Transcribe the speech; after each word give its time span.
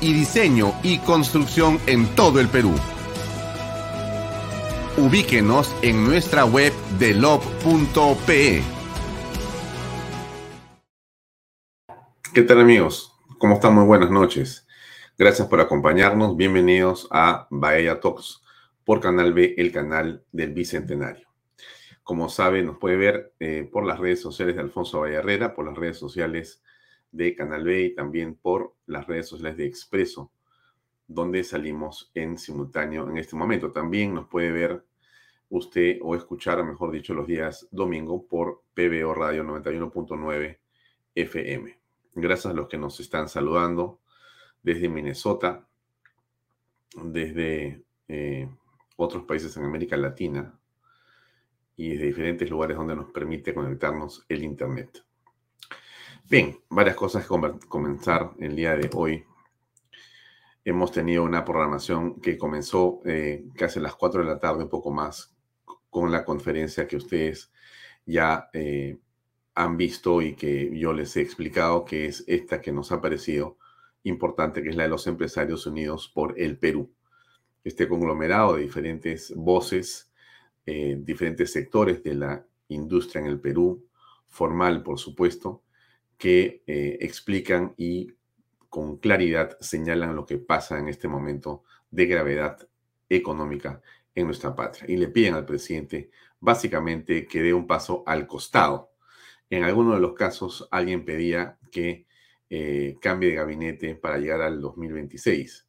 Y 0.00 0.12
diseño 0.12 0.74
y 0.82 0.98
construcción 0.98 1.80
en 1.86 2.06
todo 2.14 2.40
el 2.40 2.48
Perú 2.48 2.74
ubíquenos 4.98 5.76
en 5.82 6.04
nuestra 6.04 6.44
web 6.44 6.72
de 6.98 7.14
lob.pe. 7.14 8.62
¿Qué 12.34 12.42
tal 12.42 12.60
amigos? 12.60 13.14
¿Cómo 13.38 13.54
están? 13.54 13.74
Muy 13.74 13.84
buenas 13.84 14.10
noches. 14.10 14.66
Gracias 15.16 15.46
por 15.46 15.60
acompañarnos. 15.60 16.36
Bienvenidos 16.36 17.06
a 17.12 17.46
Bahía 17.50 18.00
Talks 18.00 18.42
por 18.84 19.00
Canal 19.00 19.32
B, 19.32 19.54
el 19.56 19.70
canal 19.70 20.24
del 20.32 20.52
Bicentenario. 20.52 21.28
Como 22.02 22.28
sabe, 22.28 22.62
nos 22.62 22.78
puede 22.78 22.96
ver 22.96 23.32
eh, 23.38 23.68
por 23.70 23.86
las 23.86 24.00
redes 24.00 24.20
sociales 24.20 24.56
de 24.56 24.62
Alfonso 24.62 25.00
Valle 25.00 25.16
Herrera, 25.16 25.54
por 25.54 25.66
las 25.66 25.76
redes 25.76 25.98
sociales 25.98 26.60
de 27.10 27.34
Canal 27.34 27.64
B 27.64 27.82
y 27.82 27.94
también 27.94 28.34
por 28.34 28.74
las 28.86 29.06
redes 29.06 29.28
sociales 29.28 29.56
de 29.56 29.66
Expreso, 29.66 30.30
donde 31.06 31.42
salimos 31.44 32.10
en 32.14 32.38
simultáneo 32.38 33.08
en 33.08 33.18
este 33.18 33.36
momento. 33.36 33.72
También 33.72 34.14
nos 34.14 34.28
puede 34.28 34.52
ver 34.52 34.84
usted 35.50 35.98
o 36.02 36.14
escuchar, 36.14 36.62
mejor 36.64 36.90
dicho, 36.90 37.14
los 37.14 37.26
días 37.26 37.68
domingo 37.70 38.26
por 38.26 38.62
PBO 38.74 39.14
Radio 39.14 39.44
91.9 39.44 40.58
FM. 41.14 41.78
Gracias 42.14 42.46
a 42.52 42.54
los 42.54 42.68
que 42.68 42.78
nos 42.78 43.00
están 43.00 43.28
saludando 43.28 44.00
desde 44.62 44.88
Minnesota, 44.88 45.66
desde 46.94 47.82
eh, 48.08 48.48
otros 48.96 49.24
países 49.24 49.56
en 49.56 49.64
América 49.64 49.96
Latina 49.96 50.58
y 51.76 51.90
desde 51.90 52.06
diferentes 52.06 52.50
lugares 52.50 52.76
donde 52.76 52.96
nos 52.96 53.10
permite 53.12 53.54
conectarnos 53.54 54.26
el 54.28 54.42
Internet. 54.42 55.04
Bien, 56.30 56.58
varias 56.68 56.94
cosas 56.94 57.26
que 57.26 57.68
comenzar 57.68 58.32
el 58.38 58.54
día 58.54 58.76
de 58.76 58.90
hoy. 58.92 59.24
Hemos 60.62 60.92
tenido 60.92 61.24
una 61.24 61.42
programación 61.42 62.20
que 62.20 62.36
comenzó 62.36 63.00
eh, 63.06 63.46
casi 63.54 63.78
a 63.78 63.82
las 63.82 63.94
4 63.94 64.20
de 64.20 64.26
la 64.26 64.38
tarde, 64.38 64.64
un 64.64 64.68
poco 64.68 64.90
más, 64.90 65.34
con 65.88 66.12
la 66.12 66.26
conferencia 66.26 66.86
que 66.86 66.96
ustedes 66.96 67.50
ya 68.04 68.50
eh, 68.52 68.98
han 69.54 69.78
visto 69.78 70.20
y 70.20 70.34
que 70.34 70.78
yo 70.78 70.92
les 70.92 71.16
he 71.16 71.22
explicado, 71.22 71.86
que 71.86 72.04
es 72.04 72.24
esta 72.26 72.60
que 72.60 72.72
nos 72.72 72.92
ha 72.92 73.00
parecido 73.00 73.56
importante, 74.02 74.62
que 74.62 74.68
es 74.68 74.76
la 74.76 74.82
de 74.82 74.90
los 74.90 75.06
empresarios 75.06 75.66
unidos 75.66 76.12
por 76.14 76.38
el 76.38 76.58
Perú. 76.58 76.92
Este 77.64 77.88
conglomerado 77.88 78.56
de 78.56 78.64
diferentes 78.64 79.32
voces, 79.34 80.12
eh, 80.66 80.94
diferentes 81.00 81.50
sectores 81.50 82.02
de 82.02 82.14
la 82.16 82.46
industria 82.68 83.22
en 83.22 83.28
el 83.28 83.40
Perú, 83.40 83.88
formal 84.26 84.82
por 84.82 84.98
supuesto, 84.98 85.62
que 86.18 86.62
eh, 86.66 86.98
explican 87.00 87.74
y 87.76 88.12
con 88.68 88.98
claridad 88.98 89.56
señalan 89.60 90.14
lo 90.14 90.26
que 90.26 90.38
pasa 90.38 90.78
en 90.78 90.88
este 90.88 91.08
momento 91.08 91.64
de 91.90 92.06
gravedad 92.06 92.68
económica 93.08 93.80
en 94.14 94.26
nuestra 94.26 94.54
patria. 94.54 94.84
Y 94.88 94.96
le 94.96 95.08
piden 95.08 95.34
al 95.34 95.46
presidente 95.46 96.10
básicamente 96.40 97.26
que 97.26 97.42
dé 97.42 97.54
un 97.54 97.66
paso 97.66 98.02
al 98.06 98.26
costado. 98.26 98.92
En 99.48 99.64
algunos 99.64 99.94
de 99.94 100.00
los 100.00 100.14
casos 100.14 100.68
alguien 100.70 101.04
pedía 101.04 101.58
que 101.70 102.06
eh, 102.50 102.96
cambie 103.00 103.30
de 103.30 103.36
gabinete 103.36 103.94
para 103.94 104.18
llegar 104.18 104.42
al 104.42 104.60
2026. 104.60 105.66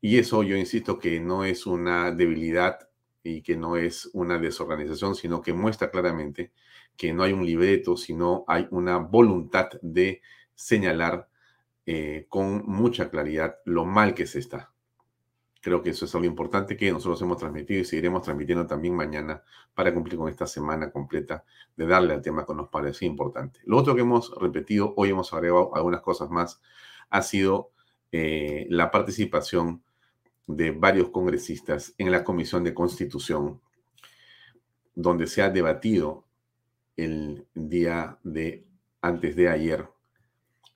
Y 0.00 0.18
eso 0.18 0.42
yo 0.42 0.56
insisto 0.56 0.98
que 0.98 1.20
no 1.20 1.44
es 1.44 1.66
una 1.66 2.10
debilidad 2.10 2.78
y 3.22 3.42
que 3.42 3.56
no 3.56 3.76
es 3.76 4.10
una 4.12 4.38
desorganización, 4.38 5.14
sino 5.14 5.40
que 5.40 5.54
muestra 5.54 5.90
claramente 5.90 6.52
que 6.96 7.12
no 7.12 7.22
hay 7.22 7.32
un 7.32 7.44
libreto, 7.44 7.96
sino 7.96 8.44
hay 8.46 8.66
una 8.70 8.98
voluntad 8.98 9.68
de 9.82 10.22
señalar 10.54 11.28
eh, 11.86 12.26
con 12.28 12.64
mucha 12.66 13.10
claridad 13.10 13.56
lo 13.64 13.84
mal 13.84 14.14
que 14.14 14.26
se 14.26 14.38
está. 14.38 14.72
Creo 15.60 15.82
que 15.82 15.90
eso 15.90 16.04
es 16.04 16.14
algo 16.14 16.26
importante 16.26 16.76
que 16.76 16.92
nosotros 16.92 17.20
hemos 17.22 17.38
transmitido 17.38 17.80
y 17.80 17.84
seguiremos 17.84 18.22
transmitiendo 18.22 18.66
también 18.66 18.94
mañana 18.94 19.42
para 19.74 19.94
cumplir 19.94 20.18
con 20.18 20.28
esta 20.28 20.46
semana 20.46 20.90
completa 20.90 21.44
de 21.76 21.86
darle 21.86 22.12
al 22.12 22.22
tema 22.22 22.44
que 22.44 22.54
nos 22.54 22.68
parece 22.68 23.06
importante. 23.06 23.60
Lo 23.64 23.78
otro 23.78 23.94
que 23.94 24.02
hemos 24.02 24.30
repetido, 24.38 24.92
hoy 24.96 25.10
hemos 25.10 25.32
agregado 25.32 25.74
algunas 25.74 26.02
cosas 26.02 26.28
más, 26.28 26.60
ha 27.08 27.22
sido 27.22 27.70
eh, 28.12 28.66
la 28.68 28.90
participación 28.90 29.82
de 30.46 30.70
varios 30.70 31.08
congresistas 31.08 31.94
en 31.98 32.10
la 32.10 32.24
Comisión 32.24 32.62
de 32.62 32.74
Constitución, 32.74 33.60
donde 34.94 35.26
se 35.26 35.42
ha 35.42 35.50
debatido 35.50 36.23
el 36.96 37.46
día 37.54 38.18
de 38.22 38.66
antes 39.00 39.36
de 39.36 39.48
ayer 39.48 39.88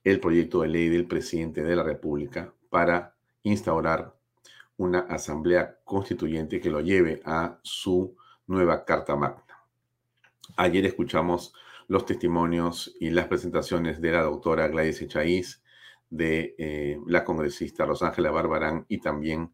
el 0.04 0.20
proyecto 0.20 0.62
de 0.62 0.68
ley 0.68 0.88
del 0.88 1.06
presidente 1.06 1.62
de 1.62 1.76
la 1.76 1.82
República 1.82 2.52
para 2.70 3.14
instaurar 3.42 4.14
una 4.76 5.00
asamblea 5.00 5.78
constituyente 5.84 6.60
que 6.60 6.70
lo 6.70 6.80
lleve 6.80 7.20
a 7.24 7.58
su 7.62 8.16
nueva 8.46 8.84
Carta 8.84 9.16
Magna. 9.16 9.44
Ayer 10.56 10.86
escuchamos 10.86 11.52
los 11.88 12.06
testimonios 12.06 12.94
y 13.00 13.10
las 13.10 13.26
presentaciones 13.26 14.00
de 14.00 14.12
la 14.12 14.22
doctora 14.22 14.68
Gladys 14.68 15.02
Echaíz, 15.02 15.62
de 16.10 16.54
eh, 16.58 16.98
la 17.06 17.24
congresista 17.24 17.84
Rosángela 17.84 18.30
Barbarán 18.30 18.86
y 18.88 18.98
también 18.98 19.52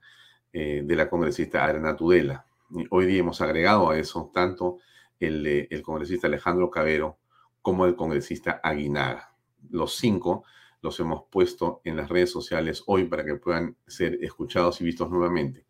eh, 0.52 0.82
de 0.84 0.96
la 0.96 1.08
congresista 1.08 1.64
Arena 1.64 1.96
Tudela. 1.96 2.46
Hoy 2.90 3.06
día 3.06 3.20
hemos 3.20 3.40
agregado 3.40 3.90
a 3.90 3.98
eso 3.98 4.30
tanto 4.32 4.78
el, 5.26 5.82
congresista 5.82 6.26
Alejandro 6.26 6.70
Cabero 6.70 7.18
como 7.62 7.86
el 7.86 7.96
congresista 7.96 8.60
Aguinaga. 8.62 9.34
Los 9.70 9.96
cinco 9.96 10.44
los 10.82 11.00
hemos 11.00 11.24
puesto 11.30 11.80
en 11.84 11.96
las 11.96 12.08
redes 12.08 12.30
sociales 12.30 12.82
hoy 12.86 13.04
para 13.04 13.24
que 13.24 13.36
puedan 13.36 13.76
ser 13.86 14.18
escuchados 14.22 14.80
y 14.80 14.84
vistos 14.84 15.10
nuevamente. 15.10 15.64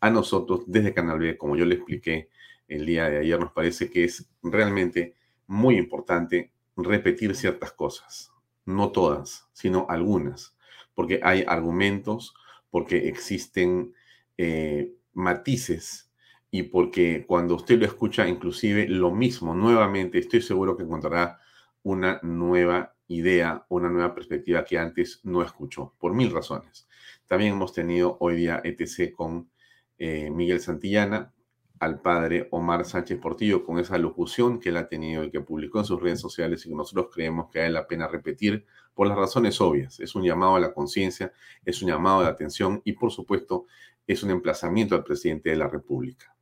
A 0.00 0.10
nosotros, 0.10 0.64
desde 0.66 0.92
Canal 0.92 1.18
B, 1.18 1.38
como 1.38 1.56
yo 1.56 1.64
le 1.64 1.76
expliqué 1.76 2.28
el 2.68 2.84
día 2.84 3.08
de 3.08 3.18
ayer, 3.18 3.38
nos 3.38 3.52
parece 3.52 3.90
que 3.90 4.04
es 4.04 4.28
realmente 4.42 5.14
muy 5.46 5.76
importante 5.76 6.52
repetir 6.76 7.34
ciertas 7.36 7.72
cosas. 7.72 8.32
No 8.64 8.90
todas, 8.90 9.48
sino 9.52 9.86
algunas, 9.88 10.56
porque 10.94 11.20
hay 11.22 11.44
argumentos, 11.46 12.34
porque 12.70 13.08
existen 13.08 13.94
eh, 14.36 14.92
matices 15.12 16.05
y 16.50 16.64
porque 16.64 17.24
cuando 17.26 17.54
usted 17.56 17.78
lo 17.78 17.86
escucha, 17.86 18.28
inclusive 18.28 18.88
lo 18.88 19.10
mismo, 19.10 19.54
nuevamente, 19.54 20.18
estoy 20.18 20.42
seguro 20.42 20.76
que 20.76 20.84
encontrará 20.84 21.38
una 21.82 22.18
nueva 22.22 22.94
idea, 23.08 23.64
una 23.68 23.88
nueva 23.88 24.14
perspectiva 24.14 24.64
que 24.64 24.78
antes 24.78 25.20
no 25.24 25.42
escuchó, 25.42 25.94
por 25.98 26.14
mil 26.14 26.30
razones. 26.30 26.88
También 27.26 27.52
hemos 27.52 27.72
tenido 27.72 28.16
hoy 28.20 28.36
día 28.36 28.60
ETC 28.64 29.12
con 29.12 29.50
eh, 29.98 30.30
Miguel 30.30 30.60
Santillana, 30.60 31.32
al 31.78 32.00
padre 32.00 32.48
Omar 32.52 32.84
Sánchez 32.84 33.18
Portillo 33.18 33.64
con 33.64 33.78
esa 33.78 33.98
locución 33.98 34.58
que 34.58 34.70
él 34.70 34.76
ha 34.78 34.88
tenido 34.88 35.24
y 35.24 35.30
que 35.30 35.40
publicó 35.40 35.78
en 35.78 35.84
sus 35.84 36.00
redes 36.00 36.20
sociales 36.20 36.64
y 36.64 36.70
que 36.70 36.74
nosotros 36.74 37.08
creemos 37.12 37.50
que 37.50 37.58
vale 37.58 37.72
la 37.72 37.86
pena 37.86 38.08
repetir 38.08 38.64
por 38.94 39.06
las 39.06 39.16
razones 39.16 39.60
obvias. 39.60 40.00
Es 40.00 40.14
un 40.14 40.24
llamado 40.24 40.56
a 40.56 40.60
la 40.60 40.72
conciencia, 40.72 41.32
es 41.64 41.82
un 41.82 41.88
llamado 41.88 42.22
de 42.22 42.28
atención 42.28 42.80
y 42.84 42.92
por 42.92 43.10
supuesto 43.12 43.66
es 44.06 44.22
un 44.22 44.30
emplazamiento 44.30 44.94
al 44.94 45.04
presidente 45.04 45.50
de 45.50 45.56
la 45.56 45.68
República. 45.68 46.35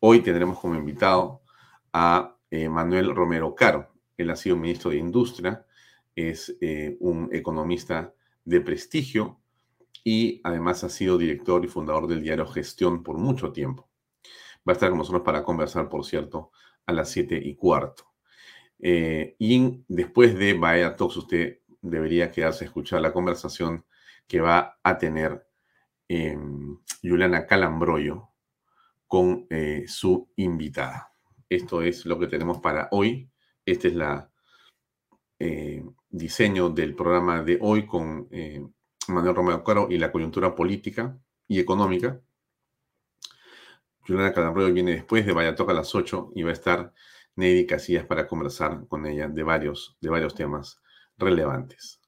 Hoy 0.00 0.20
tendremos 0.20 0.58
como 0.58 0.74
invitado 0.74 1.42
a 1.92 2.36
eh, 2.50 2.68
Manuel 2.68 3.14
Romero 3.14 3.54
Caro. 3.54 3.92
Él 4.16 4.30
ha 4.30 4.36
sido 4.36 4.56
ministro 4.56 4.90
de 4.90 4.98
Industria, 4.98 5.66
es 6.14 6.56
eh, 6.60 6.96
un 7.00 7.28
economista 7.32 8.12
de 8.44 8.60
prestigio 8.60 9.40
y 10.04 10.40
además 10.44 10.84
ha 10.84 10.88
sido 10.88 11.16
director 11.16 11.64
y 11.64 11.68
fundador 11.68 12.06
del 12.06 12.22
diario 12.22 12.46
Gestión 12.46 13.02
por 13.02 13.18
mucho 13.18 13.52
tiempo. 13.52 13.88
Va 14.68 14.72
a 14.72 14.72
estar 14.72 14.90
con 14.90 14.98
nosotros 14.98 15.22
para 15.22 15.42
conversar, 15.42 15.88
por 15.88 16.04
cierto, 16.04 16.50
a 16.86 16.92
las 16.92 17.10
siete 17.10 17.40
y 17.42 17.54
cuarto. 17.54 18.12
Eh, 18.78 19.36
y 19.38 19.84
después 19.88 20.36
de 20.36 20.54
Vaya 20.54 20.96
Talks, 20.96 21.16
usted 21.16 21.60
debería 21.80 22.30
quedarse 22.30 22.64
a 22.64 22.66
escuchar 22.66 23.00
la 23.00 23.12
conversación 23.12 23.84
que 24.26 24.40
va 24.40 24.78
a 24.82 24.98
tener 24.98 25.46
eh, 26.08 26.36
Juliana 27.02 27.46
Calambroyo 27.46 28.31
con 29.12 29.46
eh, 29.50 29.84
su 29.88 30.30
invitada. 30.36 31.12
Esto 31.46 31.82
es 31.82 32.06
lo 32.06 32.18
que 32.18 32.28
tenemos 32.28 32.60
para 32.60 32.88
hoy. 32.92 33.30
Este 33.66 33.88
es 33.88 33.94
la 33.94 34.30
diseño 36.08 36.70
del 36.70 36.94
programa 36.94 37.42
de 37.42 37.58
hoy 37.60 37.84
con 37.84 38.28
Manuel 39.08 39.34
Romero 39.34 39.62
Caro 39.64 39.88
y 39.90 39.98
la 39.98 40.10
coyuntura 40.10 40.54
política 40.54 41.18
y 41.46 41.58
económica. 41.60 42.22
Juliana 44.06 44.32
Calambroyo 44.32 44.72
viene 44.72 44.92
después 44.92 45.26
de 45.26 45.32
Vaya 45.32 45.54
a 45.58 45.72
las 45.74 45.94
8 45.94 46.32
y 46.34 46.44
va 46.44 46.50
a 46.50 46.54
estar 46.54 46.94
Neidy 47.36 47.66
Casillas 47.66 48.06
para 48.06 48.26
conversar 48.26 48.86
con 48.88 49.04
ella 49.04 49.28
de 49.28 49.42
varios, 49.42 49.98
de 50.00 50.08
varios 50.08 50.34
temas 50.34 50.80
relevantes. 51.18 52.01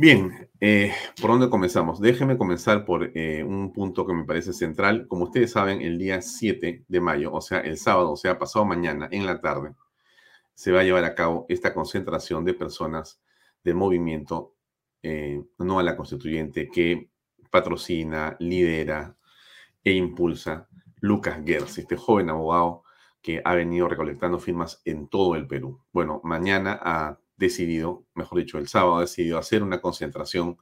Bien, 0.00 0.48
eh, 0.62 0.94
¿por 1.20 1.30
dónde 1.30 1.50
comenzamos? 1.50 2.00
Déjenme 2.00 2.38
comenzar 2.38 2.86
por 2.86 3.12
eh, 3.14 3.44
un 3.44 3.70
punto 3.70 4.06
que 4.06 4.14
me 4.14 4.24
parece 4.24 4.54
central. 4.54 5.06
Como 5.06 5.24
ustedes 5.24 5.52
saben, 5.52 5.82
el 5.82 5.98
día 5.98 6.22
7 6.22 6.86
de 6.88 7.00
mayo, 7.02 7.30
o 7.34 7.42
sea, 7.42 7.60
el 7.60 7.76
sábado, 7.76 8.12
o 8.12 8.16
sea, 8.16 8.38
pasado 8.38 8.64
mañana 8.64 9.10
en 9.12 9.26
la 9.26 9.42
tarde, 9.42 9.74
se 10.54 10.72
va 10.72 10.80
a 10.80 10.84
llevar 10.84 11.04
a 11.04 11.14
cabo 11.14 11.44
esta 11.50 11.74
concentración 11.74 12.46
de 12.46 12.54
personas 12.54 13.20
del 13.62 13.74
movimiento 13.74 14.54
eh, 15.02 15.42
no 15.58 15.78
a 15.78 15.82
la 15.82 15.96
constituyente 15.98 16.70
que 16.70 17.10
patrocina, 17.50 18.36
lidera 18.40 19.18
e 19.84 19.92
impulsa 19.92 20.66
Lucas 21.00 21.42
Gers, 21.44 21.76
este 21.76 21.98
joven 21.98 22.30
abogado 22.30 22.84
que 23.20 23.42
ha 23.44 23.54
venido 23.54 23.86
recolectando 23.86 24.38
firmas 24.38 24.80
en 24.86 25.08
todo 25.08 25.34
el 25.34 25.46
Perú. 25.46 25.82
Bueno, 25.92 26.22
mañana 26.24 26.80
ha 26.82 27.18
decidido, 27.40 28.04
mejor 28.14 28.38
dicho, 28.38 28.58
el 28.58 28.68
sábado 28.68 28.98
ha 28.98 29.00
decidido 29.00 29.38
hacer 29.38 29.62
una 29.62 29.80
concentración 29.80 30.58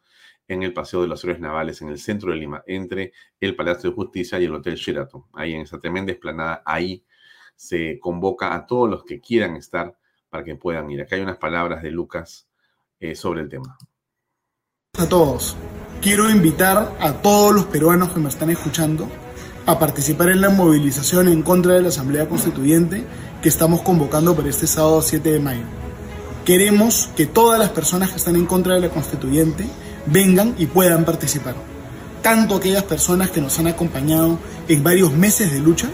en 0.46 0.62
el 0.62 0.72
Paseo 0.72 1.02
de 1.02 1.08
los 1.08 1.22
Héroes 1.24 1.40
Navales, 1.40 1.82
en 1.82 1.88
el 1.88 1.98
centro 1.98 2.30
de 2.30 2.38
Lima, 2.38 2.62
entre 2.66 3.12
el 3.40 3.54
Palacio 3.54 3.90
de 3.90 3.96
Justicia 3.96 4.40
y 4.40 4.44
el 4.44 4.54
Hotel 4.54 4.76
Sheraton. 4.76 5.24
Ahí 5.34 5.52
en 5.52 5.62
esa 5.62 5.78
tremenda 5.78 6.12
esplanada, 6.12 6.62
ahí 6.64 7.04
se 7.54 7.98
convoca 7.98 8.54
a 8.54 8.64
todos 8.64 8.88
los 8.88 9.04
que 9.04 9.20
quieran 9.20 9.56
estar 9.56 9.98
para 10.30 10.44
que 10.44 10.54
puedan 10.54 10.88
ir. 10.90 11.02
Acá 11.02 11.16
hay 11.16 11.22
unas 11.22 11.36
palabras 11.36 11.82
de 11.82 11.90
Lucas 11.90 12.48
eh, 13.00 13.14
sobre 13.14 13.42
el 13.42 13.48
tema. 13.48 13.76
A 14.96 15.08
todos, 15.08 15.56
quiero 16.00 16.30
invitar 16.30 16.96
a 17.00 17.12
todos 17.20 17.54
los 17.54 17.66
peruanos 17.66 18.12
que 18.12 18.20
me 18.20 18.28
están 18.28 18.50
escuchando 18.50 19.08
a 19.66 19.78
participar 19.78 20.30
en 20.30 20.40
la 20.40 20.48
movilización 20.48 21.28
en 21.28 21.42
contra 21.42 21.74
de 21.74 21.82
la 21.82 21.88
Asamblea 21.88 22.28
Constituyente 22.28 23.04
que 23.42 23.48
estamos 23.48 23.82
convocando 23.82 24.34
para 24.34 24.48
este 24.48 24.66
sábado 24.66 25.02
7 25.02 25.32
de 25.32 25.40
mayo. 25.40 25.87
Queremos 26.48 27.10
que 27.14 27.26
todas 27.26 27.58
las 27.58 27.68
personas 27.68 28.08
que 28.08 28.16
están 28.16 28.34
en 28.34 28.46
contra 28.46 28.72
de 28.72 28.80
la 28.80 28.88
Constituyente 28.88 29.66
vengan 30.06 30.54
y 30.56 30.64
puedan 30.64 31.04
participar. 31.04 31.54
Tanto 32.22 32.54
aquellas 32.56 32.84
personas 32.84 33.28
que 33.28 33.42
nos 33.42 33.58
han 33.58 33.66
acompañado 33.66 34.38
en 34.66 34.82
varios 34.82 35.12
meses 35.12 35.52
de 35.52 35.60
lucha, 35.60 35.90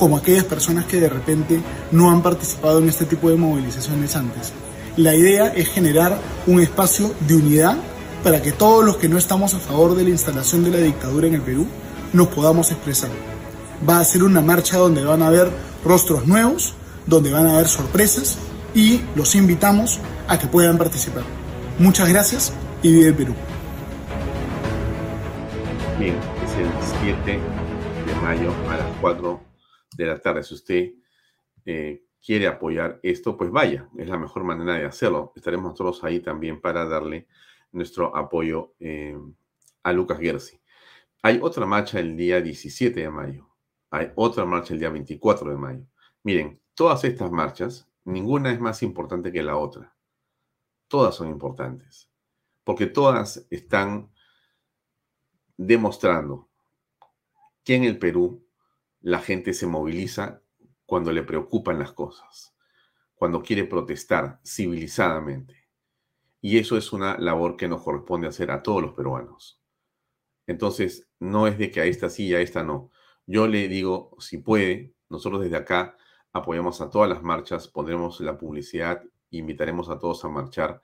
como 0.00 0.16
aquellas 0.16 0.42
personas 0.42 0.86
que 0.86 0.98
de 0.98 1.08
repente 1.08 1.60
no 1.92 2.10
han 2.10 2.20
participado 2.20 2.80
en 2.80 2.88
este 2.88 3.04
tipo 3.04 3.30
de 3.30 3.36
movilizaciones 3.36 4.16
antes. 4.16 4.52
La 4.96 5.14
idea 5.14 5.52
es 5.54 5.68
generar 5.68 6.18
un 6.48 6.60
espacio 6.60 7.14
de 7.20 7.36
unidad 7.36 7.76
para 8.24 8.42
que 8.42 8.50
todos 8.50 8.84
los 8.84 8.96
que 8.96 9.08
no 9.08 9.18
estamos 9.18 9.54
a 9.54 9.60
favor 9.60 9.94
de 9.94 10.02
la 10.02 10.10
instalación 10.10 10.64
de 10.64 10.72
la 10.72 10.78
dictadura 10.78 11.28
en 11.28 11.34
el 11.34 11.42
Perú 11.42 11.64
nos 12.12 12.26
podamos 12.26 12.72
expresar. 12.72 13.10
Va 13.88 14.00
a 14.00 14.04
ser 14.04 14.24
una 14.24 14.40
marcha 14.40 14.78
donde 14.78 15.04
van 15.04 15.22
a 15.22 15.28
haber 15.28 15.48
rostros 15.84 16.26
nuevos, 16.26 16.74
donde 17.06 17.30
van 17.30 17.46
a 17.46 17.52
haber 17.54 17.68
sorpresas 17.68 18.36
y 18.74 19.00
los 19.14 19.34
invitamos 19.34 20.00
a 20.28 20.38
que 20.38 20.46
puedan 20.46 20.78
participar. 20.78 21.24
Muchas 21.78 22.08
gracias 22.08 22.56
y 22.82 22.92
vive 22.92 23.08
el 23.08 23.14
Perú. 23.14 23.34
Bien, 25.98 26.16
es 26.44 26.56
el 26.56 26.70
7 27.00 27.40
de 28.06 28.14
mayo 28.22 28.52
a 28.68 28.76
las 28.76 28.96
4 29.00 29.40
de 29.96 30.06
la 30.06 30.18
tarde. 30.18 30.42
Si 30.42 30.54
usted 30.54 30.92
eh, 31.64 32.04
quiere 32.24 32.46
apoyar 32.46 32.98
esto, 33.02 33.36
pues 33.36 33.50
vaya, 33.50 33.88
es 33.96 34.08
la 34.08 34.18
mejor 34.18 34.44
manera 34.44 34.74
de 34.74 34.84
hacerlo. 34.84 35.32
Estaremos 35.36 35.72
nosotros 35.72 36.02
ahí 36.04 36.20
también 36.20 36.60
para 36.60 36.86
darle 36.86 37.26
nuestro 37.72 38.16
apoyo 38.16 38.74
eh, 38.80 39.16
a 39.82 39.92
Lucas 39.92 40.18
Gersi. 40.18 40.60
Hay 41.22 41.38
otra 41.40 41.66
marcha 41.66 42.00
el 42.00 42.16
día 42.16 42.40
17 42.40 43.00
de 43.00 43.10
mayo. 43.10 43.48
Hay 43.90 44.10
otra 44.16 44.44
marcha 44.44 44.74
el 44.74 44.80
día 44.80 44.90
24 44.90 45.50
de 45.50 45.56
mayo. 45.56 45.86
Miren, 46.24 46.60
todas 46.74 47.04
estas 47.04 47.30
marchas, 47.30 47.88
ninguna 48.04 48.52
es 48.52 48.60
más 48.60 48.82
importante 48.82 49.32
que 49.32 49.42
la 49.42 49.56
otra. 49.56 49.94
Todas 50.88 51.14
son 51.14 51.28
importantes. 51.28 52.10
Porque 52.64 52.86
todas 52.86 53.46
están 53.50 54.12
demostrando 55.56 56.48
que 57.64 57.76
en 57.76 57.84
el 57.84 57.98
Perú 57.98 58.46
la 59.00 59.20
gente 59.20 59.52
se 59.52 59.66
moviliza 59.66 60.42
cuando 60.86 61.12
le 61.12 61.22
preocupan 61.22 61.78
las 61.78 61.92
cosas, 61.92 62.54
cuando 63.14 63.42
quiere 63.42 63.64
protestar 63.64 64.40
civilizadamente. 64.44 65.68
Y 66.40 66.58
eso 66.58 66.76
es 66.76 66.92
una 66.92 67.16
labor 67.18 67.56
que 67.56 67.68
nos 67.68 67.82
corresponde 67.82 68.26
hacer 68.26 68.50
a 68.50 68.62
todos 68.62 68.82
los 68.82 68.94
peruanos. 68.94 69.60
Entonces, 70.46 71.08
no 71.20 71.46
es 71.46 71.56
de 71.56 71.70
que 71.70 71.80
a 71.80 71.84
esta 71.84 72.10
sí 72.10 72.26
y 72.26 72.34
a 72.34 72.40
esta 72.40 72.64
no. 72.64 72.90
Yo 73.26 73.46
le 73.46 73.68
digo, 73.68 74.16
si 74.18 74.38
puede, 74.38 74.94
nosotros 75.08 75.42
desde 75.42 75.56
acá 75.56 75.96
apoyamos 76.32 76.80
a 76.80 76.90
todas 76.90 77.08
las 77.08 77.22
marchas, 77.22 77.68
pondremos 77.68 78.20
la 78.20 78.38
publicidad, 78.38 79.02
invitaremos 79.30 79.88
a 79.88 79.98
todos 79.98 80.24
a 80.24 80.28
marchar, 80.28 80.82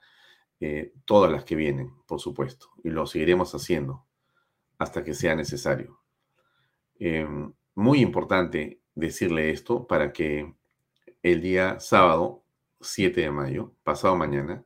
eh, 0.61 0.93
todas 1.05 1.31
las 1.31 1.45
que 1.45 1.57
vienen, 1.57 1.95
por 2.07 2.21
supuesto, 2.21 2.69
y 2.83 2.90
lo 2.90 3.07
seguiremos 3.07 3.55
haciendo 3.55 4.07
hasta 4.78 5.05
que 5.05 5.14
sea 5.14 5.35
necesario. 5.35 6.00
Em, 6.99 7.52
muy 7.75 8.00
importante 8.00 8.81
decirle 8.95 9.50
esto 9.50 9.87
para 9.87 10.12
que 10.12 10.55
el 11.23 11.40
día 11.40 11.78
sábado 11.81 12.45
7 12.81 13.21
de 13.21 13.31
mayo, 13.31 13.75
pasado 13.83 14.17
mañana, 14.17 14.64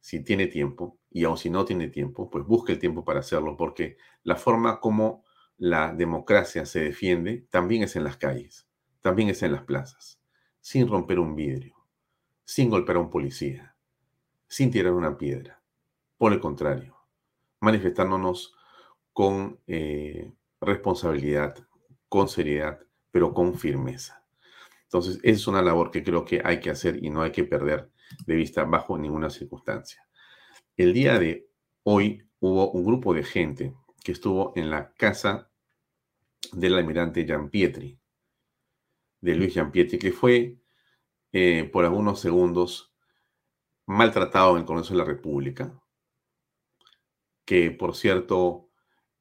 si 0.00 0.22
tiene 0.22 0.46
tiempo, 0.46 0.98
y 1.10 1.24
aun 1.24 1.36
si 1.36 1.50
no 1.50 1.64
tiene 1.64 1.88
tiempo, 1.88 2.30
pues 2.30 2.44
busque 2.44 2.72
el 2.72 2.78
tiempo 2.78 3.04
para 3.04 3.20
hacerlo, 3.20 3.56
porque 3.56 3.96
la 4.22 4.36
forma 4.36 4.80
como 4.80 5.24
la 5.58 5.92
democracia 5.92 6.66
se 6.66 6.80
defiende 6.80 7.46
también 7.50 7.82
es 7.82 7.96
en 7.96 8.04
las 8.04 8.16
calles, 8.16 8.68
también 9.00 9.28
es 9.28 9.42
en 9.42 9.52
las 9.52 9.62
plazas, 9.62 10.20
sin 10.60 10.88
romper 10.88 11.18
un 11.18 11.34
vidrio, 11.34 11.76
sin 12.44 12.70
golpear 12.70 12.96
a 12.96 13.00
un 13.00 13.10
policía, 13.10 13.76
sin 14.48 14.70
tirar 14.70 14.92
una 14.92 15.16
piedra. 15.16 15.62
Por 16.18 16.32
el 16.32 16.40
contrario, 16.40 16.96
manifestándonos 17.60 18.54
con 19.12 19.60
eh, 19.66 20.32
responsabilidad, 20.60 21.56
con 22.08 22.28
seriedad, 22.28 22.80
pero 23.10 23.32
con 23.32 23.54
firmeza. 23.54 24.24
Entonces, 24.84 25.16
esa 25.22 25.36
es 25.36 25.46
una 25.46 25.62
labor 25.62 25.90
que 25.90 26.02
creo 26.02 26.24
que 26.24 26.40
hay 26.44 26.60
que 26.60 26.70
hacer 26.70 27.02
y 27.02 27.10
no 27.10 27.22
hay 27.22 27.32
que 27.32 27.44
perder 27.44 27.90
de 28.24 28.34
vista 28.36 28.64
bajo 28.64 28.96
ninguna 28.96 29.30
circunstancia. 29.30 30.06
El 30.76 30.92
día 30.92 31.18
de 31.18 31.48
hoy 31.82 32.28
hubo 32.40 32.70
un 32.70 32.84
grupo 32.84 33.14
de 33.14 33.24
gente 33.24 33.74
que 34.04 34.12
estuvo 34.12 34.52
en 34.54 34.70
la 34.70 34.92
casa 34.92 35.50
del 36.52 36.74
almirante 36.74 37.26
Pietri, 37.50 37.98
de 39.26 39.34
Luis 39.34 39.58
Pietri, 39.72 39.98
que 39.98 40.12
fue 40.12 40.56
eh, 41.32 41.68
por 41.72 41.84
algunos 41.84 42.20
segundos 42.20 42.94
maltratado 43.84 44.52
en 44.52 44.58
el 44.58 44.64
Congreso 44.64 44.94
de 44.94 44.98
la 44.98 45.04
República, 45.04 45.82
que 47.44 47.72
por 47.72 47.96
cierto, 47.96 48.70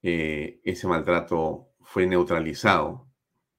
eh, 0.03 0.61
ese 0.63 0.87
maltrato 0.87 1.71
fue 1.81 2.05
neutralizado 2.05 3.09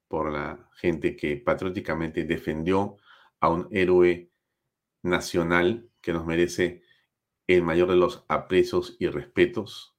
por 0.07 0.31
la 0.31 0.69
gente 0.75 1.17
que 1.17 1.35
patrióticamente 1.35 2.23
defendió 2.23 2.95
a 3.41 3.49
un 3.49 3.67
héroe 3.71 4.31
nacional 5.03 5.89
que 5.99 6.13
nos 6.13 6.25
merece 6.25 6.81
el 7.45 7.61
mayor 7.63 7.89
de 7.89 7.97
los 7.97 8.23
aprecios 8.29 8.95
y 8.99 9.07
respetos. 9.07 9.97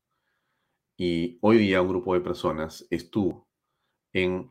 Y 0.96 1.38
hoy 1.42 1.58
día 1.58 1.82
un 1.82 1.88
grupo 1.88 2.14
de 2.14 2.20
personas 2.20 2.86
estuvo 2.88 3.46
en 4.14 4.50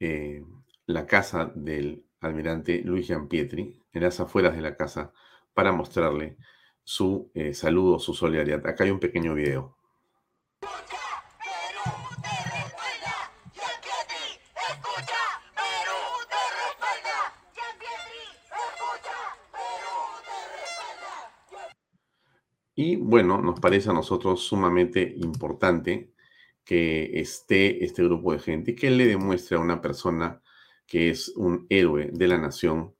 eh, 0.00 0.44
la 0.88 1.06
casa 1.06 1.52
del 1.54 2.06
almirante 2.20 2.82
Luis 2.82 3.06
Jean 3.06 3.28
Pietri, 3.28 3.78
en 3.92 4.02
las 4.02 4.20
afueras 4.20 4.56
de 4.56 4.62
la 4.62 4.74
casa, 4.74 5.12
para 5.52 5.70
mostrarle 5.70 6.38
su 6.82 7.30
eh, 7.34 7.52
saludo, 7.52 7.98
su 7.98 8.14
solidaridad. 8.14 8.66
Acá 8.66 8.84
hay 8.84 8.90
un 8.90 8.98
pequeño 8.98 9.34
video. 9.34 9.76
Y 22.74 22.96
bueno, 22.96 23.42
nos 23.42 23.60
parece 23.60 23.90
a 23.90 23.92
nosotros 23.92 24.40
sumamente 24.40 25.02
importante 25.18 26.14
que 26.64 27.20
esté 27.20 27.84
este 27.84 28.04
grupo 28.04 28.32
de 28.32 28.38
gente 28.38 28.70
y 28.70 28.74
que 28.74 28.90
le 28.90 29.06
demuestre 29.06 29.58
a 29.58 29.60
una 29.60 29.82
persona 29.82 30.40
que 30.88 31.10
es 31.10 31.28
un 31.36 31.66
héroe 31.68 32.10
de 32.12 32.26
la 32.26 32.38
nación 32.38 32.96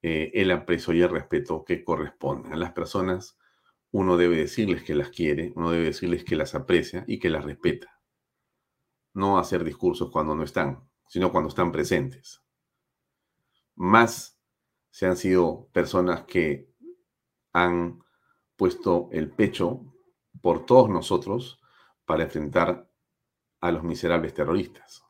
eh, 0.00 0.30
el 0.34 0.52
aprecio 0.52 0.94
y 0.94 1.02
el 1.02 1.10
respeto 1.10 1.64
que 1.64 1.82
corresponde. 1.82 2.52
A 2.52 2.56
las 2.56 2.72
personas 2.72 3.36
uno 3.90 4.16
debe 4.16 4.36
decirles 4.36 4.84
que 4.84 4.94
las 4.94 5.10
quiere, 5.10 5.52
uno 5.56 5.72
debe 5.72 5.86
decirles 5.86 6.24
que 6.24 6.36
las 6.36 6.54
aprecia 6.54 7.04
y 7.08 7.18
que 7.18 7.28
las 7.28 7.44
respeta. 7.44 8.00
No 9.12 9.38
hacer 9.38 9.64
discursos 9.64 10.10
cuando 10.10 10.36
no 10.36 10.44
están, 10.44 10.88
sino 11.08 11.32
cuando 11.32 11.48
están 11.48 11.72
presentes. 11.72 12.42
Más 13.74 14.38
se 14.90 15.06
han 15.06 15.16
sido 15.16 15.68
personas 15.72 16.22
que 16.22 16.70
han 17.52 17.98
puesto 18.54 19.08
el 19.10 19.30
pecho 19.30 19.92
por 20.40 20.64
todos 20.64 20.88
nosotros 20.88 21.60
para 22.04 22.22
enfrentar 22.22 22.88
a 23.60 23.72
los 23.72 23.82
miserables 23.82 24.34
terroristas. 24.34 25.05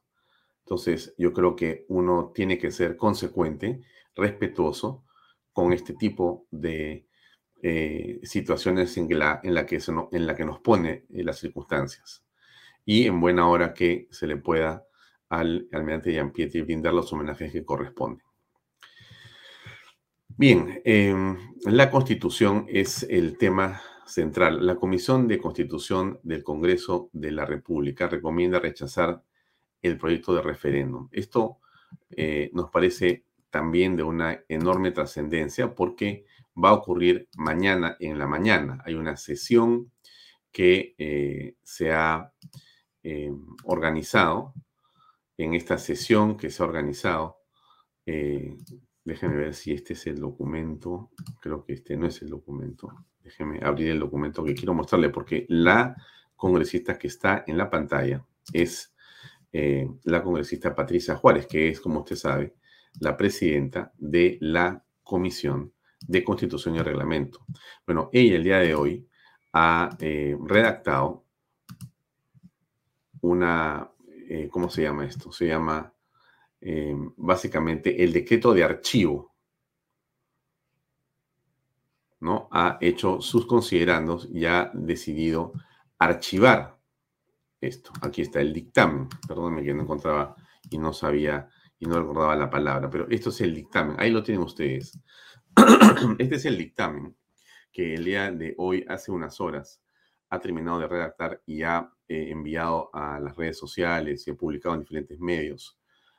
Entonces, 0.67 1.15
yo 1.17 1.33
creo 1.33 1.55
que 1.55 1.85
uno 1.89 2.33
tiene 2.35 2.59
que 2.59 2.73
ser 2.73 2.97
consecuente, 2.97 3.83
respetuoso 4.17 5.05
con 5.53 5.73
este 5.73 5.95
tipo 5.95 6.49
de 6.51 7.07
eh, 7.63 8.19
situaciones 8.25 8.97
en 8.97 9.17
la, 9.17 9.41
que 9.65 9.79
que 9.79 10.45
nos 10.45 10.59
pone 10.59 11.07
eh, 11.15 11.23
las 11.23 11.39
circunstancias. 11.39 12.25
Y 12.85 13.07
en 13.07 13.21
buena 13.21 13.49
hora 13.49 13.75
que 13.75 14.09
se 14.11 14.27
le 14.27 14.39
pueda 14.39 14.85
al 15.29 15.69
almirante 15.71 16.13
Jean 16.13 16.33
Pietri 16.33 16.63
brindar 16.63 16.95
los 16.95 17.13
homenajes 17.13 17.53
que 17.53 17.65
corresponden. 17.65 18.27
Bien, 20.27 20.83
em, 20.85 21.37
la 21.65 21.93
constitución 21.93 22.67
es 22.69 23.05
el 23.05 23.39
tema 23.39 23.81
central. 24.05 24.67
La 24.67 24.75
Comisión 24.75 25.29
de 25.29 25.39
Constitución 25.39 26.19
del 26.25 26.43
Congreso 26.43 27.09
de 27.13 27.31
la 27.31 27.47
República 27.47 28.09
recomienda 28.09 28.59
rechazar 28.59 29.23
el 29.87 29.99
proyecto 29.99 30.35
de 30.35 30.43
referéndum. 30.43 31.09
Esto 31.13 31.59
eh, 32.11 32.51
nos 32.53 32.71
parece 32.71 33.25
también 33.51 33.97
de 33.97 34.03
una 34.03 34.41
enorme 34.49 34.91
trascendencia 34.91 35.75
porque 35.75 36.25
va 36.63 36.71
a 36.71 36.75
ocurrir 36.75 37.29
mañana 37.37 37.97
en 38.01 38.19
la 38.19 38.27
mañana. 38.27 38.83
Hay 38.85 38.95
una 38.95 39.17
sesión 39.17 39.93
que 40.53 40.95
eh, 40.99 41.57
se 41.63 41.93
ha 41.93 42.33
em, 43.03 43.47
organizado. 43.65 44.55
En 45.39 45.53
esta 45.53 45.77
sesión 45.77 46.37
que 46.37 46.51
se 46.51 46.63
ha 46.63 46.67
organizado, 46.67 47.37
eh, 48.07 48.57
Déjenme 49.07 49.37
ver 49.37 49.55
si 49.55 49.73
este 49.73 49.93
es 49.93 50.05
el 50.09 50.19
documento. 50.19 51.13
Creo 51.41 51.65
que 51.65 51.75
este 51.75 51.97
no 51.97 52.09
es 52.09 52.21
el 52.23 52.29
documento. 52.29 52.93
Déjenme 53.23 53.61
abrir 53.63 53.91
el 53.91 54.01
documento 54.01 54.43
que 54.43 54.53
quiero 54.53 54.75
mostrarle 54.75 55.11
porque 55.11 55.47
la 55.49 55.95
congresista 56.35 56.99
que 56.99 57.07
está 57.07 57.45
en 57.47 57.57
la 57.57 57.71
pantalla 57.71 58.27
es 58.53 58.96
eh, 59.59 59.89
la 60.05 60.23
congresista 60.23 60.75
Patricia 60.75 61.17
Juárez, 61.17 61.47
que 61.47 61.71
es, 61.71 61.81
como 61.81 62.01
usted 62.01 62.17
sabe, 62.17 62.57
la 63.01 63.17
presidenta 63.17 63.91
de 63.97 64.37
la 64.43 64.85
Comisión 65.03 65.73
de 65.99 66.23
Constitución 66.23 66.77
y 66.77 66.81
Reglamento. 66.81 67.47
Bueno, 67.87 68.11
ella 68.13 68.37
el 68.37 68.45
día 68.45 68.59
de 68.59 68.75
hoy 68.75 69.09
ha 69.55 69.97
eh, 69.99 70.37
redactado 70.45 71.25
una, 73.23 73.91
eh, 74.29 74.51
¿cómo 74.51 74.69
se 74.69 74.83
llama 74.83 75.07
esto? 75.07 75.33
Se 75.33 75.47
llama 75.47 75.91
básicamente 77.17 78.03
el 78.03 78.13
decreto 78.13 78.53
de 78.53 78.65
archivo, 78.65 79.35
¿no? 82.21 82.49
Ha 82.51 82.77
hecho 82.81 83.23
sus 83.23 83.47
considerandos 83.47 84.29
y 84.31 84.45
ha 84.45 84.71
decidido 84.75 85.53
archivar 85.99 86.76
esto. 87.67 87.93
Aquí 88.03 88.23
está 88.23 88.41
el 88.41 88.53
dictamen. 88.53 89.09
Perdóname 89.27 89.63
que 89.63 89.75
no 89.75 89.83
encontraba 89.83 90.37
y 90.71 90.79
no 90.79 90.93
sabía 90.93 91.49
y 91.79 91.87
no 91.87 91.99
recordaba 91.99 92.37
la 92.37 92.51
palabra, 92.51 92.89
pero 92.89 93.07
esto 93.11 93.31
es 93.31 93.41
el 93.43 93.55
dictamen. 93.55 93.97
Ahí 93.99 94.11
lo 94.11 94.23
tienen 94.23 94.43
ustedes. 94.43 94.99
Este 96.19 96.37
es 96.37 96.45
el 96.45 96.59
dictamen 96.59 97.17
que 97.73 97.95
el 97.95 98.05
día 98.05 98.31
de 98.31 98.55
hoy, 98.59 98.85
hace 98.89 99.11
unas 99.13 99.41
horas, 99.41 99.83
ha 100.31 100.41
terminado 100.41 100.81
de 100.81 100.89
redactar 100.89 101.43
y 101.47 101.63
ha 101.63 101.93
eh, 102.09 102.31
enviado 102.31 102.91
a 102.95 103.21
las 103.21 103.37
redes 103.37 103.59
sociales 103.59 104.27
y 104.27 104.31
ha 104.31 104.35
publicado 104.35 104.75
en 104.75 104.81
diferentes 104.81 105.19
medios 105.21 105.79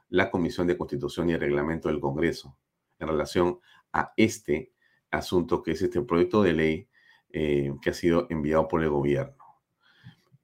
la 0.09 0.31
Comisión 0.31 0.67
de 0.67 0.77
Constitución 0.77 1.29
y 1.29 1.37
Reglamento 1.37 1.89
del 1.89 1.99
Congreso 1.99 2.57
en 2.99 3.07
relación 3.07 3.59
a 3.91 4.13
este 4.15 4.73
asunto 5.11 5.61
que 5.63 5.71
es 5.71 5.81
este 5.81 6.01
proyecto 6.01 6.43
de 6.43 6.53
ley 6.53 6.89
eh, 7.29 7.73
que 7.81 7.89
ha 7.89 7.93
sido 7.93 8.27
enviado 8.29 8.67
por 8.67 8.81
el 8.83 8.89
gobierno. 8.89 9.36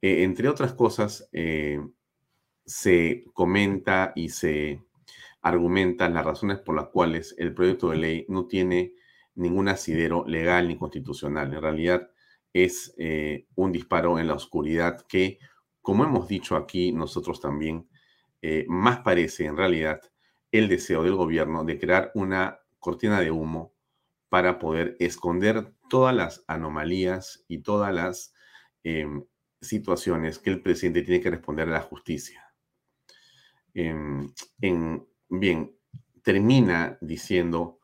Eh, 0.04 0.22
entre 0.22 0.50
otras 0.50 0.74
cosas, 0.74 1.30
eh, 1.32 1.80
se 2.66 3.24
comenta 3.32 4.12
y 4.14 4.28
se 4.28 4.82
argumentan 5.40 6.12
las 6.12 6.26
razones 6.26 6.58
por 6.58 6.76
las 6.76 6.88
cuales 6.88 7.34
el 7.38 7.54
proyecto 7.54 7.88
de 7.88 7.96
ley 7.96 8.26
no 8.28 8.46
tiene 8.46 8.92
ningún 9.34 9.68
asidero 9.68 10.26
legal 10.26 10.68
ni 10.68 10.76
constitucional. 10.76 11.54
En 11.54 11.62
realidad 11.62 12.10
es 12.52 12.94
un 13.54 13.72
disparo 13.72 14.18
en 14.18 14.26
la 14.26 14.34
oscuridad 14.34 15.00
que, 15.08 15.38
como 15.80 16.04
hemos 16.04 16.28
dicho 16.28 16.54
aquí 16.56 16.92
nosotros 16.92 17.40
también, 17.40 17.88
eh, 18.42 18.66
más 18.68 18.98
parece 18.98 19.46
en 19.46 19.56
realidad 19.56 20.02
el 20.52 20.68
deseo 20.68 21.02
del 21.02 21.14
gobierno 21.14 21.64
de 21.64 21.78
crear 21.78 22.10
una 22.14 22.60
cortina 22.78 23.20
de 23.20 23.30
humo 23.30 23.72
para 24.28 24.58
poder 24.58 24.96
esconder 25.00 25.72
todas 25.88 26.14
las 26.14 26.44
anomalías 26.46 27.42
y 27.48 27.60
todas 27.60 27.94
las 27.94 28.34
em, 28.82 29.24
situaciones 29.64 30.38
que 30.38 30.50
el 30.50 30.62
presidente 30.62 31.02
tiene 31.02 31.20
que 31.20 31.30
responder 31.30 31.68
a 31.68 31.72
la 31.72 31.80
justicia. 31.80 32.54
Em, 33.74 34.28
bien, 35.28 35.76
termina 36.22 36.96
diciendo 37.00 37.80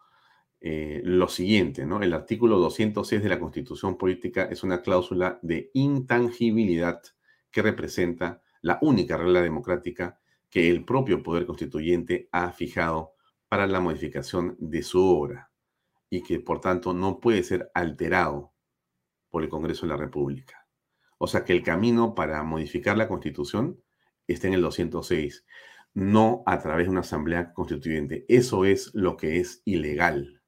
eh, 0.61 1.01
lo 1.05 1.29
siguiente, 1.29 1.87
¿no? 1.87 2.03
El 2.03 2.13
artículo 2.13 2.59
206 2.59 3.23
de 3.23 3.29
la 3.29 3.41
Constitución 3.41 3.97
Política 3.97 4.45
es 4.45 4.63
una 4.63 4.83
cláusula 4.83 5.39
de 5.43 5.71
intangibilidad 5.75 7.03
que 7.51 7.63
representa 7.63 8.43
la 8.61 8.79
única 8.83 9.17
regla 9.17 9.43
democrática 9.43 10.21
que 10.51 10.69
el 10.69 10.85
propio 10.85 11.23
Poder 11.23 11.47
Constituyente 11.47 12.29
ha 12.33 12.53
fijado 12.53 13.15
para 13.49 13.67
la 13.67 13.81
modificación 13.81 14.57
de 14.59 14.83
su 14.83 15.03
obra 15.03 15.51
y 16.11 16.23
que 16.23 16.41
por 16.41 16.61
tanto 16.61 16.93
no 16.93 17.21
puede 17.21 17.43
ser 17.43 17.71
alterado 17.73 18.53
por 19.31 19.43
el 19.43 19.49
Congreso 19.49 19.87
de 19.87 19.93
la 19.93 19.97
República. 19.97 20.60
O 21.23 21.27
sea 21.27 21.45
que 21.45 21.53
el 21.53 21.63
camino 21.63 22.15
para 22.15 22.43
modificar 22.45 22.97
la 22.97 23.07
Constitución 23.07 23.79
está 24.27 24.47
en 24.47 24.55
el 24.55 24.63
206, 24.63 25.45
no 25.93 26.43
a 26.47 26.59
través 26.61 26.87
de 26.87 26.93
una 26.93 27.01
asamblea 27.01 27.53
constituyente. 27.53 28.25
Eso 28.27 28.65
es 28.65 28.91
lo 28.95 29.19
que 29.19 29.39
es 29.39 29.61
ilegal. 29.67 30.41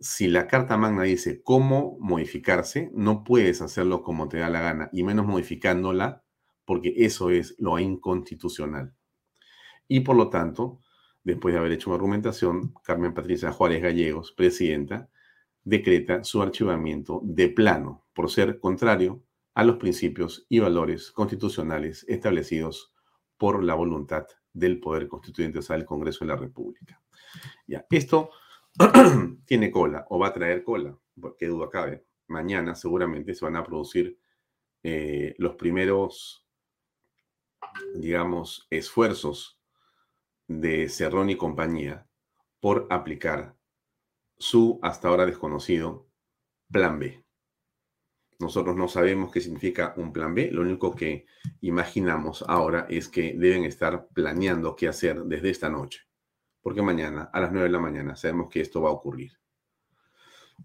Si 0.00 0.26
la 0.26 0.48
Carta 0.48 0.76
Magna 0.76 1.04
dice 1.04 1.40
cómo 1.44 1.96
modificarse, 2.00 2.90
no 2.94 3.22
puedes 3.22 3.62
hacerlo 3.62 4.02
como 4.02 4.28
te 4.28 4.38
da 4.38 4.50
la 4.50 4.60
gana, 4.60 4.90
y 4.92 5.04
menos 5.04 5.24
modificándola 5.24 6.24
porque 6.64 6.92
eso 6.96 7.30
es 7.30 7.54
lo 7.58 7.78
inconstitucional. 7.78 8.92
Y 9.86 10.00
por 10.00 10.16
lo 10.16 10.30
tanto, 10.30 10.80
después 11.22 11.54
de 11.54 11.60
haber 11.60 11.70
hecho 11.70 11.90
una 11.90 11.94
argumentación, 11.94 12.74
Carmen 12.82 13.14
Patricia 13.14 13.52
Juárez 13.52 13.82
Gallegos, 13.82 14.32
presidenta, 14.32 15.10
decreta 15.64 16.24
su 16.24 16.42
archivamiento 16.42 17.20
de 17.24 17.48
plano 17.48 18.06
por 18.12 18.30
ser 18.30 18.58
contrario 18.58 19.22
a 19.54 19.64
los 19.64 19.76
principios 19.76 20.46
y 20.48 20.58
valores 20.58 21.10
constitucionales 21.12 22.04
establecidos 22.08 22.92
por 23.36 23.62
la 23.62 23.74
voluntad 23.74 24.26
del 24.52 24.80
Poder 24.80 25.08
Constituyente, 25.08 25.58
o 25.58 25.62
sea, 25.62 25.76
del 25.76 25.86
Congreso 25.86 26.24
de 26.24 26.28
la 26.28 26.36
República. 26.36 27.00
Ya, 27.66 27.86
esto 27.90 28.30
tiene 29.46 29.70
cola 29.70 30.06
o 30.10 30.18
va 30.18 30.28
a 30.28 30.34
traer 30.34 30.62
cola, 30.64 30.96
qué 31.38 31.46
duda 31.46 31.68
cabe. 31.70 32.04
Mañana 32.28 32.74
seguramente 32.74 33.34
se 33.34 33.44
van 33.44 33.56
a 33.56 33.64
producir 33.64 34.18
eh, 34.82 35.34
los 35.38 35.54
primeros 35.56 36.42
digamos, 37.94 38.66
esfuerzos 38.70 39.58
de 40.46 40.88
Cerrón 40.88 41.30
y 41.30 41.36
compañía 41.36 42.06
por 42.60 42.86
aplicar 42.90 43.56
su 44.38 44.78
hasta 44.82 45.08
ahora 45.08 45.26
desconocido 45.26 46.08
plan 46.70 46.98
B. 46.98 47.22
Nosotros 48.42 48.74
no 48.74 48.88
sabemos 48.88 49.30
qué 49.30 49.40
significa 49.40 49.94
un 49.96 50.12
plan 50.12 50.34
B. 50.34 50.50
Lo 50.50 50.62
único 50.62 50.96
que 50.96 51.26
imaginamos 51.60 52.44
ahora 52.48 52.86
es 52.90 53.08
que 53.08 53.34
deben 53.38 53.64
estar 53.64 54.08
planeando 54.08 54.74
qué 54.74 54.88
hacer 54.88 55.22
desde 55.24 55.50
esta 55.50 55.70
noche. 55.70 56.00
Porque 56.60 56.82
mañana, 56.82 57.30
a 57.32 57.40
las 57.40 57.52
9 57.52 57.68
de 57.68 57.72
la 57.72 57.78
mañana, 57.78 58.16
sabemos 58.16 58.48
que 58.48 58.60
esto 58.60 58.82
va 58.82 58.88
a 58.88 58.92
ocurrir. 58.92 59.32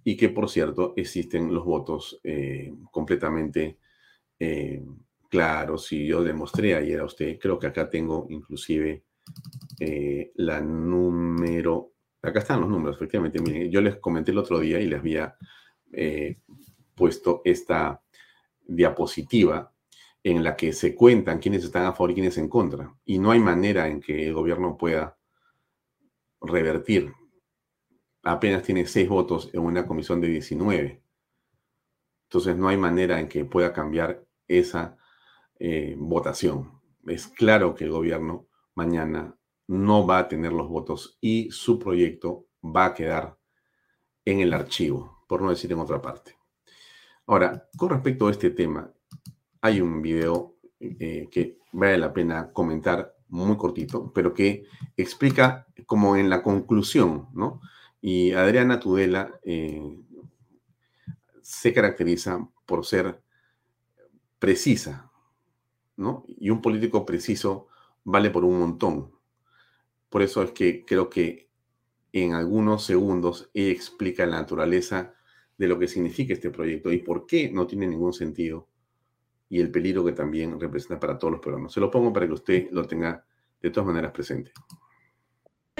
Y 0.04 0.18
que, 0.18 0.30
por 0.30 0.50
cierto, 0.50 0.94
existen 0.96 1.54
los 1.54 1.66
votos 1.66 2.20
eh, 2.24 2.74
completamente 2.92 3.78
eh, 4.40 4.84
claros. 5.30 5.92
Y 5.92 6.08
yo 6.08 6.24
demostré 6.24 6.74
ayer 6.76 7.00
a 7.00 7.06
usted, 7.06 7.38
creo 7.40 7.60
que 7.60 7.68
acá 7.68 7.90
tengo 7.90 8.26
inclusive 8.30 9.04
eh, 9.80 10.32
la 10.36 10.62
número. 10.62 11.94
Acá 12.28 12.40
están 12.40 12.62
los 12.62 12.70
números, 12.70 12.98
efectivamente. 12.98 13.40
Miren, 13.42 13.72
yo 13.72 13.82
les 13.82 13.98
comenté 13.98 14.32
el 14.32 14.38
otro 14.38 14.60
día 14.60 14.80
y 14.80 14.88
les 14.88 15.00
había 15.00 15.36
puesto 16.96 17.42
esta 17.46 18.02
diapositiva 18.68 19.72
en 20.24 20.44
la 20.44 20.56
que 20.56 20.74
se 20.74 20.94
cuentan 20.94 21.40
quiénes 21.40 21.64
están 21.64 21.86
a 21.86 21.94
favor 21.94 22.12
y 22.12 22.16
quiénes 22.16 22.38
en 22.38 22.50
contra. 22.50 22.94
Y 23.06 23.20
no 23.20 23.32
hay 23.32 23.40
manera 23.40 23.88
en 23.88 24.02
que 24.02 24.28
el 24.28 24.34
gobierno 24.34 24.76
pueda 24.76 25.18
revertir. 26.42 27.14
Apenas 28.24 28.64
tiene 28.64 28.86
seis 28.88 29.08
votos 29.08 29.50
en 29.54 29.62
una 29.62 29.88
comisión 29.88 30.20
de 30.20 30.28
19. 30.28 31.02
Entonces 32.24 32.58
no 32.58 32.68
hay 32.68 32.78
manera 32.78 33.20
en 33.20 33.30
que 33.30 33.46
pueda 33.46 33.72
cambiar 33.72 34.26
esa 34.48 34.98
eh, 35.60 35.96
votación. 35.98 36.82
Es 37.06 37.28
claro 37.28 37.74
que 37.74 37.86
el 37.86 37.92
gobierno 37.92 38.48
mañana 38.76 39.34
no 39.68 40.08
va 40.08 40.20
a 40.20 40.28
tener 40.28 40.54
los 40.54 40.70
votos 40.70 41.18
y 41.22 41.52
su 41.52 41.78
proyecto 41.78 42.48
va 42.64 42.86
a 42.86 42.94
quedar 42.94 43.38
en 44.26 44.40
el 44.40 44.54
archivo, 44.54 45.24
por 45.28 45.42
no 45.42 45.50
decir 45.50 45.72
en 45.72 45.80
otra 45.80 46.02
parte. 46.02 46.38
Ahora, 47.26 47.68
con 47.78 47.90
respecto 47.90 48.28
a 48.28 48.32
este 48.32 48.52
tema, 48.52 48.92
hay 49.62 49.82
un 49.82 50.02
video 50.02 50.56
eh, 50.80 51.28
que 51.30 51.60
vale 51.74 51.98
la 51.98 52.14
pena 52.14 52.52
comentar 52.52 53.16
muy 53.30 53.58
cortito, 53.58 54.12
pero 54.14 54.34
que 54.34 54.66
explica 54.96 55.68
como 55.86 56.16
en 56.16 56.30
la 56.30 56.42
conclusión, 56.42 57.28
¿no? 57.34 57.62
Y 58.00 58.32
Adriana 58.32 58.80
Tudela 58.80 59.40
eh, 59.44 60.00
se 61.42 61.74
caracteriza 61.74 62.48
por 62.66 62.86
ser 62.86 63.22
precisa, 64.40 65.12
¿no? 65.98 66.24
Y 66.28 66.50
un 66.50 66.62
político 66.62 67.06
preciso 67.06 67.68
vale 68.04 68.30
por 68.30 68.46
un 68.46 68.60
montón. 68.60 69.17
Por 70.18 70.24
eso 70.24 70.42
es 70.42 70.50
que 70.50 70.84
creo 70.84 71.12
que 71.12 71.48
en 72.12 72.34
algunos 72.34 72.84
segundos 72.84 73.52
explica 73.54 74.26
la 74.26 74.38
naturaleza 74.38 75.14
de 75.56 75.68
lo 75.68 75.78
que 75.78 75.88
significa 75.88 76.34
este 76.34 76.50
proyecto 76.50 76.92
y 76.92 76.98
por 77.04 77.28
qué 77.28 77.52
no 77.52 77.68
tiene 77.68 77.86
ningún 77.86 78.14
sentido 78.14 78.68
y 79.48 79.62
el 79.62 79.70
peligro 79.70 80.04
que 80.04 80.14
también 80.14 80.60
representa 80.60 81.00
para 81.00 81.20
todos 81.20 81.34
los 81.34 81.40
peruanos. 81.40 81.72
Se 81.72 81.80
lo 81.80 81.92
pongo 81.92 82.12
para 82.12 82.26
que 82.26 82.34
usted 82.34 82.68
lo 82.72 82.88
tenga 82.88 83.24
de 83.62 83.70
todas 83.70 83.86
maneras 83.86 84.12
presente. 84.12 84.52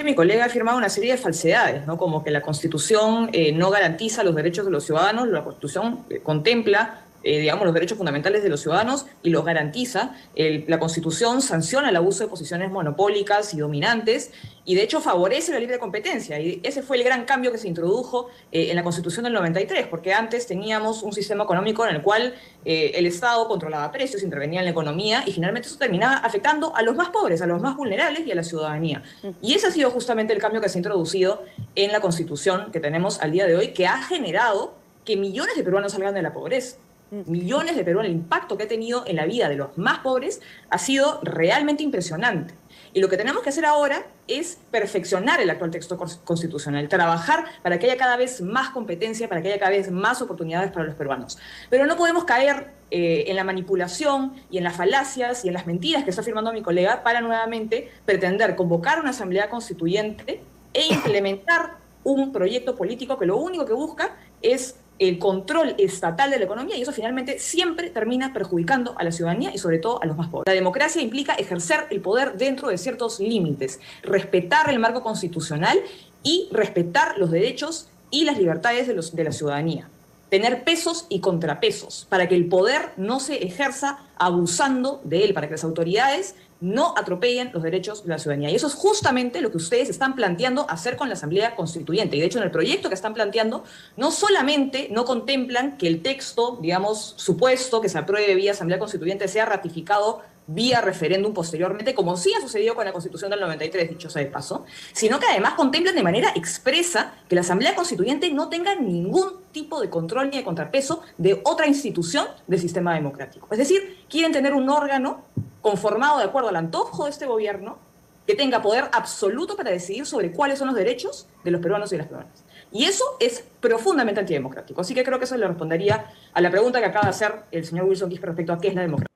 Mi 0.04 0.14
colega 0.14 0.44
ha 0.44 0.46
afirmado 0.46 0.78
una 0.78 0.88
serie 0.88 1.10
de 1.10 1.18
falsedades, 1.18 1.84
¿no? 1.84 1.98
como 1.98 2.22
que 2.22 2.30
la 2.30 2.40
Constitución 2.40 3.30
eh, 3.32 3.50
no 3.50 3.70
garantiza 3.70 4.22
los 4.22 4.36
derechos 4.36 4.66
de 4.66 4.70
los 4.70 4.84
ciudadanos, 4.84 5.26
la 5.26 5.42
Constitución 5.42 6.04
eh, 6.10 6.20
contempla 6.20 7.07
eh, 7.22 7.40
digamos, 7.40 7.64
los 7.64 7.74
derechos 7.74 7.98
fundamentales 7.98 8.42
de 8.42 8.48
los 8.48 8.60
ciudadanos 8.60 9.06
y 9.22 9.30
los 9.30 9.44
garantiza. 9.44 10.14
la 10.34 10.78
Constitución 10.78 11.42
sanciona 11.42 11.90
el 11.90 11.96
abuso 11.96 12.24
de 12.24 12.30
posiciones 12.30 12.70
monopólicas 12.70 13.54
y 13.54 13.58
dominantes 13.58 14.30
y 14.68 14.74
de 14.74 14.82
hecho 14.82 15.00
favorece 15.00 15.50
la 15.50 15.58
libre 15.58 15.78
competencia. 15.78 16.38
Y 16.38 16.60
ese 16.62 16.82
fue 16.82 16.98
el 16.98 17.02
gran 17.02 17.24
cambio 17.24 17.50
que 17.50 17.56
se 17.56 17.68
introdujo 17.68 18.28
eh, 18.52 18.68
en 18.68 18.76
la 18.76 18.82
Constitución 18.84 19.24
del 19.24 19.32
93, 19.32 19.86
porque 19.86 20.12
antes 20.12 20.46
teníamos 20.46 21.02
un 21.02 21.14
sistema 21.14 21.44
económico 21.44 21.86
en 21.86 21.96
el 21.96 22.02
cual 22.02 22.34
eh, 22.66 22.92
el 22.94 23.06
Estado 23.06 23.48
controlaba 23.48 23.90
precios, 23.90 24.22
intervenía 24.22 24.60
en 24.60 24.66
la 24.66 24.72
economía 24.72 25.24
y 25.26 25.32
finalmente 25.32 25.68
eso 25.68 25.78
terminaba 25.78 26.16
afectando 26.18 26.76
a 26.76 26.82
los 26.82 26.94
más 26.96 27.08
pobres, 27.08 27.40
a 27.40 27.46
los 27.46 27.62
más 27.62 27.78
vulnerables 27.78 28.26
y 28.26 28.32
a 28.32 28.34
la 28.34 28.44
ciudadanía. 28.44 29.02
Y 29.40 29.54
ese 29.54 29.68
ha 29.68 29.70
sido 29.70 29.90
justamente 29.90 30.34
el 30.34 30.38
cambio 30.38 30.60
que 30.60 30.68
se 30.68 30.76
ha 30.76 30.80
introducido 30.80 31.42
en 31.74 31.90
la 31.90 32.00
Constitución 32.00 32.70
que 32.70 32.78
tenemos 32.78 33.22
al 33.22 33.32
día 33.32 33.46
de 33.46 33.56
hoy, 33.56 33.68
que 33.68 33.86
ha 33.86 34.02
generado 34.02 34.74
que 35.06 35.16
millones 35.16 35.56
de 35.56 35.64
peruanos 35.64 35.92
salgan 35.92 36.12
de 36.12 36.20
la 36.20 36.34
pobreza 36.34 36.76
millones 37.10 37.76
de 37.76 37.84
peruanos, 37.84 38.10
el 38.10 38.16
impacto 38.16 38.56
que 38.56 38.64
ha 38.64 38.68
tenido 38.68 39.04
en 39.06 39.16
la 39.16 39.26
vida 39.26 39.48
de 39.48 39.56
los 39.56 39.76
más 39.78 40.00
pobres 40.00 40.40
ha 40.70 40.78
sido 40.78 41.20
realmente 41.22 41.82
impresionante. 41.82 42.54
Y 42.92 43.00
lo 43.00 43.08
que 43.08 43.16
tenemos 43.16 43.42
que 43.42 43.50
hacer 43.50 43.64
ahora 43.64 44.06
es 44.26 44.58
perfeccionar 44.70 45.40
el 45.40 45.50
actual 45.50 45.70
texto 45.70 45.96
constitucional, 45.96 46.88
trabajar 46.88 47.44
para 47.62 47.78
que 47.78 47.86
haya 47.86 47.96
cada 47.96 48.16
vez 48.16 48.40
más 48.40 48.70
competencia, 48.70 49.28
para 49.28 49.42
que 49.42 49.48
haya 49.48 49.58
cada 49.58 49.70
vez 49.70 49.90
más 49.90 50.20
oportunidades 50.22 50.70
para 50.70 50.86
los 50.86 50.94
peruanos. 50.94 51.38
Pero 51.70 51.86
no 51.86 51.96
podemos 51.96 52.24
caer 52.24 52.72
eh, 52.90 53.24
en 53.26 53.36
la 53.36 53.44
manipulación 53.44 54.34
y 54.50 54.58
en 54.58 54.64
las 54.64 54.76
falacias 54.76 55.44
y 55.44 55.48
en 55.48 55.54
las 55.54 55.66
mentiras 55.66 56.04
que 56.04 56.10
está 56.10 56.22
afirmando 56.22 56.52
mi 56.52 56.62
colega 56.62 57.02
para 57.02 57.20
nuevamente 57.20 57.90
pretender 58.04 58.56
convocar 58.56 59.00
una 59.00 59.10
asamblea 59.10 59.48
constituyente 59.50 60.42
e 60.72 60.86
implementar 60.92 61.76
un 62.04 62.32
proyecto 62.32 62.74
político 62.74 63.18
que 63.18 63.26
lo 63.26 63.36
único 63.36 63.66
que 63.66 63.72
busca 63.72 64.16
es 64.40 64.76
el 64.98 65.18
control 65.18 65.74
estatal 65.78 66.30
de 66.30 66.38
la 66.38 66.44
economía 66.44 66.76
y 66.76 66.82
eso 66.82 66.92
finalmente 66.92 67.38
siempre 67.38 67.90
termina 67.90 68.32
perjudicando 68.32 68.94
a 68.98 69.04
la 69.04 69.12
ciudadanía 69.12 69.52
y 69.54 69.58
sobre 69.58 69.78
todo 69.78 70.02
a 70.02 70.06
los 70.06 70.16
más 70.16 70.28
pobres. 70.28 70.44
La 70.46 70.54
democracia 70.54 71.00
implica 71.00 71.34
ejercer 71.34 71.86
el 71.90 72.00
poder 72.00 72.36
dentro 72.36 72.68
de 72.68 72.78
ciertos 72.78 73.20
límites, 73.20 73.80
respetar 74.02 74.70
el 74.70 74.78
marco 74.78 75.02
constitucional 75.02 75.78
y 76.22 76.48
respetar 76.50 77.18
los 77.18 77.30
derechos 77.30 77.88
y 78.10 78.24
las 78.24 78.38
libertades 78.38 78.86
de, 78.86 78.94
los, 78.94 79.14
de 79.14 79.24
la 79.24 79.32
ciudadanía. 79.32 79.88
Tener 80.30 80.62
pesos 80.64 81.06
y 81.08 81.20
contrapesos 81.20 82.06
para 82.10 82.28
que 82.28 82.34
el 82.34 82.48
poder 82.48 82.92
no 82.96 83.18
se 83.18 83.46
ejerza 83.46 84.00
abusando 84.18 85.00
de 85.04 85.24
él, 85.24 85.32
para 85.32 85.46
que 85.46 85.52
las 85.52 85.64
autoridades 85.64 86.34
no 86.60 86.94
atropellen 86.96 87.50
los 87.52 87.62
derechos 87.62 88.04
de 88.04 88.10
la 88.10 88.18
ciudadanía. 88.18 88.50
Y 88.50 88.56
eso 88.56 88.66
es 88.66 88.74
justamente 88.74 89.40
lo 89.40 89.50
que 89.50 89.58
ustedes 89.58 89.88
están 89.88 90.14
planteando 90.14 90.68
hacer 90.68 90.96
con 90.96 91.08
la 91.08 91.14
Asamblea 91.14 91.54
Constituyente. 91.54 92.16
Y 92.16 92.20
de 92.20 92.26
hecho, 92.26 92.38
en 92.38 92.44
el 92.44 92.50
proyecto 92.50 92.88
que 92.88 92.94
están 92.94 93.14
planteando, 93.14 93.64
no 93.96 94.10
solamente 94.10 94.88
no 94.90 95.04
contemplan 95.04 95.76
que 95.76 95.86
el 95.86 96.02
texto, 96.02 96.58
digamos, 96.60 97.14
supuesto 97.16 97.80
que 97.80 97.88
se 97.88 97.98
apruebe 97.98 98.34
vía 98.34 98.52
Asamblea 98.52 98.78
Constituyente 98.78 99.28
sea 99.28 99.46
ratificado 99.46 100.22
vía 100.48 100.80
referéndum 100.80 101.32
posteriormente, 101.32 101.94
como 101.94 102.16
sí 102.16 102.32
ha 102.34 102.40
sucedido 102.40 102.74
con 102.74 102.84
la 102.84 102.92
Constitución 102.92 103.30
del 103.30 103.40
93, 103.40 103.90
dicho 103.90 104.10
sea 104.10 104.22
de 104.22 104.30
paso, 104.30 104.64
sino 104.92 105.20
que 105.20 105.26
además 105.26 105.54
contemplan 105.54 105.94
de 105.94 106.02
manera 106.02 106.32
expresa 106.34 107.14
que 107.28 107.34
la 107.34 107.42
Asamblea 107.42 107.76
Constituyente 107.76 108.30
no 108.32 108.48
tenga 108.48 108.74
ningún 108.74 109.42
tipo 109.52 109.80
de 109.80 109.90
control 109.90 110.30
ni 110.30 110.38
de 110.38 110.44
contrapeso 110.44 111.02
de 111.18 111.40
otra 111.44 111.66
institución 111.66 112.26
del 112.46 112.58
sistema 112.60 112.94
democrático. 112.94 113.46
Es 113.50 113.58
decir, 113.58 114.04
quieren 114.08 114.32
tener 114.32 114.54
un 114.54 114.68
órgano 114.70 115.24
conformado 115.60 116.18
de 116.18 116.24
acuerdo 116.24 116.48
al 116.48 116.56
antojo 116.56 117.04
de 117.04 117.10
este 117.10 117.26
gobierno 117.26 117.78
que 118.26 118.34
tenga 118.34 118.60
poder 118.60 118.84
absoluto 118.92 119.56
para 119.56 119.70
decidir 119.70 120.06
sobre 120.06 120.32
cuáles 120.32 120.58
son 120.58 120.68
los 120.68 120.76
derechos 120.76 121.28
de 121.44 121.50
los 121.50 121.60
peruanos 121.60 121.92
y 121.92 121.96
las 121.96 122.06
peruanas. 122.06 122.44
Y 122.70 122.84
eso 122.84 123.04
es 123.20 123.44
profundamente 123.60 124.20
antidemocrático. 124.20 124.80
Así 124.80 124.94
que 124.94 125.02
creo 125.02 125.18
que 125.18 125.24
eso 125.24 125.36
le 125.36 125.46
respondería 125.46 126.06
a 126.32 126.40
la 126.40 126.50
pregunta 126.50 126.78
que 126.78 126.86
acaba 126.86 127.04
de 127.04 127.10
hacer 127.10 127.34
el 127.50 127.64
señor 127.64 127.86
Wilson 127.86 128.10
Quispe 128.10 128.26
respecto 128.26 128.52
a 128.52 128.58
qué 128.58 128.68
es 128.68 128.74
la 128.74 128.82
democracia. 128.82 129.07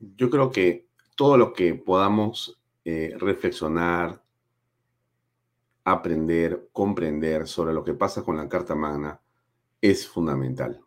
Yo 0.00 0.28
creo 0.30 0.50
que 0.50 0.88
todo 1.14 1.36
lo 1.36 1.52
que 1.52 1.74
podamos 1.74 2.60
eh, 2.84 3.14
reflexionar, 3.18 4.22
aprender, 5.84 6.68
comprender 6.72 7.46
sobre 7.46 7.72
lo 7.72 7.84
que 7.84 7.94
pasa 7.94 8.24
con 8.24 8.36
la 8.36 8.48
Carta 8.48 8.74
Magna 8.74 9.20
es 9.80 10.06
fundamental 10.08 10.80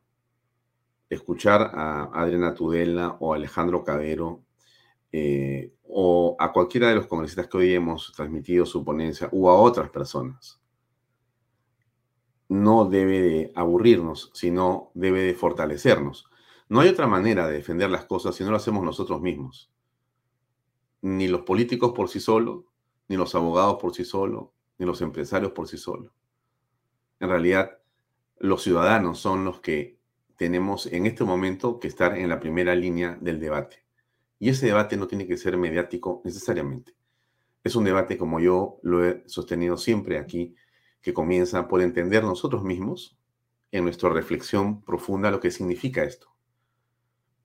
escuchar 1.13 1.71
a 1.73 2.09
Adriana 2.13 2.53
Tudela 2.53 3.17
o 3.19 3.33
Alejandro 3.33 3.83
Cadero 3.83 4.43
eh, 5.11 5.73
o 5.83 6.35
a 6.39 6.51
cualquiera 6.51 6.89
de 6.89 6.95
los 6.95 7.07
congresistas 7.07 7.47
que 7.47 7.57
hoy 7.57 7.73
hemos 7.73 8.11
transmitido 8.15 8.65
su 8.65 8.83
ponencia 8.83 9.29
o 9.31 9.49
a 9.49 9.55
otras 9.55 9.89
personas. 9.89 10.59
No 12.49 12.85
debe 12.85 13.21
de 13.21 13.51
aburrirnos, 13.55 14.31
sino 14.33 14.91
debe 14.93 15.21
de 15.21 15.33
fortalecernos. 15.33 16.29
No 16.69 16.79
hay 16.79 16.89
otra 16.89 17.07
manera 17.07 17.47
de 17.47 17.53
defender 17.53 17.89
las 17.89 18.05
cosas 18.05 18.35
si 18.35 18.43
no 18.43 18.51
lo 18.51 18.57
hacemos 18.57 18.83
nosotros 18.83 19.21
mismos. 19.21 19.71
Ni 21.01 21.27
los 21.27 21.41
políticos 21.41 21.91
por 21.95 22.09
sí 22.09 22.19
solos, 22.19 22.63
ni 23.07 23.17
los 23.17 23.35
abogados 23.35 23.77
por 23.81 23.93
sí 23.93 24.05
solos, 24.05 24.49
ni 24.77 24.85
los 24.85 25.01
empresarios 25.01 25.51
por 25.51 25.67
sí 25.67 25.77
solos. 25.77 26.11
En 27.19 27.29
realidad, 27.29 27.79
los 28.39 28.63
ciudadanos 28.63 29.19
son 29.19 29.45
los 29.45 29.59
que 29.59 29.97
tenemos 30.35 30.87
en 30.87 31.05
este 31.05 31.23
momento 31.23 31.79
que 31.79 31.87
estar 31.87 32.17
en 32.17 32.29
la 32.29 32.39
primera 32.39 32.75
línea 32.75 33.17
del 33.21 33.39
debate. 33.39 33.85
Y 34.39 34.49
ese 34.49 34.65
debate 34.65 34.97
no 34.97 35.07
tiene 35.07 35.27
que 35.27 35.37
ser 35.37 35.57
mediático 35.57 36.21
necesariamente. 36.25 36.95
Es 37.63 37.75
un 37.75 37.85
debate, 37.85 38.17
como 38.17 38.39
yo 38.39 38.79
lo 38.83 39.05
he 39.05 39.23
sostenido 39.25 39.77
siempre 39.77 40.17
aquí, 40.17 40.55
que 41.01 41.13
comienza 41.13 41.67
por 41.67 41.81
entender 41.81 42.23
nosotros 42.23 42.63
mismos 42.63 43.17
en 43.71 43.85
nuestra 43.85 44.09
reflexión 44.09 44.81
profunda 44.81 45.31
lo 45.31 45.39
que 45.39 45.51
significa 45.51 46.03
esto. 46.03 46.32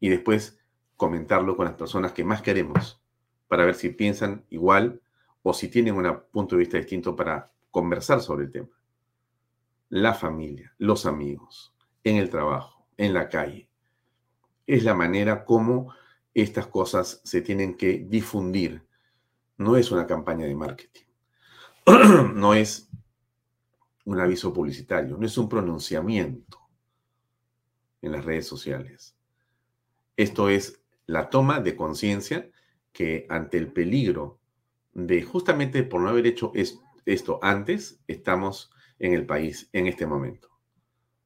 Y 0.01 0.09
después 0.09 0.59
comentarlo 0.97 1.57
con 1.57 1.67
las 1.67 1.75
personas 1.75 2.13
que 2.13 2.25
más 2.25 2.43
queremos 2.43 3.01
para 3.49 3.65
ver 3.65 3.75
si 3.75 3.91
piensan 3.91 4.45
igual 4.51 5.01
o 5.43 5.55
si 5.55 5.69
tienen 5.69 5.95
un 5.95 6.23
punto 6.31 6.57
de 6.57 6.61
vista 6.61 6.77
distinto 6.77 7.17
para 7.17 7.53
conversar 7.71 8.21
sobre 8.21 8.45
el 8.45 8.53
tema. 8.53 8.69
La 9.89 10.13
familia, 10.13 10.75
los 10.79 11.07
amigos, 11.07 11.75
en 12.05 12.17
el 12.17 12.29
trabajo, 12.29 12.87
en 12.97 13.15
la 13.15 13.29
calle. 13.29 13.69
Es 14.67 14.85
la 14.85 14.95
manera 14.95 15.45
como 15.45 15.95
estas 16.35 16.67
cosas 16.67 17.21
se 17.25 17.41
tienen 17.41 17.77
que 17.77 18.05
difundir. 18.07 18.87
No 19.57 19.77
es 19.77 19.91
una 19.91 20.07
campaña 20.07 20.47
de 20.47 20.55
marketing. 20.55 21.07
no 22.35 22.55
es 22.55 22.89
un 24.05 24.21
aviso 24.21 24.53
publicitario, 24.53 25.17
no 25.17 25.27
es 25.27 25.37
un 25.39 25.49
pronunciamiento 25.49 26.59
en 28.03 28.13
las 28.13 28.25
redes 28.25 28.47
sociales. 28.47 29.18
Esto 30.19 30.49
es 30.49 30.83
la 31.07 31.31
toma 31.31 31.61
de 31.61 31.77
conciencia 31.77 32.51
que 32.93 33.25
ante 33.29 33.57
el 33.57 33.73
peligro 33.73 34.41
de 34.93 35.23
justamente 35.23 35.85
por 35.85 36.01
no 36.01 36.09
haber 36.09 36.27
hecho 36.27 36.51
esto 37.07 37.39
antes, 37.41 38.03
estamos 38.09 38.73
en 38.99 39.15
el 39.15 39.27
país 39.27 39.71
en 39.73 39.87
este 39.87 40.09
momento. 40.09 40.49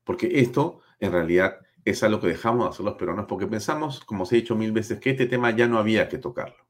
Porque 0.05 0.40
esto 0.40 0.81
en 1.00 1.11
realidad 1.11 1.57
es 1.87 2.02
algo 2.02 2.20
que 2.20 2.26
dejamos 2.26 2.66
de 2.66 2.70
hacer 2.70 2.85
los 2.85 2.96
peruanos 2.96 3.24
porque 3.26 3.46
pensamos, 3.46 4.00
como 4.00 4.26
se 4.26 4.37
ha 4.37 4.40
dicho 4.40 4.57
mil 4.57 4.72
veces, 4.72 5.00
que 5.00 5.12
este 5.12 5.24
tema 5.24 5.57
ya 5.57 5.66
no 5.66 5.78
había 5.78 6.11
que 6.11 6.18
tocarlo. 6.18 6.66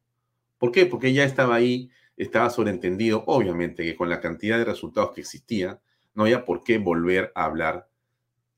¿Por 0.59 0.71
qué? 0.71 0.87
Porque 0.87 1.13
ya 1.13 1.25
estaba 1.25 1.57
ahí, 1.57 1.91
estaba 2.17 2.51
sobreentendido, 2.51 3.25
obviamente, 3.27 3.83
que 3.83 3.97
con 3.97 4.09
la 4.09 4.21
cantidad 4.21 4.59
de 4.59 4.65
resultados 4.65 5.11
que 5.11 5.23
existía, 5.23 5.81
no 6.15 6.23
había 6.23 6.45
por 6.45 6.63
qué 6.63 6.79
volver 6.79 7.33
a 7.35 7.47
hablar 7.47 7.91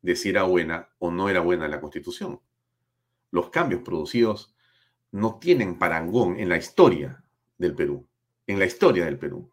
de 0.03 0.17
si 0.17 0.29
era 0.29 0.43
buena 0.43 0.91
o 0.99 1.11
no 1.11 1.31
era 1.31 1.41
buena 1.41 1.67
la 1.67 1.81
constitución. 1.81 2.41
Los 3.35 3.51
cambios 3.51 3.83
producidos 3.83 4.55
no 5.11 5.41
tienen 5.41 5.77
parangón 5.77 6.39
en 6.39 6.49
la 6.49 6.57
historia 6.57 7.25
del 7.59 7.75
Perú, 7.75 8.07
en 8.47 8.61
la 8.61 8.65
historia 8.65 9.07
del 9.07 9.19
Perú. 9.19 9.51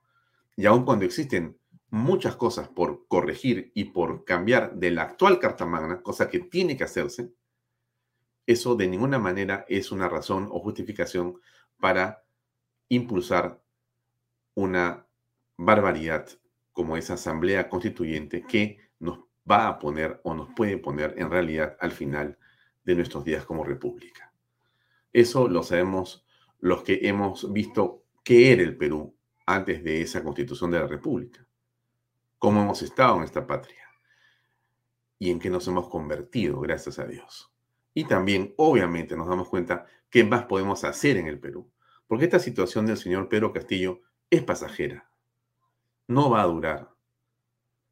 Y 0.55 0.67
aun 0.67 0.85
cuando 0.85 1.03
existen 1.03 1.57
muchas 1.89 2.35
cosas 2.35 2.67
por 2.67 3.07
corregir 3.07 3.71
y 3.73 3.85
por 3.85 4.23
cambiar 4.23 4.75
de 4.75 4.91
la 4.91 5.01
actual 5.01 5.39
Carta 5.39 5.65
Magna, 5.65 6.03
cosa 6.03 6.29
que 6.29 6.41
tiene 6.41 6.77
que 6.77 6.83
hacerse, 6.83 7.33
eso 8.45 8.75
de 8.75 8.87
ninguna 8.87 9.17
manera 9.17 9.65
es 9.67 9.91
una 9.91 10.07
razón 10.07 10.47
o 10.51 10.59
justificación 10.59 11.41
para 11.79 12.23
impulsar 12.87 13.63
una 14.53 15.07
barbaridad 15.57 16.29
como 16.71 16.97
esa 16.97 17.15
asamblea 17.15 17.67
constituyente 17.67 18.43
que 18.43 18.77
nos 18.99 19.21
va 19.49 19.67
a 19.67 19.79
poner 19.79 20.21
o 20.23 20.35
nos 20.35 20.49
puede 20.53 20.77
poner 20.77 21.15
en 21.17 21.31
realidad 21.31 21.75
al 21.79 21.93
final 21.93 22.37
de 22.83 22.95
nuestros 22.95 23.23
días 23.23 23.45
como 23.45 23.63
república. 23.63 24.33
Eso 25.13 25.47
lo 25.47 25.63
sabemos 25.63 26.25
los 26.59 26.83
que 26.83 26.99
hemos 27.03 27.51
visto 27.51 28.03
qué 28.23 28.51
era 28.51 28.63
el 28.63 28.77
Perú 28.77 29.15
antes 29.45 29.83
de 29.83 30.01
esa 30.01 30.23
constitución 30.23 30.71
de 30.71 30.79
la 30.79 30.87
república 30.87 31.45
cómo 32.41 32.63
hemos 32.63 32.81
estado 32.81 33.17
en 33.17 33.23
esta 33.23 33.45
patria 33.45 33.87
y 35.19 35.29
en 35.29 35.37
qué 35.37 35.51
nos 35.51 35.67
hemos 35.67 35.87
convertido, 35.89 36.59
gracias 36.59 36.97
a 36.97 37.05
Dios. 37.05 37.53
Y 37.93 38.05
también, 38.05 38.55
obviamente, 38.57 39.15
nos 39.15 39.27
damos 39.27 39.47
cuenta 39.47 39.85
qué 40.09 40.23
más 40.23 40.45
podemos 40.45 40.83
hacer 40.83 41.17
en 41.17 41.27
el 41.27 41.39
Perú, 41.39 41.71
porque 42.07 42.25
esta 42.25 42.39
situación 42.39 42.87
del 42.87 42.97
señor 42.97 43.29
Pedro 43.29 43.53
Castillo 43.53 44.01
es 44.31 44.41
pasajera, 44.41 45.07
no 46.07 46.31
va 46.31 46.41
a 46.41 46.47
durar, 46.47 46.89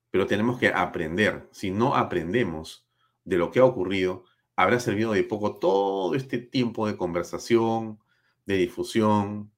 pero 0.09 0.25
tenemos 0.25 0.57
que 0.57 0.69
aprender. 0.69 1.47
Si 1.51 1.69
no 1.69 1.95
aprendemos 1.95 2.87
de 3.23 3.37
lo 3.37 3.51
que 3.51 3.59
ha 3.59 3.65
ocurrido, 3.65 4.25
habrá 4.59 4.77
servido 4.81 5.13
de 5.13 5.23
poco 5.23 5.55
todo 5.55 6.15
este 6.15 6.37
tiempo 6.37 6.85
de 6.85 6.97
conversación, 6.97 7.97
de 8.45 8.57
difusión, 8.57 9.53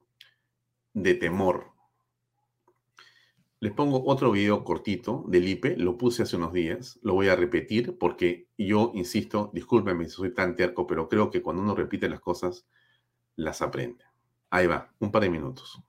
de 0.94 1.14
temor. 1.14 1.72
Les 3.58 3.72
pongo 3.72 4.04
otro 4.06 4.30
video 4.30 4.62
cortito 4.62 5.24
del 5.26 5.48
IPE, 5.48 5.76
lo 5.78 5.98
puse 5.98 6.22
hace 6.22 6.36
unos 6.36 6.52
días, 6.52 7.00
lo 7.02 7.14
voy 7.14 7.26
a 7.30 7.34
repetir 7.34 7.98
porque 7.98 8.46
yo 8.56 8.92
insisto, 8.94 9.50
discúlpenme 9.52 10.04
si 10.04 10.12
soy 10.12 10.32
tan 10.32 10.54
terco, 10.54 10.86
pero 10.86 11.08
creo 11.08 11.30
que 11.30 11.42
cuando 11.42 11.62
uno 11.62 11.74
repite 11.74 12.08
las 12.08 12.20
cosas, 12.20 12.68
las 13.34 13.60
aprende. 13.60 14.04
Ahí 14.50 14.68
va, 14.68 14.94
un 15.00 15.10
par 15.10 15.22
de 15.22 15.30
minutos. 15.30 15.82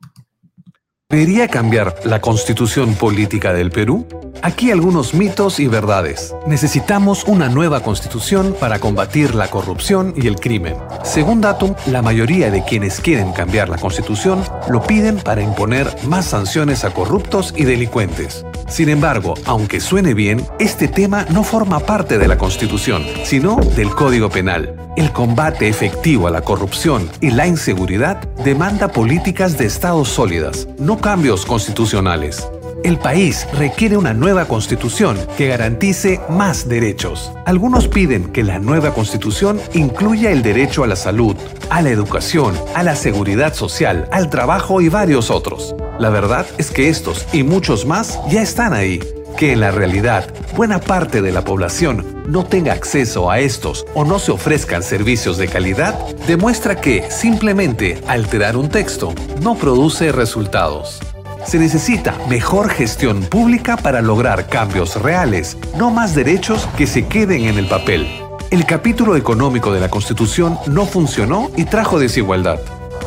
¿Debería 1.14 1.48
cambiar 1.48 1.94
la 2.06 2.22
constitución 2.22 2.96
política 2.96 3.54
del 3.54 3.70
Perú? 3.70 4.08
Aquí 4.42 4.72
algunos 4.72 5.14
mitos 5.14 5.60
y 5.60 5.68
verdades. 5.68 6.34
Necesitamos 6.48 7.24
una 7.26 7.50
nueva 7.50 7.82
constitución 7.82 8.56
para 8.60 8.80
combatir 8.80 9.36
la 9.36 9.48
corrupción 9.48 10.16
y 10.18 10.26
el 10.26 10.38
crimen. 10.38 10.76
Según 11.04 11.40
Datum, 11.40 11.76
la 11.86 12.02
mayoría 12.02 12.50
de 12.50 12.64
quienes 12.64 13.00
quieren 13.00 13.32
cambiar 13.32 13.70
la 13.70 13.78
constitución 13.78 14.44
lo 14.68 14.82
piden 14.82 15.18
para 15.18 15.44
imponer 15.44 15.88
más 16.08 16.26
sanciones 16.26 16.84
a 16.84 16.90
corruptos 16.96 17.54
y 17.56 17.66
delincuentes. 17.66 18.44
Sin 18.68 18.90
embargo, 18.90 19.36
aunque 19.46 19.80
suene 19.80 20.14
bien, 20.14 20.46
este 20.60 20.88
tema 20.88 21.26
no 21.30 21.44
forma 21.44 21.80
parte 21.80 22.18
de 22.18 22.28
la 22.28 22.38
constitución, 22.38 23.04
sino 23.24 23.58
del 23.76 23.90
Código 23.92 24.30
Penal. 24.30 24.76
El 24.96 25.12
combate 25.12 25.68
efectivo 25.68 26.28
a 26.28 26.32
la 26.32 26.42
corrupción 26.42 27.10
y 27.22 27.32
la 27.32 27.48
inseguridad 27.48 28.22
demanda 28.44 28.90
políticas 28.90 29.58
de 29.58 29.66
Estado 29.66 30.06
sólidas, 30.06 30.68
no 30.78 31.00
cambios 31.00 31.46
constitucionales. 31.46 32.48
El 32.84 33.00
país 33.00 33.48
requiere 33.54 33.96
una 33.96 34.14
nueva 34.14 34.46
constitución 34.46 35.18
que 35.38 35.48
garantice 35.48 36.20
más 36.28 36.68
derechos. 36.68 37.32
Algunos 37.46 37.88
piden 37.88 38.34
que 38.34 38.44
la 38.44 38.60
nueva 38.60 38.94
constitución 38.94 39.62
incluya 39.74 40.32
el 40.32 40.44
derecho 40.44 40.84
a 40.84 40.88
la 40.88 40.98
salud, 40.98 41.38
a 41.70 41.82
la 41.82 41.92
educación, 41.92 42.54
a 42.76 42.84
la 42.84 42.98
seguridad 42.98 43.54
social, 43.54 44.10
al 44.12 44.30
trabajo 44.30 44.82
y 44.82 44.90
varios 44.90 45.32
otros. 45.32 45.74
La 45.98 46.10
verdad 46.10 46.46
es 46.58 46.72
que 46.72 46.90
estos 46.90 47.26
y 47.32 47.44
muchos 47.44 47.86
más 47.86 48.20
ya 48.30 48.42
están 48.42 48.74
ahí. 48.74 49.00
Que 49.38 49.54
en 49.54 49.62
la 49.62 49.72
realidad 49.72 50.28
buena 50.56 50.82
parte 50.82 51.22
de 51.22 51.32
la 51.32 51.46
población 51.46 52.24
no 52.28 52.46
tenga 52.46 52.74
acceso 52.74 53.32
a 53.32 53.40
estos 53.40 53.86
o 53.94 54.04
no 54.04 54.20
se 54.20 54.34
ofrezcan 54.34 54.84
servicios 54.84 55.38
de 55.38 55.48
calidad 55.48 55.98
demuestra 56.28 56.82
que 56.82 57.10
simplemente 57.10 58.02
alterar 58.08 58.58
un 58.58 58.68
texto 58.68 59.16
no 59.42 59.56
produce 59.56 60.12
resultados. 60.12 61.00
Se 61.46 61.60
necesita 61.60 62.18
mejor 62.30 62.70
gestión 62.70 63.22
pública 63.22 63.78
para 63.78 64.02
lograr 64.02 64.48
cambios 64.48 65.02
reales, 65.02 65.58
no 65.78 65.92
más 65.92 66.16
derechos 66.16 66.68
que 66.78 66.88
se 66.88 67.06
queden 67.06 67.46
en 67.46 67.58
el 67.58 67.68
papel. 67.68 68.08
El 68.50 68.66
capítulo 68.66 69.16
económico 69.16 69.74
de 69.74 69.80
la 69.80 69.90
Constitución 69.90 70.58
no 70.68 70.86
funcionó 70.86 71.52
y 71.58 71.66
trajo 71.66 72.00
desigualdad. 72.00 72.60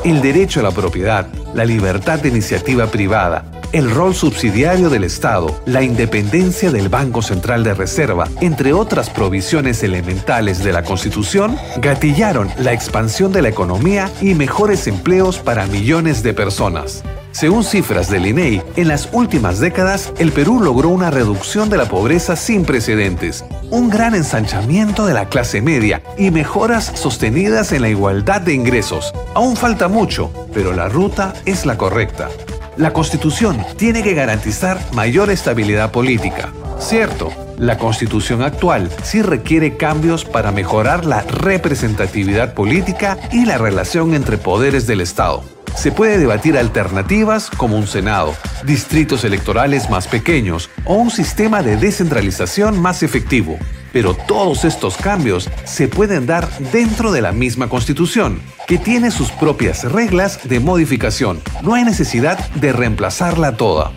El 0.05 0.21
derecho 0.21 0.61
a 0.61 0.63
la 0.63 0.71
propiedad, 0.71 1.29
la 1.55 1.65
libertad 1.65 2.21
de 2.21 2.29
iniciativa 2.29 2.87
privada, 2.87 3.45
el 3.73 3.91
rol 3.91 4.15
subsidiario 4.15 4.91
del 4.91 5.05
Estado, 5.05 5.61
la 5.67 5.83
independencia 5.83 6.71
del 6.71 6.89
Banco 6.89 7.23
Central 7.23 7.65
de 7.65 7.75
Reserva, 7.75 8.29
entre 8.41 8.73
otras 8.73 9.11
provisiones 9.11 9.83
elementales 9.83 10.63
de 10.63 10.73
la 10.73 10.83
Constitución, 10.83 11.57
gatillaron 11.79 12.51
la 12.59 12.73
expansión 12.73 13.33
de 13.33 13.43
la 13.43 13.49
economía 13.49 14.11
y 14.21 14.35
mejores 14.35 14.87
empleos 14.87 15.39
para 15.39 15.67
millones 15.67 16.23
de 16.23 16.35
personas. 16.35 17.03
Según 17.37 17.65
cifras 17.65 18.09
del 18.09 18.27
INEI, 18.27 18.63
en 18.77 18.89
las 18.89 19.11
últimas 19.13 19.61
décadas 19.61 20.11
el 20.17 20.33
Perú 20.33 20.59
logró 20.59 20.89
una 20.89 21.11
reducción 21.11 21.69
de 21.69 21.77
la 21.77 21.85
pobreza 21.85 22.35
sin 22.35 22.65
precedentes, 22.65 23.45
un 23.69 23.91
gran 23.91 24.15
ensanchamiento 24.15 25.05
de 25.05 25.13
la 25.13 25.29
clase 25.29 25.61
media 25.61 26.03
y 26.17 26.31
mejoras 26.31 26.93
sostenidas 26.95 27.73
en 27.73 27.83
la 27.83 27.91
igualdad 27.91 28.41
de 28.41 28.55
ingresos. 28.55 29.13
Aún 29.35 29.55
falta 29.55 29.87
mucho, 29.87 30.33
pero 30.55 30.73
la 30.73 30.89
ruta 30.89 31.35
es 31.45 31.67
la 31.67 31.77
correcta. 31.77 32.31
La 32.79 32.95
Constitución 32.95 33.59
tiene 33.77 34.03
que 34.03 34.15
garantizar 34.15 34.81
mayor 34.95 35.29
estabilidad 35.29 35.91
política. 35.91 36.55
Cierto, 36.79 37.31
la 37.59 37.77
Constitución 37.77 38.41
actual 38.41 38.91
sí 39.03 39.21
requiere 39.21 39.77
cambios 39.77 40.25
para 40.25 40.53
mejorar 40.53 41.05
la 41.05 41.21
representatividad 41.21 42.55
política 42.55 43.19
y 43.31 43.45
la 43.45 43.59
relación 43.59 44.15
entre 44.15 44.39
poderes 44.39 44.87
del 44.87 45.03
Estado 45.03 45.56
se 45.75 45.93
puede 45.93 46.19
debatir 46.19 46.57
alternativas 46.57 47.51
como 47.51 47.77
un 47.77 47.87
Senado, 47.87 48.35
distritos 48.65 49.25
electorales 49.25 49.91
más 49.91 50.07
pequeños 50.07 50.71
o 50.85 50.95
un 50.95 51.11
sistema 51.11 51.63
de 51.63 51.77
descentralización 51.77 52.81
más 52.81 53.03
efectivo. 53.03 53.59
Pero 53.93 54.15
todos 54.15 54.65
estos 54.65 54.97
cambios 54.97 55.49
se 55.65 55.89
pueden 55.89 56.27
dar 56.27 56.49
dentro 56.73 57.13
de 57.13 57.23
la 57.23 57.33
misma 57.33 57.69
Constitución, 57.69 58.41
que 58.67 58.79
tiene 58.79 59.11
sus 59.11 59.31
propias 59.31 59.85
reglas 59.91 60.41
de 60.49 60.61
modificación. 60.61 61.41
No 61.63 61.75
hay 61.75 61.85
necesidad 61.85 62.39
de 62.55 62.73
reemplazarla 62.73 63.57
toda. 63.57 63.93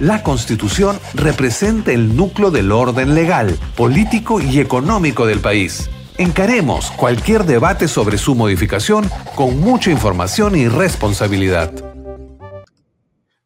La 0.00 0.22
Constitución 0.22 0.98
representa 1.14 1.92
el 1.92 2.16
núcleo 2.16 2.50
del 2.50 2.72
orden 2.72 3.14
legal, 3.14 3.58
político 3.76 4.40
y 4.40 4.58
económico 4.58 5.26
del 5.26 5.40
país. 5.40 5.90
Encaremos 6.18 6.90
cualquier 6.90 7.44
debate 7.44 7.88
sobre 7.88 8.18
su 8.18 8.34
modificación 8.34 9.06
con 9.34 9.58
mucha 9.58 9.90
información 9.90 10.54
y 10.56 10.68
responsabilidad. 10.68 11.72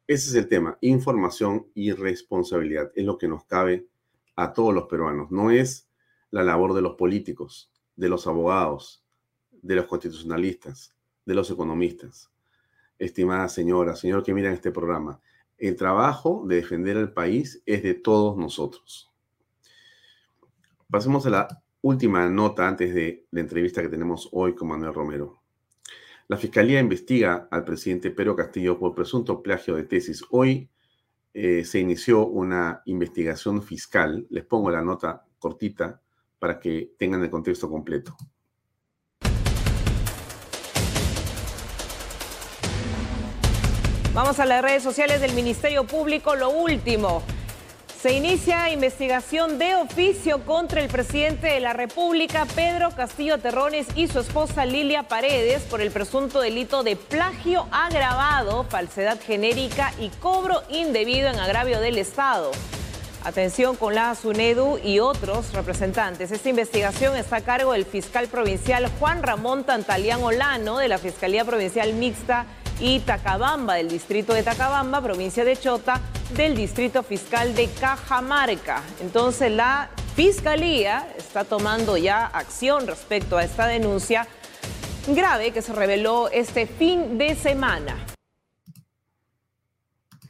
Ese 0.09 0.31
es 0.31 0.35
el 0.35 0.48
tema, 0.48 0.76
información 0.81 1.68
y 1.74 1.92
responsabilidad. 1.92 2.90
Es 2.96 3.05
lo 3.05 3.18
que 3.18 3.29
nos 3.29 3.44
cabe 3.44 3.87
a 4.35 4.52
todos 4.52 4.74
los 4.74 4.88
peruanos. 4.88 5.31
No 5.31 5.52
es 5.52 5.88
la 6.33 6.42
labor 6.42 6.74
de 6.74 6.83
los 6.83 6.96
políticos, 6.96 7.70
de 7.94 8.09
los 8.09 8.26
abogados, 8.26 9.05
de 9.52 9.76
los 9.76 9.87
constitucionalistas, 9.87 10.92
de 11.24 11.35
los 11.35 11.48
economistas. 11.52 12.31
Estimada 12.98 13.48
señora, 13.48 13.94
señor 13.94 14.24
que 14.24 14.35
mira 14.35 14.52
este 14.52 14.72
programa, 14.72 15.20
el 15.57 15.76
trabajo 15.76 16.42
de 16.48 16.57
defender 16.57 16.96
al 16.96 17.12
país 17.12 17.62
es 17.64 17.85
de 17.85 17.94
todos 17.94 18.37
nosotros. 18.37 19.12
Pasemos 20.90 21.26
a 21.26 21.31
la 21.31 21.62
última 21.83 22.29
nota 22.29 22.67
antes 22.67 22.95
de 22.95 23.27
la 23.31 23.41
entrevista 23.41 23.83
que 23.83 23.89
tenemos 23.89 24.29
hoy 24.33 24.55
con 24.55 24.69
Manuel 24.69 24.95
Romero. 24.95 25.43
La 26.29 26.37
Fiscalía 26.37 26.81
investiga 26.81 27.47
al 27.51 27.65
presidente 27.65 28.11
Pedro 28.11 28.35
Castillo 28.35 28.79
por 28.79 28.95
presunto 28.95 29.43
plagio 29.43 29.77
de 29.77 29.85
tesis. 29.85 30.25
Hoy 30.31 30.69
eh, 31.33 31.65
se 31.65 31.79
inició 31.79 32.27
una 32.27 32.83
investigación 32.87 33.62
fiscal. 33.62 34.27
Les 34.31 34.45
pongo 34.45 34.71
la 34.71 34.83
nota 34.83 35.25
cortita 35.39 36.01
para 36.39 36.59
que 36.59 36.95
tengan 36.99 37.23
el 37.23 37.31
contexto 37.31 37.71
completo. 37.71 38.17
Vamos 44.12 44.41
a 44.41 44.47
las 44.47 44.62
redes 44.62 44.83
sociales 44.83 45.21
del 45.21 45.35
Ministerio 45.35 45.85
Público. 45.85 46.35
Lo 46.35 46.49
último. 46.49 47.23
Se 48.07 48.12
inicia 48.12 48.71
investigación 48.71 49.59
de 49.59 49.75
oficio 49.75 50.45
contra 50.45 50.81
el 50.81 50.88
presidente 50.88 51.49
de 51.49 51.59
la 51.59 51.73
República, 51.73 52.47
Pedro 52.55 52.92
Castillo 52.92 53.38
Terrones, 53.38 53.88
y 53.97 54.07
su 54.07 54.21
esposa 54.21 54.64
Lilia 54.64 55.03
Paredes 55.03 55.62
por 55.62 55.81
el 55.81 55.90
presunto 55.90 56.38
delito 56.38 56.85
de 56.85 56.95
plagio 56.95 57.66
agravado, 57.73 58.62
falsedad 58.62 59.19
genérica 59.21 59.92
y 59.99 60.11
cobro 60.21 60.62
indebido 60.69 61.29
en 61.29 61.40
agravio 61.40 61.81
del 61.81 61.99
Estado. 61.99 62.53
Atención 63.25 63.75
con 63.75 63.97
la 63.97 64.14
SUNEDU 64.14 64.79
y 64.85 65.01
otros 65.01 65.53
representantes. 65.53 66.31
Esta 66.31 66.49
investigación 66.49 67.16
está 67.16 67.38
a 67.38 67.40
cargo 67.40 67.73
del 67.73 67.87
fiscal 67.87 68.29
provincial 68.29 68.88
Juan 69.01 69.25
Ramón 69.25 69.64
Tantalián 69.64 70.23
Olano 70.23 70.79
de 70.79 70.87
la 70.87 70.99
Fiscalía 70.99 71.45
Provincial 71.45 71.92
Mixta 71.95 72.47
y 72.81 73.01
Tacabamba 73.01 73.75
del 73.75 73.89
distrito 73.89 74.35
de 74.35 74.43
Tacabamba, 74.43 75.01
provincia 75.01 75.45
de 75.45 75.57
Chota, 75.57 76.01
del 76.37 76.57
distrito 76.57 77.03
fiscal 77.03 77.55
de 77.55 77.69
Cajamarca. 77.69 78.83
Entonces 79.01 79.51
la 79.51 79.91
fiscalía 80.15 81.09
está 81.17 81.45
tomando 81.45 81.97
ya 81.97 82.27
acción 82.27 82.87
respecto 82.87 83.39
a 83.39 83.45
esta 83.45 83.67
denuncia 83.67 84.27
grave 85.09 85.53
que 85.53 85.62
se 85.62 85.73
reveló 85.73 86.29
este 86.31 86.67
fin 86.67 87.17
de 87.17 87.35
semana. 87.35 87.97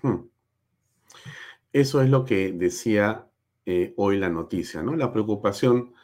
Hmm. 0.02 0.28
Eso 1.72 2.02
es 2.02 2.08
lo 2.08 2.24
que 2.24 2.52
decía 2.52 3.26
eh, 3.64 3.92
hoy 3.96 4.18
la 4.18 4.28
noticia, 4.28 4.82
¿no? 4.82 4.94
La 4.94 5.12
preocupación 5.12 5.94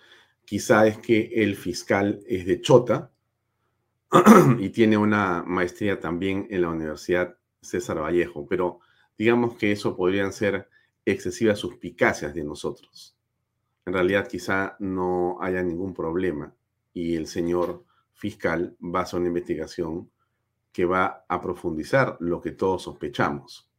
quizá 0.44 0.86
es 0.86 0.98
que 0.98 1.30
el 1.36 1.54
fiscal 1.54 2.20
es 2.26 2.46
de 2.46 2.60
Chota 2.60 3.11
y 4.58 4.70
tiene 4.70 4.96
una 4.96 5.42
maestría 5.46 5.98
también 5.98 6.46
en 6.50 6.62
la 6.62 6.68
Universidad 6.68 7.36
César 7.60 8.00
Vallejo, 8.00 8.46
pero 8.46 8.80
digamos 9.16 9.56
que 9.56 9.72
eso 9.72 9.96
podrían 9.96 10.32
ser 10.32 10.68
excesivas 11.04 11.58
suspicacias 11.58 12.34
de 12.34 12.44
nosotros. 12.44 13.16
En 13.86 13.92
realidad 13.92 14.28
quizá 14.28 14.76
no 14.78 15.38
haya 15.40 15.62
ningún 15.62 15.94
problema 15.94 16.54
y 16.92 17.16
el 17.16 17.26
señor 17.26 17.84
fiscal 18.12 18.76
va 18.80 19.00
a 19.00 19.02
hacer 19.02 19.18
una 19.18 19.28
investigación 19.28 20.10
que 20.72 20.84
va 20.84 21.24
a 21.28 21.40
profundizar 21.40 22.16
lo 22.20 22.40
que 22.40 22.52
todos 22.52 22.82
sospechamos 22.82 23.72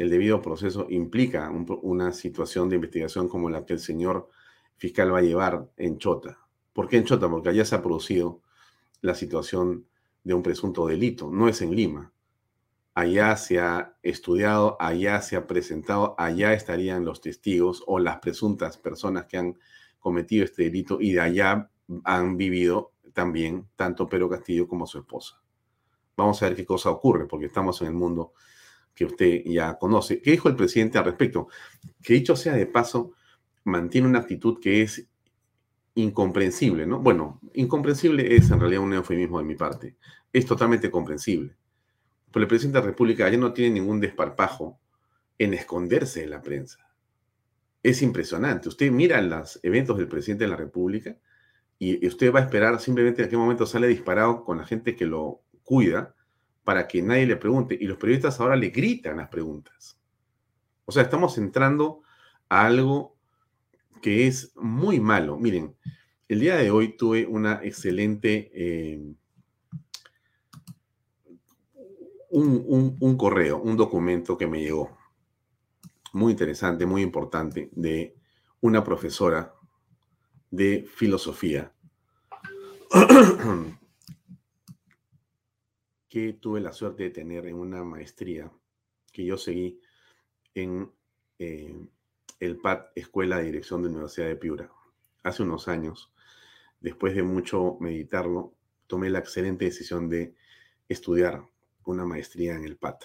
el 0.00 0.08
debido 0.08 0.40
proceso 0.40 0.86
implica 0.88 1.50
una 1.82 2.12
situación 2.12 2.70
de 2.70 2.76
investigación 2.76 3.28
como 3.28 3.50
la 3.50 3.66
que 3.66 3.74
el 3.74 3.80
señor 3.80 4.30
fiscal 4.78 5.12
va 5.12 5.18
a 5.18 5.22
llevar 5.22 5.68
en 5.76 5.98
Chota. 5.98 6.38
¿Por 6.72 6.88
qué 6.88 6.96
en 6.96 7.04
Chota? 7.04 7.28
Porque 7.28 7.50
allá 7.50 7.66
se 7.66 7.74
ha 7.74 7.82
producido 7.82 8.40
la 9.00 9.14
situación 9.14 9.86
de 10.24 10.34
un 10.34 10.42
presunto 10.42 10.86
delito, 10.86 11.30
no 11.30 11.48
es 11.48 11.62
en 11.62 11.74
Lima. 11.74 12.12
Allá 12.94 13.36
se 13.36 13.60
ha 13.60 13.96
estudiado, 14.02 14.76
allá 14.80 15.22
se 15.22 15.36
ha 15.36 15.46
presentado, 15.46 16.14
allá 16.18 16.52
estarían 16.52 17.04
los 17.04 17.20
testigos 17.20 17.82
o 17.86 17.98
las 17.98 18.18
presuntas 18.18 18.76
personas 18.76 19.26
que 19.26 19.38
han 19.38 19.58
cometido 19.98 20.44
este 20.44 20.64
delito 20.64 21.00
y 21.00 21.12
de 21.12 21.20
allá 21.20 21.70
han 22.04 22.36
vivido 22.36 22.92
también 23.12 23.68
tanto 23.76 24.08
Pedro 24.08 24.28
Castillo 24.28 24.68
como 24.68 24.86
su 24.86 24.98
esposa. 24.98 25.40
Vamos 26.16 26.42
a 26.42 26.46
ver 26.46 26.56
qué 26.56 26.66
cosa 26.66 26.90
ocurre, 26.90 27.26
porque 27.26 27.46
estamos 27.46 27.80
en 27.80 27.88
el 27.88 27.94
mundo 27.94 28.32
que 28.94 29.06
usted 29.06 29.42
ya 29.46 29.78
conoce. 29.78 30.20
¿Qué 30.20 30.32
dijo 30.32 30.48
el 30.48 30.56
presidente 30.56 30.98
al 30.98 31.04
respecto? 31.04 31.48
Que 32.02 32.14
dicho 32.14 32.36
sea 32.36 32.54
de 32.54 32.66
paso, 32.66 33.12
mantiene 33.64 34.08
una 34.08 34.18
actitud 34.18 34.58
que 34.60 34.82
es 34.82 35.08
incomprensible, 36.02 36.86
¿no? 36.86 36.98
Bueno, 36.98 37.40
incomprensible 37.54 38.34
es 38.34 38.50
en 38.50 38.60
realidad 38.60 38.82
un 38.82 38.94
eufemismo 38.94 39.38
de 39.38 39.44
mi 39.44 39.54
parte. 39.54 39.96
Es 40.32 40.46
totalmente 40.46 40.90
comprensible. 40.90 41.56
Pero 42.32 42.42
el 42.42 42.48
presidente 42.48 42.78
de 42.78 42.84
la 42.84 42.90
República 42.90 43.28
ya 43.28 43.36
no 43.36 43.52
tiene 43.52 43.74
ningún 43.74 44.00
desparpajo 44.00 44.78
en 45.38 45.54
esconderse 45.54 46.20
de 46.20 46.26
la 46.28 46.42
prensa. 46.42 46.78
Es 47.82 48.02
impresionante. 48.02 48.68
Usted 48.68 48.90
mira 48.90 49.20
los 49.22 49.58
eventos 49.62 49.96
del 49.96 50.08
presidente 50.08 50.44
de 50.44 50.50
la 50.50 50.56
República 50.56 51.16
y 51.78 52.06
usted 52.06 52.32
va 52.32 52.40
a 52.40 52.42
esperar 52.42 52.78
simplemente 52.78 53.24
a 53.24 53.28
qué 53.28 53.36
momento 53.36 53.64
sale 53.64 53.88
disparado 53.88 54.44
con 54.44 54.58
la 54.58 54.66
gente 54.66 54.94
que 54.94 55.06
lo 55.06 55.42
cuida 55.64 56.14
para 56.62 56.86
que 56.86 57.00
nadie 57.00 57.26
le 57.26 57.36
pregunte. 57.36 57.76
Y 57.80 57.86
los 57.86 57.96
periodistas 57.96 58.38
ahora 58.38 58.54
le 58.56 58.68
gritan 58.68 59.16
las 59.16 59.28
preguntas. 59.28 59.98
O 60.84 60.92
sea, 60.92 61.02
estamos 61.02 61.38
entrando 61.38 62.02
a 62.48 62.66
algo 62.66 63.16
que 64.00 64.26
es 64.26 64.52
muy 64.56 65.00
malo. 65.00 65.38
Miren, 65.38 65.76
el 66.28 66.40
día 66.40 66.56
de 66.56 66.70
hoy 66.70 66.96
tuve 66.96 67.26
una 67.26 67.60
excelente... 67.62 68.50
Eh, 68.54 69.14
un, 72.30 72.96
un, 73.00 73.16
correo, 73.16 73.60
un 73.60 73.76
documento 73.76 74.38
que 74.38 74.46
me 74.46 74.60
llegó, 74.60 74.96
muy 76.12 76.30
interesante, 76.32 76.86
muy 76.86 77.02
importante, 77.02 77.70
de 77.72 78.14
una 78.60 78.84
profesora 78.84 79.52
de 80.50 80.86
filosofía 80.94 81.72
que 86.08 86.32
tuve 86.34 86.60
la 86.60 86.72
suerte 86.72 87.04
de 87.04 87.10
tener 87.10 87.46
en 87.46 87.56
una 87.56 87.84
maestría 87.84 88.52
que 89.12 89.24
yo 89.24 89.36
seguí 89.36 89.80
en 90.54 90.90
eh, 91.38 91.74
el 92.40 92.56
PAT 92.56 92.90
Escuela 92.96 93.38
de 93.38 93.44
Dirección 93.44 93.82
de 93.82 93.88
Universidad 93.88 94.26
de 94.26 94.36
Piura. 94.36 94.70
Hace 95.22 95.42
unos 95.42 95.68
años, 95.68 96.12
después 96.80 97.14
de 97.14 97.22
mucho 97.22 97.76
meditarlo, 97.80 98.54
tomé 98.86 99.10
la 99.10 99.20
excelente 99.20 99.66
decisión 99.66 100.08
de 100.08 100.34
estudiar 100.88 101.44
una 101.84 102.04
maestría 102.04 102.56
en 102.56 102.64
el 102.64 102.76
PAT. 102.76 103.04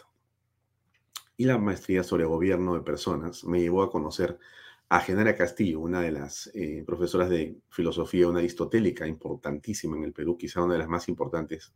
Y 1.38 1.45
la 1.45 1.58
maestría 1.58 2.04
sobre 2.04 2.24
gobierno 2.24 2.76
de 2.76 2.82
personas 2.82 3.43
me 3.43 3.60
llevó 3.60 3.84
a 3.84 3.91
conocer 3.91 4.39
a 4.88 5.00
Genara 5.02 5.36
Castillo, 5.36 5.80
una 5.82 6.02
de 6.02 6.12
las 6.12 6.50
eh, 6.54 6.84
profesoras 6.86 7.30
de 7.30 7.58
filosofía, 7.69 8.28
una 8.28 8.39
aristotélica 8.39 9.06
importantísima 9.06 9.98
en 9.98 10.04
el 10.04 10.13
Perú, 10.13 10.38
quizá 10.38 10.63
una 10.63 10.74
de 10.74 10.80
las 10.80 10.88
más 10.88 11.10
importantes 11.10 11.74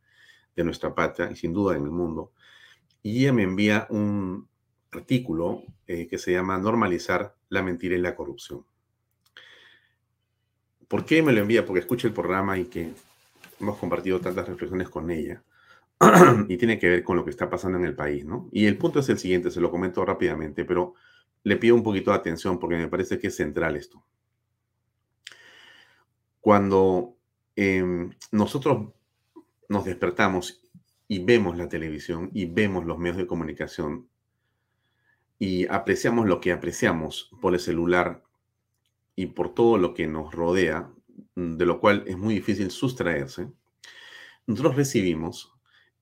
de 0.55 0.63
nuestra 0.63 0.95
patria 0.95 1.29
y 1.31 1.35
sin 1.35 1.53
duda 1.53 1.75
en 1.75 1.83
el 1.83 1.91
mundo. 1.91 2.31
Y 3.01 3.23
ella 3.23 3.33
me 3.33 3.43
envía 3.43 3.87
un 3.89 4.48
artículo 4.91 5.63
eh, 5.87 6.07
que 6.07 6.17
se 6.17 6.31
llama 6.31 6.57
Normalizar 6.57 7.35
la 7.49 7.61
mentira 7.61 7.95
y 7.95 7.99
la 7.99 8.15
corrupción. 8.15 8.65
¿Por 10.87 11.05
qué 11.05 11.21
me 11.21 11.33
lo 11.33 11.41
envía? 11.41 11.65
Porque 11.65 11.81
escucha 11.81 12.07
el 12.07 12.13
programa 12.13 12.57
y 12.57 12.65
que 12.65 12.91
hemos 13.59 13.77
compartido 13.77 14.19
tantas 14.19 14.47
reflexiones 14.47 14.89
con 14.89 15.11
ella. 15.11 15.43
y 16.47 16.57
tiene 16.57 16.79
que 16.79 16.89
ver 16.89 17.03
con 17.03 17.17
lo 17.17 17.25
que 17.25 17.31
está 17.31 17.49
pasando 17.49 17.77
en 17.77 17.85
el 17.85 17.95
país, 17.95 18.25
¿no? 18.25 18.47
Y 18.51 18.65
el 18.65 18.77
punto 18.77 18.99
es 18.99 19.09
el 19.09 19.19
siguiente, 19.19 19.51
se 19.51 19.59
lo 19.59 19.69
comento 19.69 20.05
rápidamente, 20.05 20.63
pero 20.63 20.95
le 21.43 21.57
pido 21.57 21.75
un 21.75 21.83
poquito 21.83 22.11
de 22.11 22.17
atención 22.17 22.59
porque 22.59 22.77
me 22.77 22.87
parece 22.87 23.19
que 23.19 23.27
es 23.27 23.35
central 23.35 23.75
esto. 23.75 24.03
Cuando 26.39 27.17
em, 27.55 28.11
nosotros 28.31 28.93
nos 29.67 29.85
despertamos 29.85 30.61
y 31.07 31.19
vemos 31.19 31.57
la 31.57 31.67
televisión 31.67 32.29
y 32.33 32.45
vemos 32.45 32.85
los 32.85 32.97
medios 32.97 33.17
de 33.17 33.27
comunicación 33.27 34.07
y 35.39 35.65
apreciamos 35.67 36.27
lo 36.27 36.41
que 36.41 36.51
apreciamos 36.51 37.31
por 37.41 37.53
el 37.53 37.59
celular 37.59 38.23
y 39.15 39.27
por 39.27 39.53
todo 39.53 39.77
lo 39.77 39.93
que 39.93 40.05
nos 40.05 40.33
rodea, 40.33 40.91
de 41.35 41.65
lo 41.65 41.79
cual 41.79 42.03
es 42.07 42.17
muy 42.17 42.35
difícil 42.35 42.69
sustraerse, 42.71 43.49
nosotros 44.45 44.75
recibimos 44.75 45.53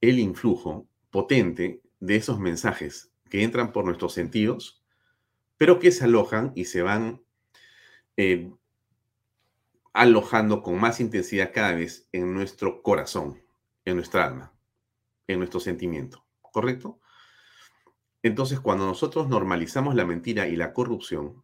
el 0.01 0.19
influjo 0.19 0.87
potente 1.11 1.81
de 1.99 2.15
esos 2.15 2.39
mensajes 2.39 3.11
que 3.29 3.43
entran 3.43 3.71
por 3.71 3.85
nuestros 3.85 4.13
sentidos, 4.13 4.83
pero 5.57 5.79
que 5.79 5.91
se 5.91 6.05
alojan 6.05 6.51
y 6.55 6.65
se 6.65 6.81
van 6.81 7.21
eh, 8.15 8.51
alojando 9.93 10.61
con 10.61 10.79
más 10.79 10.99
intensidad 10.99 11.51
cada 11.53 11.73
vez 11.73 12.07
en 12.11 12.33
nuestro 12.33 12.81
corazón 12.81 13.41
en 13.85 13.95
nuestra 13.95 14.25
alma, 14.25 14.53
en 15.27 15.39
nuestro 15.39 15.59
sentimiento, 15.59 16.25
¿correcto? 16.41 16.99
Entonces, 18.27 18.59
cuando 18.59 18.85
nosotros 18.85 19.29
normalizamos 19.29 19.95
la 19.95 20.05
mentira 20.05 20.47
y 20.47 20.57
la 20.57 20.73
corrupción, 20.73 21.43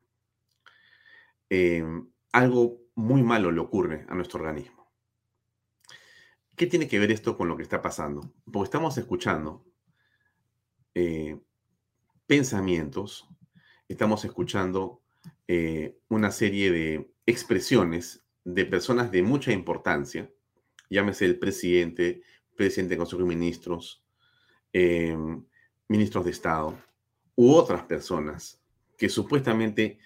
em, 1.50 2.10
algo 2.34 2.78
muy 2.96 3.24
malo 3.24 3.52
le 3.52 3.62
ocurre 3.62 4.06
a 4.10 4.16
nuestro 4.16 4.40
organismo. 4.42 4.92
¿Qué 6.58 6.68
tiene 6.68 6.88
que 6.88 7.00
ver 7.00 7.12
esto 7.12 7.38
con 7.38 7.48
lo 7.48 7.56
que 7.56 7.64
está 7.64 7.82
pasando? 7.82 8.34
Porque 8.52 8.66
estamos 8.66 8.98
escuchando 8.98 9.66
eh, 10.94 11.40
pensamientos, 12.28 13.28
estamos 13.88 14.26
escuchando 14.26 15.02
eh, 15.48 15.98
una 16.10 16.32
serie 16.32 16.70
de 16.72 17.14
expresiones 17.26 18.26
de 18.44 18.66
personas 18.66 19.10
de 19.10 19.24
mucha 19.24 19.54
importancia, 19.54 20.30
llámese 20.90 21.26
el 21.26 21.40
presidente, 21.40 22.24
presidente 22.56 22.90
del 22.90 23.00
Consejo 23.00 23.22
de 23.22 23.28
Ministros, 23.30 24.04
em, 24.74 25.46
ministros 25.88 26.26
de 26.26 26.32
Estado, 26.32 26.78
u 27.36 27.54
otras 27.54 27.84
personas 27.84 28.60
que 28.98 29.10
supuestamente 29.10 30.00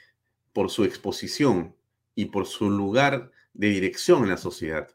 por 0.53 0.69
su 0.69 0.83
exposición 0.83 1.75
y 2.15 2.25
por 2.25 2.47
su 2.47 2.69
lugar 2.69 3.31
de 3.53 3.69
dirección 3.69 4.23
en 4.23 4.29
la 4.29 4.37
sociedad 4.37 4.89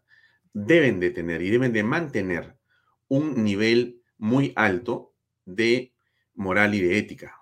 deben 0.53 1.01
de 1.01 1.11
tener 1.11 1.43
y 1.43 1.51
deben 1.51 1.73
de 1.73 1.83
mantener 1.83 2.57
un 3.09 3.45
nivel 3.45 4.03
muy 4.19 4.53
alto 4.57 5.13
de 5.45 5.93
moral 6.35 6.75
y 6.75 6.81
de 6.81 6.99
ética. 6.99 7.41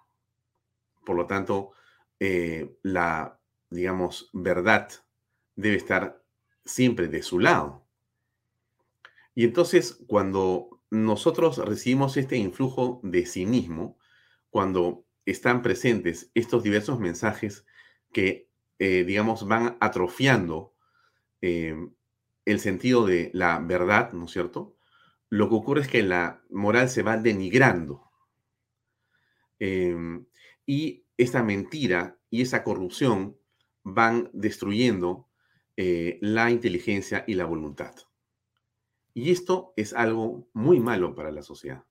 Por 1.05 1.17
lo 1.17 1.27
tanto, 1.27 1.73
eh, 2.19 2.77
la, 2.83 3.39
digamos, 3.71 4.31
verdad 4.33 4.91
debe 5.57 5.77
estar 5.77 6.23
siempre 6.65 7.09
de 7.09 7.23
su 7.23 7.39
lado. 7.39 7.85
Y 9.35 9.45
entonces, 9.45 9.99
cuando 10.07 10.80
nosotros 10.91 11.59
recibimos 11.59 12.17
este 12.17 12.37
influjo 12.37 13.01
de 13.03 13.25
cinismo, 13.27 13.99
cuando 14.51 15.05
están 15.25 15.63
presentes 15.63 16.31
estos 16.35 16.63
diversos 16.63 16.99
mensajes 16.99 17.65
que, 18.13 18.49
eh, 18.79 19.05
digamos, 19.05 19.47
van 19.47 19.77
atrofiando 19.81 20.75
eh, 21.41 21.77
el 22.45 22.61
sentido 22.61 23.07
de 23.07 23.31
la 23.33 23.61
verdad, 23.61 24.13
¿no 24.13 24.25
es 24.25 24.33
cierto? 24.33 24.77
Lo 25.29 25.49
que 25.49 25.55
ocurre 25.55 25.83
es 25.83 25.89
que 25.89 26.03
la 26.03 26.43
moral 26.51 26.89
se 26.89 27.03
va 27.03 27.17
denigrando. 27.17 28.11
Em, 29.61 30.27
y 30.67 31.05
esta 31.17 31.43
mentira 31.43 32.19
y 32.31 32.43
esa 32.43 32.65
corrupción 32.65 33.37
van 33.85 34.31
destruyendo 34.33 35.29
eh, 35.77 36.19
la 36.21 36.51
inteligencia 36.51 37.25
y 37.27 37.35
la 37.35 37.45
voluntad. 37.45 37.95
Y 39.15 39.31
esto 39.31 39.73
es 39.77 39.93
algo 39.93 40.49
muy 40.53 40.81
malo 40.81 41.15
para 41.15 41.31
la 41.31 41.43
sociedad, 41.43 41.85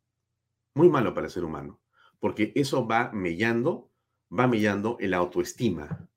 muy 0.73 0.89
malo 0.89 1.13
para 1.13 1.27
el 1.27 1.32
ser 1.32 1.43
humano, 1.43 1.79
porque 2.19 2.51
eso 2.55 2.88
va 2.88 3.12
mellando, 3.12 3.91
va 4.32 4.47
mellando 4.47 4.97
el 4.99 5.13
autoestima. 5.13 6.08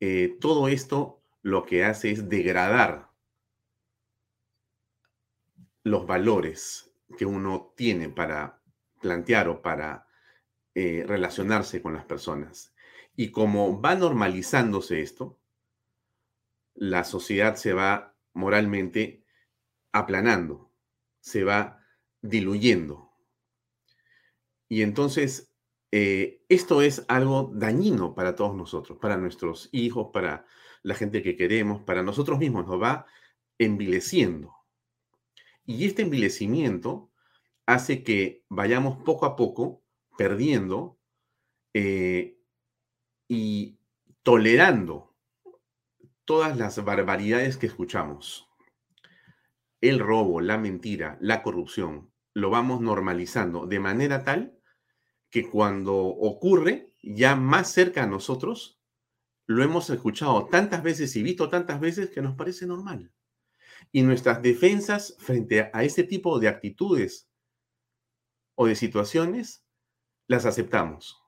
Eh, 0.00 0.36
todo 0.40 0.68
esto 0.68 1.22
lo 1.42 1.64
que 1.64 1.84
hace 1.84 2.10
es 2.10 2.28
degradar 2.28 3.10
los 5.82 6.06
valores 6.06 6.92
que 7.16 7.24
uno 7.24 7.72
tiene 7.76 8.08
para 8.08 8.60
plantear 9.00 9.48
o 9.48 9.62
para 9.62 10.06
eh, 10.74 11.04
relacionarse 11.06 11.80
con 11.82 11.94
las 11.94 12.04
personas. 12.04 12.74
Y 13.16 13.30
como 13.30 13.80
va 13.80 13.94
normalizándose 13.94 15.00
esto, 15.00 15.38
la 16.74 17.02
sociedad 17.04 17.56
se 17.56 17.72
va 17.72 18.07
moralmente 18.34 19.24
aplanando, 19.92 20.72
se 21.20 21.44
va 21.44 21.84
diluyendo. 22.20 23.10
Y 24.68 24.82
entonces, 24.82 25.54
eh, 25.92 26.44
esto 26.48 26.82
es 26.82 27.04
algo 27.08 27.50
dañino 27.54 28.14
para 28.14 28.34
todos 28.34 28.54
nosotros, 28.54 28.98
para 28.98 29.16
nuestros 29.16 29.68
hijos, 29.72 30.10
para 30.12 30.46
la 30.82 30.94
gente 30.94 31.22
que 31.22 31.36
queremos, 31.36 31.82
para 31.82 32.02
nosotros 32.02 32.38
mismos, 32.38 32.66
nos 32.66 32.80
va 32.80 33.06
envileciendo. 33.58 34.54
Y 35.64 35.86
este 35.86 36.02
envilecimiento 36.02 37.10
hace 37.66 38.02
que 38.02 38.44
vayamos 38.48 39.02
poco 39.04 39.26
a 39.26 39.36
poco 39.36 39.82
perdiendo 40.16 40.98
eh, 41.74 42.38
y 43.28 43.78
tolerando 44.22 45.07
todas 46.28 46.58
las 46.58 46.84
barbaridades 46.84 47.56
que 47.56 47.64
escuchamos. 47.64 48.50
El 49.80 49.98
robo, 49.98 50.42
la 50.42 50.58
mentira, 50.58 51.16
la 51.22 51.42
corrupción, 51.42 52.12
lo 52.34 52.50
vamos 52.50 52.82
normalizando 52.82 53.66
de 53.66 53.80
manera 53.80 54.24
tal 54.24 54.60
que 55.30 55.48
cuando 55.48 55.96
ocurre 55.96 56.92
ya 57.02 57.34
más 57.34 57.72
cerca 57.72 58.02
a 58.02 58.06
nosotros, 58.06 58.78
lo 59.46 59.62
hemos 59.62 59.88
escuchado 59.88 60.48
tantas 60.48 60.82
veces 60.82 61.16
y 61.16 61.22
visto 61.22 61.48
tantas 61.48 61.80
veces 61.80 62.10
que 62.10 62.20
nos 62.20 62.36
parece 62.36 62.66
normal. 62.66 63.10
Y 63.90 64.02
nuestras 64.02 64.42
defensas 64.42 65.16
frente 65.18 65.70
a 65.72 65.82
este 65.82 66.04
tipo 66.04 66.38
de 66.38 66.48
actitudes 66.48 67.30
o 68.54 68.66
de 68.66 68.76
situaciones 68.76 69.64
las 70.26 70.44
aceptamos. 70.44 71.22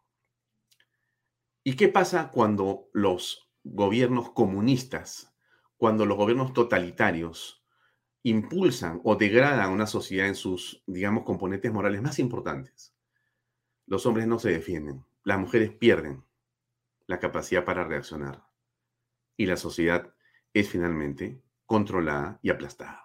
¿Y 1.64 1.76
qué 1.76 1.88
pasa 1.88 2.30
cuando 2.30 2.90
los 2.92 3.49
gobiernos 3.64 4.30
comunistas, 4.32 5.34
cuando 5.76 6.06
los 6.06 6.16
gobiernos 6.16 6.52
totalitarios 6.52 7.64
impulsan 8.22 9.00
o 9.04 9.16
degradan 9.16 9.70
una 9.70 9.86
sociedad 9.86 10.26
en 10.26 10.34
sus, 10.34 10.82
digamos, 10.86 11.24
componentes 11.24 11.72
morales 11.72 12.02
más 12.02 12.18
importantes? 12.18 12.94
Los 13.86 14.06
hombres 14.06 14.26
no 14.26 14.38
se 14.38 14.50
defienden, 14.50 15.04
las 15.24 15.38
mujeres 15.38 15.70
pierden, 15.70 16.24
la 17.06 17.18
capacidad 17.18 17.64
para 17.64 17.84
reaccionar. 17.84 18.44
Y 19.36 19.46
la 19.46 19.56
sociedad 19.56 20.14
es 20.52 20.68
finalmente 20.68 21.42
controlada 21.66 22.38
y 22.42 22.50
aplastada. 22.50 23.04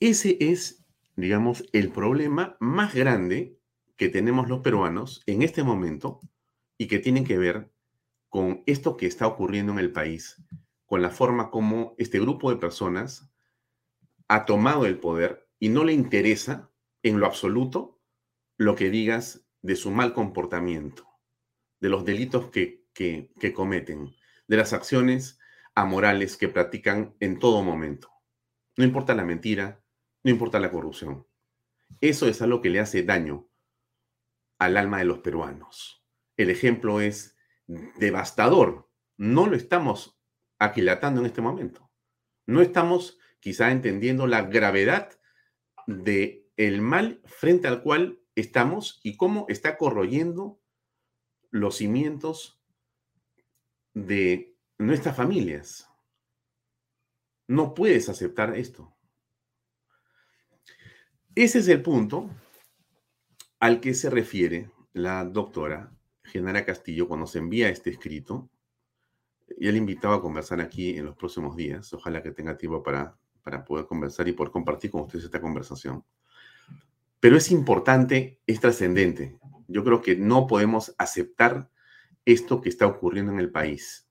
Ese 0.00 0.36
es, 0.40 0.84
digamos, 1.16 1.64
el 1.72 1.90
problema 1.90 2.56
más 2.60 2.94
grande 2.94 3.58
que 3.96 4.08
tenemos 4.08 4.48
los 4.48 4.60
peruanos 4.60 5.22
en 5.26 5.42
este 5.42 5.62
momento 5.62 6.20
y 6.76 6.88
que 6.88 6.98
tienen 6.98 7.24
que 7.24 7.38
ver 7.38 7.73
con 8.34 8.64
esto 8.66 8.96
que 8.96 9.06
está 9.06 9.28
ocurriendo 9.28 9.70
en 9.70 9.78
el 9.78 9.92
país, 9.92 10.42
con 10.86 11.02
la 11.02 11.10
forma 11.10 11.52
como 11.52 11.94
este 11.98 12.18
grupo 12.18 12.50
de 12.50 12.56
personas 12.56 13.32
ha 14.26 14.44
tomado 14.44 14.86
el 14.86 14.98
poder 14.98 15.48
y 15.60 15.68
no 15.68 15.84
le 15.84 15.92
interesa 15.92 16.72
en 17.04 17.20
lo 17.20 17.26
absoluto 17.26 18.02
lo 18.56 18.74
que 18.74 18.90
digas 18.90 19.46
de 19.62 19.76
su 19.76 19.92
mal 19.92 20.14
comportamiento 20.14 21.08
de 21.78 21.88
los 21.90 22.04
delitos 22.04 22.50
que, 22.50 22.88
que, 22.92 23.52
cometen, 23.54 24.16
de 24.48 24.56
las 24.56 24.72
acciones 24.72 25.38
amorales 25.76 26.36
que 26.36 26.48
practican 26.48 27.14
en 27.20 27.38
todo 27.38 27.62
momento. 27.62 28.10
No 28.76 28.82
importa 28.82 29.14
la 29.14 29.24
mentira, 29.24 29.84
no 30.24 30.32
importa 30.32 30.58
la 30.58 30.72
corrupción. 30.72 31.24
Eso 32.00 32.26
es 32.26 32.42
algo 32.42 32.60
que 32.60 32.70
le 32.70 32.80
hace 32.80 33.04
daño 33.04 33.48
al 34.58 34.76
alma 34.76 34.98
de 34.98 35.04
los 35.04 35.20
peruanos. 35.20 36.04
El 36.36 36.50
ejemplo 36.50 37.00
es 37.00 37.33
devastador. 37.66 38.90
No 39.16 39.46
lo 39.46 39.56
estamos 39.56 40.18
aquilatando 40.58 41.20
en 41.20 41.26
este 41.26 41.40
momento. 41.40 41.90
No 42.46 42.60
estamos 42.60 43.18
quizá 43.40 43.70
entendiendo 43.70 44.26
la 44.26 44.42
gravedad 44.42 45.18
de 45.86 46.48
el 46.56 46.80
mal 46.80 47.20
frente 47.24 47.68
al 47.68 47.82
cual 47.82 48.20
estamos 48.34 49.00
y 49.02 49.16
cómo 49.16 49.46
está 49.48 49.76
corroyendo 49.76 50.60
los 51.50 51.76
cimientos 51.76 52.60
de 53.92 54.56
nuestras 54.78 55.16
familias. 55.16 55.88
No 57.46 57.74
puedes 57.74 58.08
aceptar 58.08 58.56
esto. 58.56 58.96
Ese 61.34 61.58
es 61.58 61.68
el 61.68 61.82
punto 61.82 62.30
al 63.60 63.80
que 63.80 63.94
se 63.94 64.10
refiere 64.10 64.70
la 64.92 65.24
doctora 65.24 65.92
Genara 66.24 66.64
Castillo 66.64 67.06
cuando 67.08 67.26
se 67.26 67.38
envía 67.38 67.68
este 67.68 67.90
escrito. 67.90 68.48
Y 69.58 69.70
le 69.70 69.78
invitaba 69.78 70.16
a 70.16 70.20
conversar 70.20 70.60
aquí 70.60 70.96
en 70.96 71.04
los 71.04 71.16
próximos 71.16 71.56
días. 71.56 71.92
Ojalá 71.92 72.22
que 72.22 72.32
tenga 72.32 72.56
tiempo 72.56 72.82
para, 72.82 73.16
para 73.42 73.64
poder 73.64 73.86
conversar 73.86 74.26
y 74.26 74.32
poder 74.32 74.50
compartir 74.50 74.90
con 74.90 75.02
ustedes 75.02 75.26
esta 75.26 75.40
conversación. 75.40 76.04
Pero 77.20 77.36
es 77.36 77.50
importante, 77.50 78.40
es 78.46 78.60
trascendente 78.60 79.38
yo 79.68 79.84
creo 79.84 80.00
que 80.02 80.16
no 80.16 80.46
podemos 80.46 80.94
aceptar 80.98 81.70
esto 82.24 82.60
que 82.60 82.68
está 82.68 82.86
ocurriendo 82.86 83.32
en 83.32 83.38
el 83.38 83.50
país. 83.50 84.08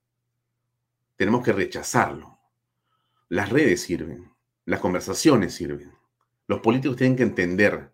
Tenemos 1.16 1.44
que 1.44 1.52
rechazarlo. 1.52 2.38
Las 3.28 3.50
redes 3.50 3.82
sirven, 3.82 4.32
las 4.64 4.80
conversaciones 4.80 5.54
sirven. 5.54 5.92
Los 6.46 6.60
políticos 6.60 6.96
tienen 6.96 7.16
que 7.16 7.22
entender. 7.22 7.93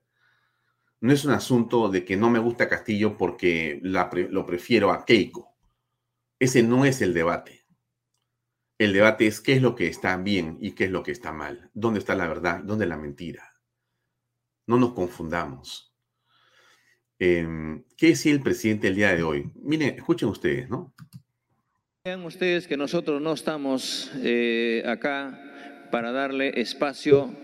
No 1.00 1.12
es 1.12 1.24
un 1.24 1.32
asunto 1.32 1.88
de 1.88 2.04
que 2.04 2.16
no 2.16 2.28
me 2.28 2.38
gusta 2.38 2.68
Castillo 2.68 3.16
porque 3.16 3.80
lo 3.82 4.46
prefiero 4.46 4.90
a 4.90 5.04
Keiko. 5.04 5.56
Ese 6.38 6.62
no 6.62 6.84
es 6.84 7.00
el 7.00 7.14
debate. 7.14 7.66
El 8.78 8.92
debate 8.92 9.26
es 9.26 9.40
qué 9.40 9.54
es 9.54 9.62
lo 9.62 9.74
que 9.74 9.88
está 9.88 10.16
bien 10.16 10.58
y 10.60 10.72
qué 10.72 10.84
es 10.84 10.90
lo 10.90 11.02
que 11.02 11.12
está 11.12 11.32
mal. 11.32 11.70
¿Dónde 11.74 11.98
está 11.98 12.14
la 12.14 12.28
verdad? 12.28 12.60
¿Dónde 12.64 12.86
la 12.86 12.96
mentira? 12.96 13.56
No 14.66 14.78
nos 14.78 14.92
confundamos. 14.92 15.94
Em, 17.18 17.84
¿Qué 17.96 18.08
decía 18.08 18.32
el 18.32 18.40
presidente 18.40 18.88
el 18.88 18.94
día 18.94 19.14
de 19.14 19.22
hoy? 19.22 19.50
Miren, 19.56 19.96
escuchen 19.96 20.28
ustedes, 20.30 20.70
¿no? 20.70 20.94
Vean 22.04 22.24
ustedes 22.24 22.66
que 22.66 22.78
nosotros 22.78 23.20
no 23.20 23.34
estamos 23.34 24.10
eh, 24.22 24.82
acá 24.86 25.38
para 25.90 26.12
darle 26.12 26.58
espacio 26.58 27.34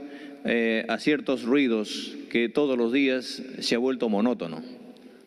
eh, 0.47 0.87
a 0.89 0.99
ciertos 0.99 1.43
ruidos 1.43 2.17
que 2.31 2.49
todos 2.49 2.79
los 2.79 2.93
días 2.93 3.43
se 3.59 3.75
ha 3.75 3.79
vuelto 3.79 4.09
monótono, 4.09 4.63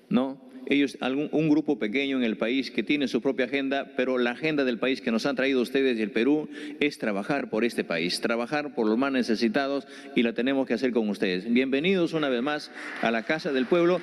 ¿no? 0.09 0.49
ellos, 0.69 0.97
algún, 1.01 1.29
un 1.31 1.49
grupo 1.49 1.79
pequeño 1.79 2.17
en 2.17 2.23
el 2.23 2.37
país 2.37 2.71
que 2.71 2.83
tiene 2.83 3.07
su 3.07 3.21
propia 3.21 3.45
agenda, 3.45 3.91
pero 3.97 4.17
la 4.17 4.31
agenda 4.31 4.63
del 4.63 4.77
país 4.77 5.01
que 5.01 5.11
nos 5.11 5.25
han 5.25 5.35
traído 5.35 5.61
ustedes 5.61 5.97
y 5.97 6.01
el 6.03 6.11
Perú 6.11 6.47
es 6.79 6.99
trabajar 6.99 7.49
por 7.49 7.65
este 7.65 7.83
país, 7.83 8.21
trabajar 8.21 8.75
por 8.75 8.87
los 8.87 8.97
más 8.97 9.11
necesitados 9.11 9.87
y 10.15 10.21
la 10.21 10.33
tenemos 10.33 10.67
que 10.67 10.75
hacer 10.75 10.91
con 10.91 11.09
ustedes. 11.09 11.51
Bienvenidos 11.51 12.13
una 12.13 12.29
vez 12.29 12.43
más 12.43 12.71
a 13.01 13.09
la 13.09 13.23
Casa 13.23 13.51
del 13.51 13.65
Pueblo 13.65 13.99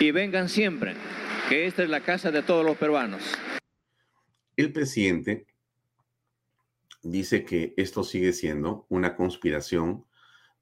y 0.00 0.10
vengan 0.10 0.48
siempre, 0.48 0.94
que 1.48 1.66
esta 1.66 1.82
es 1.82 1.88
la 1.88 2.00
casa 2.00 2.30
de 2.30 2.42
todos 2.42 2.64
los 2.64 2.76
peruanos. 2.76 3.22
El 4.56 4.72
presidente 4.72 5.46
dice 7.02 7.44
que 7.44 7.72
esto 7.78 8.04
sigue 8.04 8.34
siendo 8.34 8.86
una 8.90 9.16
conspiración 9.16 10.04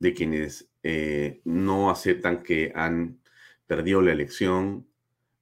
de 0.01 0.14
quienes 0.14 0.68
eh, 0.82 1.40
no 1.44 1.90
aceptan 1.90 2.42
que 2.42 2.72
han 2.74 3.20
perdido 3.66 4.03
la 4.03 4.12
elección 4.12 4.88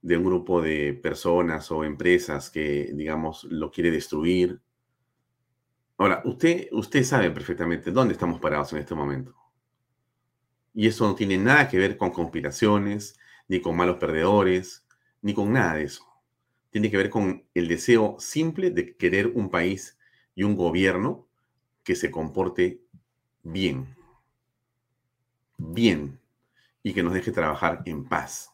de 0.03 0.17
un 0.17 0.25
grupo 0.25 0.61
de 0.61 0.93
personas 0.95 1.71
o 1.71 1.85
empresas 1.85 2.51
que, 2.51 2.91
digamos, 2.93 3.45
lo 3.45 3.71
quiere 3.71 3.91
destruir. 3.91 4.61
Ahora, 5.97 6.23
usted, 6.25 6.69
usted 6.73 7.03
sabe 7.05 7.31
perfectamente 7.31 7.91
dónde 7.91 8.13
estamos 8.13 8.41
parados 8.41 8.73
en 8.73 8.81
este 8.81 8.95
momento. 8.95 9.35
Y 10.75 10.87
eso 10.87 11.07
no 11.07 11.15
tiene 11.15 11.39
nada 11.39 11.69
que 11.69 11.79
ver 11.79 11.97
con 11.97 12.11
conspiraciones, 12.11 13.19
ni 13.49 13.61
con 13.61 13.77
malos 13.77 13.97
perdedores, 13.97 14.87
ni 15.23 15.35
con 15.35 15.53
nada 15.53 15.75
de 15.75 15.85
eso. 15.85 16.05
Tiene 16.71 16.91
que 16.91 16.97
ver 16.97 17.11
con 17.11 17.45
el 17.55 17.67
deseo 17.69 18.17
simple 18.19 18.71
de 18.71 18.97
querer 18.97 19.29
un 19.29 19.51
país 19.51 19.99
y 20.35 20.43
un 20.43 20.57
gobierno 20.57 21.27
que 21.83 21.97
se 21.97 22.11
comporte 22.11 22.83
bien. 23.43 23.98
Bien. 25.59 26.19
Y 26.83 26.95
que 26.95 27.03
nos 27.03 27.13
deje 27.13 27.33
trabajar 27.33 27.83
en 27.85 28.05
paz. 28.05 28.53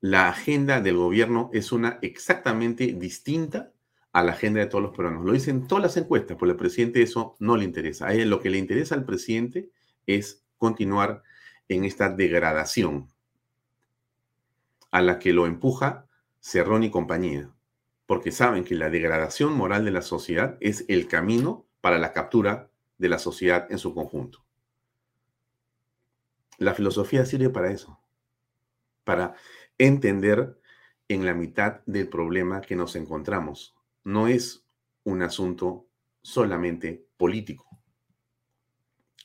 La 0.00 0.28
agenda 0.28 0.80
del 0.80 0.96
gobierno 0.96 1.50
es 1.52 1.72
una 1.72 1.98
exactamente 2.02 2.92
distinta 2.92 3.72
a 4.12 4.22
la 4.22 4.32
agenda 4.32 4.60
de 4.60 4.66
todos 4.66 4.84
los 4.84 4.96
peruanos. 4.96 5.24
Lo 5.24 5.32
dicen 5.32 5.66
todas 5.66 5.82
las 5.82 5.96
encuestas, 5.96 6.36
pues 6.38 6.50
al 6.50 6.56
presidente 6.56 7.02
eso 7.02 7.34
no 7.40 7.56
le 7.56 7.64
interesa. 7.64 8.06
A 8.06 8.14
él 8.14 8.30
lo 8.30 8.38
que 8.40 8.50
le 8.50 8.58
interesa 8.58 8.94
al 8.94 9.04
presidente 9.04 9.70
es 10.06 10.44
continuar 10.58 11.22
en 11.68 11.84
esta 11.84 12.10
degradación 12.10 13.08
a 14.92 15.02
la 15.02 15.18
que 15.18 15.32
lo 15.32 15.46
empuja 15.46 16.06
Cerrón 16.38 16.84
y 16.84 16.90
compañía 16.90 17.50
porque 18.06 18.32
saben 18.32 18.64
que 18.64 18.74
la 18.74 18.90
degradación 18.90 19.54
moral 19.54 19.84
de 19.84 19.90
la 19.90 20.02
sociedad 20.02 20.56
es 20.60 20.84
el 20.88 21.08
camino 21.08 21.66
para 21.80 21.98
la 21.98 22.12
captura 22.12 22.70
de 22.98 23.08
la 23.08 23.18
sociedad 23.18 23.66
en 23.70 23.78
su 23.78 23.94
conjunto. 23.94 24.43
La 26.58 26.74
filosofía 26.74 27.24
sirve 27.24 27.50
para 27.50 27.70
eso, 27.70 28.00
para 29.04 29.34
entender 29.78 30.60
en 31.08 31.26
la 31.26 31.34
mitad 31.34 31.80
del 31.86 32.08
problema 32.08 32.60
que 32.60 32.76
nos 32.76 32.96
encontramos. 32.96 33.74
No 34.04 34.28
es 34.28 34.64
un 35.02 35.22
asunto 35.22 35.88
solamente 36.22 37.06
político. 37.16 37.68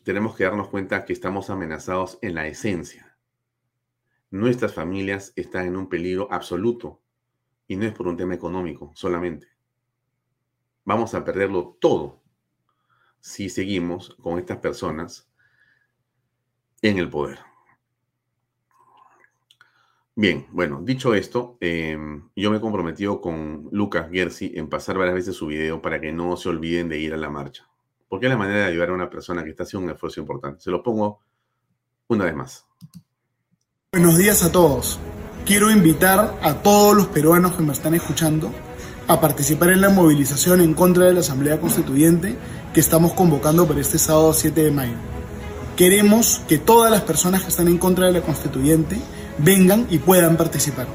Tenemos 0.03 0.36
que 0.36 0.43
darnos 0.43 0.69
cuenta 0.69 1.05
que 1.05 1.13
estamos 1.13 1.49
amenazados 1.49 2.17
en 2.21 2.36
la 2.36 2.47
esencia. 2.47 3.17
Nuestras 4.32 4.73
familias 4.73 5.34
están 5.36 5.67
en 5.67 5.77
un 5.77 5.89
peligro 5.89 6.27
absoluto 6.32 7.01
y 7.67 7.75
no 7.75 7.86
es 7.86 7.93
por 7.93 8.07
un 8.07 8.17
tema 8.17 8.34
económico 8.34 8.91
solamente. 8.95 9.47
Vamos 10.84 11.13
a 11.13 11.23
perderlo 11.23 11.77
todo 11.80 12.21
si 13.19 13.49
seguimos 13.49 14.15
con 14.15 14.39
estas 14.39 14.57
personas 14.57 15.28
en 16.82 16.97
el 16.97 17.09
poder. 17.09 17.39
Bien, 20.15 20.47
bueno, 20.51 20.82
dicho 20.84 21.13
esto, 21.13 21.57
em, 21.61 22.30
yo 22.36 22.51
me 22.51 22.57
he 22.57 22.61
comprometido 22.61 23.21
con 23.21 23.69
Lucas 23.71 24.09
Gersi 24.11 24.51
en 24.55 24.67
pasar 24.67 24.97
varias 24.97 25.15
veces 25.15 25.36
su 25.36 25.47
video 25.47 25.82
para 25.82 26.01
que 26.01 26.11
no 26.11 26.36
se 26.36 26.49
olviden 26.49 26.89
de 26.89 26.99
ir 26.99 27.13
a 27.13 27.17
la 27.17 27.30
marcha. 27.30 27.69
Porque 28.09 28.25
es 28.25 28.32
la 28.32 28.38
manera 28.38 28.59
de 28.59 28.65
ayudar 28.65 28.89
a 28.89 28.93
una 28.93 29.09
persona 29.09 29.43
que 29.43 29.51
está 29.51 29.63
haciendo 29.63 29.86
un 29.86 29.93
esfuerzo 29.93 30.19
importante. 30.19 30.61
Se 30.61 30.71
lo 30.71 30.84
pongo 30.84 31.21
una 32.07 32.25
vez 32.25 32.36
más. 32.36 32.65
Buenos 33.93 34.17
días 34.17 34.43
a 34.43 34.51
todos 34.51 34.99
quiero 35.49 35.71
invitar 35.71 36.38
a 36.43 36.53
todos 36.61 36.95
los 36.95 37.07
peruanos 37.07 37.55
que 37.55 37.63
me 37.63 37.73
están 37.73 37.95
escuchando 37.95 38.51
a 39.07 39.19
participar 39.19 39.71
en 39.71 39.82
la 39.82 39.89
movilización 39.89 40.61
en 40.61 40.75
contra 40.75 41.05
de 41.05 41.13
la 41.13 41.21
Asamblea 41.21 41.59
Constituyente 41.59 42.36
que 42.71 42.80
estamos 42.80 43.13
convocando 43.13 43.67
para 43.67 43.82
este 43.82 43.97
sábado 43.97 44.32
7 44.32 44.65
de 44.65 44.69
mayo. 44.69 45.18
Queremos 45.80 46.41
que 46.45 46.57
todas 46.57 46.91
las 46.91 47.03
personas 47.03 47.43
que 47.43 47.47
están 47.47 47.69
en 47.69 47.77
contra 47.77 48.07
de 48.07 48.11
la 48.11 48.21
Constituyente 48.21 48.97
vengan 49.38 49.88
y 49.89 49.99
puedan 49.99 50.36
participar. 50.36 50.88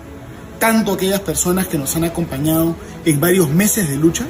Tanto 0.58 0.92
aquellas 0.92 1.20
personas 1.20 1.68
que 1.68 1.78
nos 1.78 1.96
han 1.96 2.04
acompañado 2.04 2.76
en 3.06 3.18
varios 3.18 3.48
meses 3.48 3.88
de 3.88 3.96
lucha, 3.96 4.26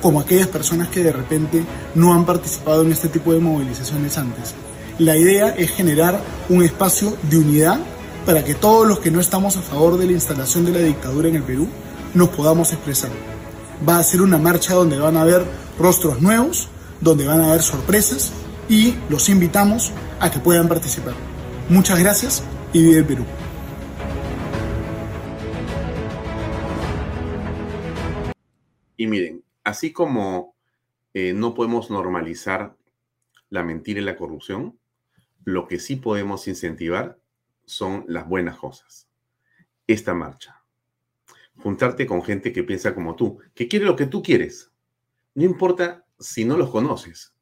como 0.00 0.20
aquellas 0.20 0.46
personas 0.46 0.90
que 0.90 1.02
de 1.02 1.10
repente 1.10 1.64
no 1.96 2.14
han 2.14 2.24
participado 2.24 2.82
en 2.82 2.92
este 2.92 3.08
tipo 3.08 3.32
de 3.32 3.40
movilizaciones 3.40 4.16
antes. 4.16 4.54
La 5.00 5.16
idea 5.16 5.48
es 5.48 5.72
generar 5.72 6.20
un 6.50 6.62
espacio 6.62 7.16
de 7.28 7.38
unidad 7.38 7.80
para 8.24 8.44
que 8.44 8.54
todos 8.54 8.86
los 8.86 9.00
que 9.00 9.10
no 9.10 9.20
estamos 9.20 9.56
a 9.56 9.60
favor 9.60 9.98
de 9.98 10.06
la 10.06 10.12
instalación 10.12 10.66
de 10.66 10.72
la 10.72 10.86
dictadura 10.86 11.30
en 11.30 11.34
el 11.34 11.42
Perú 11.42 11.66
nos 12.14 12.28
podamos 12.28 12.72
expresar. 12.72 13.10
Va 13.86 13.98
a 13.98 14.04
ser 14.04 14.22
una 14.22 14.38
marcha 14.38 14.72
donde 14.72 15.00
van 15.00 15.16
a 15.16 15.22
haber 15.22 15.44
rostros 15.80 16.22
nuevos, 16.22 16.68
donde 17.00 17.26
van 17.26 17.40
a 17.40 17.48
haber 17.48 17.62
sorpresas 17.62 18.30
y 18.68 18.94
los 19.08 19.28
invitamos 19.28 19.92
a 20.20 20.30
que 20.30 20.38
puedan 20.38 20.68
participar. 20.68 21.14
Muchas 21.68 21.98
gracias 21.98 22.44
y 22.72 22.82
vive 22.82 22.98
el 22.98 23.04
Perú. 23.04 23.24
Y 28.96 29.06
miren, 29.06 29.44
así 29.62 29.92
como 29.92 30.56
eh, 31.12 31.32
no 31.32 31.54
podemos 31.54 31.90
normalizar 31.90 32.76
la 33.50 33.62
mentira 33.62 34.00
y 34.00 34.04
la 34.04 34.16
corrupción, 34.16 34.78
lo 35.44 35.68
que 35.68 35.78
sí 35.78 35.96
podemos 35.96 36.48
incentivar 36.48 37.18
son 37.64 38.04
las 38.08 38.28
buenas 38.28 38.56
cosas. 38.58 39.08
Esta 39.86 40.14
marcha. 40.14 40.62
Juntarte 41.58 42.06
con 42.06 42.22
gente 42.22 42.52
que 42.52 42.64
piensa 42.64 42.94
como 42.94 43.14
tú, 43.14 43.38
que 43.54 43.68
quiere 43.68 43.84
lo 43.84 43.96
que 43.96 44.06
tú 44.06 44.22
quieres. 44.22 44.72
No 45.34 45.44
importa 45.44 46.04
si 46.18 46.44
no 46.44 46.56
los 46.56 46.70
conoces, 46.70 47.35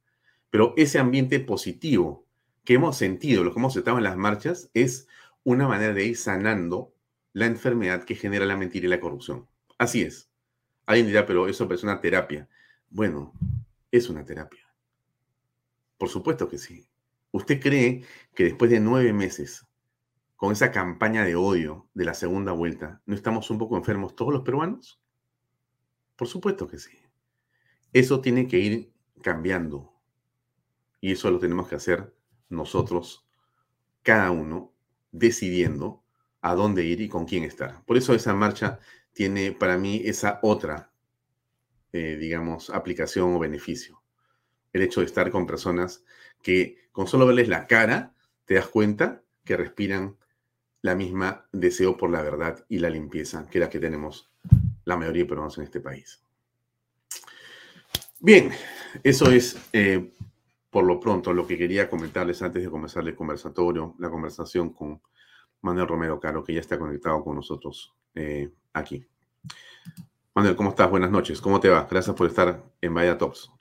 pero 0.55 0.73
ese 0.77 1.01
ambiente 1.01 1.41
positivo 1.41 2.29
que 2.63 2.75
hemos 2.75 2.97
sentido, 2.97 3.43
lo 3.43 3.53
que 3.53 3.59
hemos 3.59 3.75
estado 3.75 3.99
en 3.99 4.05
las 4.05 4.17
marchas, 4.17 4.71
es 4.73 5.09
una 5.43 5.67
manera 5.67 5.93
de 5.93 6.05
ir 6.05 6.17
sanando 6.17 6.95
la 7.33 7.47
enfermedad 7.47 8.05
que 8.05 8.15
genera 8.15 8.47
la 8.47 8.57
mentira 8.57 8.87
y 8.87 8.89
la 8.89 9.01
corrupción. 9.01 9.49
Así 9.79 10.03
es. 10.03 10.31
Alguien 10.87 11.09
dirá, 11.09 11.27
pero 11.27 11.49
eso 11.49 11.69
es 11.73 11.83
una 11.83 12.01
terapia. 12.01 12.49
Bueno, 12.89 13.33
es 13.91 14.09
una 14.09 14.25
terapia. 14.25 14.73
Por 15.99 16.09
supuesto 16.09 16.49
que 16.49 16.59
sí. 16.59 16.89
¿Usted 17.33 17.61
cree 17.61 18.05
que 18.33 18.45
después 18.45 18.71
de 18.71 18.79
nueve 18.79 19.13
meses 19.13 19.67
con 20.37 20.53
esa 20.53 20.71
campaña 20.71 21.25
de 21.25 21.35
odio 21.35 21.89
de 21.95 22.05
la 22.05 22.15
segunda 22.15 22.53
vuelta, 22.53 23.03
¿no 23.07 23.17
estamos 23.17 23.51
un 23.51 23.59
poco 23.59 23.77
enfermos 23.77 24.15
todos 24.15 24.33
los 24.33 24.43
peruanos? 24.45 25.01
Por 26.15 26.29
supuesto 26.29 26.69
que 26.69 26.79
sí. 26.79 26.97
Eso 27.93 28.21
tiene 28.21 28.47
que 28.47 28.61
ir 28.61 28.93
cambiando. 29.21 29.94
Y 31.05 31.13
eso 31.13 31.31
lo 31.31 31.39
tenemos 31.39 31.69
que 31.69 31.75
hacer 31.75 32.15
nosotros, 32.49 33.27
cada 34.03 34.31
uno, 34.31 34.73
decidiendo 35.13 36.03
a 36.41 36.55
dónde 36.55 36.83
ir 36.83 37.03
y 37.03 37.11
con 37.11 37.27
quién 37.27 37.45
estar. 37.45 37.85
Por 37.85 37.99
eso 37.99 38.15
esa 38.15 38.33
marcha 38.33 38.79
tiene 39.13 39.53
para 39.53 39.77
mí 39.77 40.01
esa 40.03 40.39
otra, 40.41 40.91
eh, 41.93 42.17
digamos, 42.19 42.71
aplicación 42.71 43.35
o 43.35 43.39
beneficio. 43.39 44.01
El 44.73 44.81
hecho 44.81 45.01
de 45.01 45.07
estar 45.07 45.31
con 45.31 45.47
personas 45.47 46.03
que 46.41 46.89
con 46.91 47.07
solo 47.07 47.27
verles 47.27 47.49
la 47.49 47.67
cara, 47.67 48.15
te 48.47 48.55
das 48.55 48.69
cuenta 48.69 49.23
que 49.45 49.59
respiran 49.59 50.17
la 50.81 50.95
misma 50.95 51.47
deseo 51.53 51.99
por 51.99 52.09
la 52.09 52.23
verdad 52.23 52.65
y 52.71 52.79
la 52.79 52.89
limpieza 52.89 53.47
que 53.51 53.59
la 53.59 53.69
que 53.69 53.79
tenemos 53.79 54.33
la 54.87 54.97
mayoría 54.97 55.25
de 55.25 55.29
peruanos 55.29 55.59
en 55.59 55.65
este 55.65 55.81
país. 55.81 56.23
Bien, 58.21 58.53
eso 59.03 59.31
es 59.31 59.59
eh, 59.75 60.11
por 60.75 60.85
lo 60.85 60.99
pronto 60.99 61.33
lo 61.33 61.47
que 61.47 61.57
quería 61.57 61.89
comentarles 61.89 62.43
antes 62.43 62.61
de 62.61 62.69
comenzar 62.69 63.07
el 63.07 63.15
conversatorio, 63.15 63.95
la 64.01 64.11
conversación 64.11 64.71
con 64.71 65.01
Manuel 65.61 65.87
Romero 65.87 66.19
Caro, 66.19 66.43
que 66.43 66.53
ya 66.53 66.59
está 66.59 66.77
conectado 66.77 67.23
con 67.23 67.37
nosotros 67.37 67.95
eh, 68.13 68.51
aquí. 68.73 69.07
Manuel, 70.35 70.57
¿cómo 70.57 70.71
estás? 70.71 70.91
Buenas 70.91 71.13
noches. 71.13 71.41
¿Cómo 71.41 71.61
te 71.61 71.69
va? 71.69 71.87
Gracias 71.89 72.17
por 72.17 72.27
estar 72.27 72.61
en 72.81 72.93
Vaya 72.93 73.17
Tops. 73.17 73.53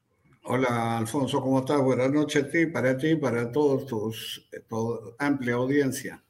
Hola, 0.46 0.98
Alfonso, 0.98 1.40
¿cómo 1.40 1.60
estás? 1.60 1.80
Buenas 1.84 2.12
noches 2.12 2.46
a 2.46 2.50
ti, 2.50 2.66
para 2.66 2.98
ti, 2.98 3.16
para 3.16 3.52
todos 3.52 3.86
tus, 3.86 4.50
tu 4.68 5.14
amplia 5.20 5.54
audiencia. 5.54 6.24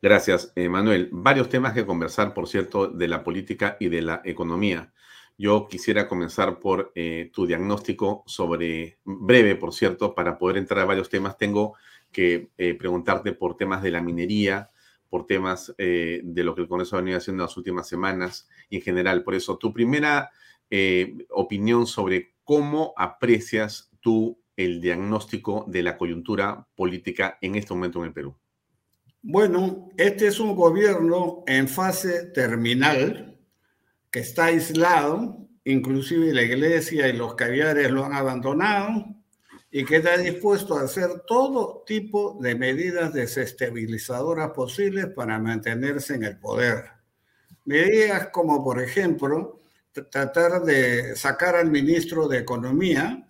Gracias, 0.00 0.52
eh, 0.54 0.68
Manuel. 0.68 1.08
Varios 1.10 1.48
temas 1.48 1.72
que 1.72 1.84
conversar, 1.84 2.34
por 2.34 2.46
cierto, 2.46 2.86
de 2.86 3.08
la 3.08 3.24
política 3.24 3.76
y 3.80 3.88
de 3.88 4.02
la 4.02 4.22
economía. 4.24 4.92
Yo 5.40 5.68
quisiera 5.68 6.06
comenzar 6.06 6.60
por 6.60 6.92
eh, 6.94 7.30
tu 7.32 7.46
diagnóstico 7.46 8.22
sobre, 8.26 8.98
breve, 9.04 9.56
por 9.56 9.72
cierto, 9.72 10.14
para 10.14 10.36
poder 10.36 10.58
entrar 10.58 10.80
a 10.80 10.84
varios 10.84 11.08
temas. 11.08 11.38
Tengo 11.38 11.76
que 12.12 12.50
eh, 12.58 12.74
preguntarte 12.74 13.32
por 13.32 13.56
temas 13.56 13.82
de 13.82 13.90
la 13.90 14.02
minería, 14.02 14.70
por 15.08 15.24
temas 15.24 15.74
eh, 15.78 16.20
de 16.22 16.44
lo 16.44 16.54
que 16.54 16.60
el 16.60 16.68
Congreso 16.68 16.94
ha 16.94 17.00
venido 17.00 17.16
haciendo 17.16 17.42
en 17.42 17.46
las 17.46 17.56
últimas 17.56 17.88
semanas 17.88 18.50
y 18.68 18.76
en 18.76 18.82
general. 18.82 19.24
Por 19.24 19.34
eso, 19.34 19.56
tu 19.56 19.72
primera 19.72 20.30
opinión 21.30 21.86
sobre 21.86 22.34
cómo 22.44 22.92
aprecias 22.98 23.90
tú 24.00 24.42
el 24.56 24.82
diagnóstico 24.82 25.64
de 25.68 25.82
la 25.82 25.96
coyuntura 25.96 26.68
política 26.74 27.38
en 27.40 27.54
este 27.54 27.72
momento 27.72 28.00
en 28.00 28.08
el 28.08 28.12
Perú. 28.12 28.36
Bueno, 29.22 29.88
este 29.96 30.26
es 30.26 30.38
un 30.38 30.54
gobierno 30.54 31.44
en 31.46 31.66
fase 31.66 32.26
terminal 32.26 33.39
que 34.10 34.20
está 34.20 34.46
aislado, 34.46 35.48
inclusive 35.64 36.32
la 36.32 36.42
iglesia 36.42 37.08
y 37.08 37.12
los 37.12 37.34
caviares 37.34 37.90
lo 37.90 38.04
han 38.04 38.14
abandonado 38.14 39.04
y 39.70 39.84
que 39.84 39.96
está 39.96 40.16
dispuesto 40.16 40.76
a 40.76 40.82
hacer 40.82 41.22
todo 41.26 41.84
tipo 41.86 42.36
de 42.40 42.56
medidas 42.56 43.12
desestabilizadoras 43.12 44.50
posibles 44.50 45.06
para 45.06 45.38
mantenerse 45.38 46.14
en 46.14 46.24
el 46.24 46.38
poder. 46.38 46.86
Medidas 47.64 48.28
como, 48.32 48.64
por 48.64 48.82
ejemplo, 48.82 49.60
tratar 50.10 50.62
de 50.62 51.14
sacar 51.14 51.54
al 51.54 51.70
ministro 51.70 52.26
de 52.26 52.38
Economía 52.38 53.28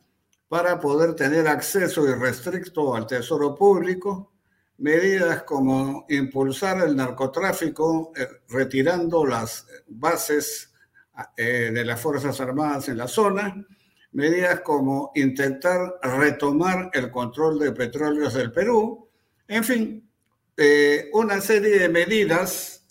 para 0.49 0.81
poder 0.81 1.14
tener 1.14 1.47
acceso 1.47 2.09
irrestricto 2.09 2.95
al 2.95 3.07
tesoro 3.07 3.55
público, 3.55 4.33
medidas 4.78 5.43
como 5.43 6.07
impulsar 6.09 6.81
el 6.81 6.97
narcotráfico 6.97 8.12
eh, 8.16 8.26
retirando 8.49 9.26
las 9.26 9.66
bases 9.87 10.69
eh, 11.36 11.70
de 11.72 11.84
las 11.84 12.00
Fuerzas 12.00 12.40
Armadas 12.40 12.88
en 12.88 12.98
la 12.98 13.08
zona, 13.08 13.66
medidas 14.12 14.60
como 14.60 15.12
intentar 15.14 15.98
retomar 16.02 16.90
el 16.92 17.10
control 17.10 17.58
de 17.58 17.72
petróleos 17.72 18.34
del 18.34 18.52
Perú, 18.52 19.08
en 19.46 19.64
fin, 19.64 20.10
eh, 20.56 21.10
una 21.12 21.40
serie 21.40 21.78
de 21.78 21.88
medidas 21.88 22.84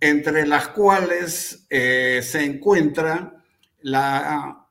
entre 0.00 0.46
las 0.46 0.68
cuales 0.68 1.66
se 1.68 2.44
encuentra 2.44 3.42
la 3.80 4.68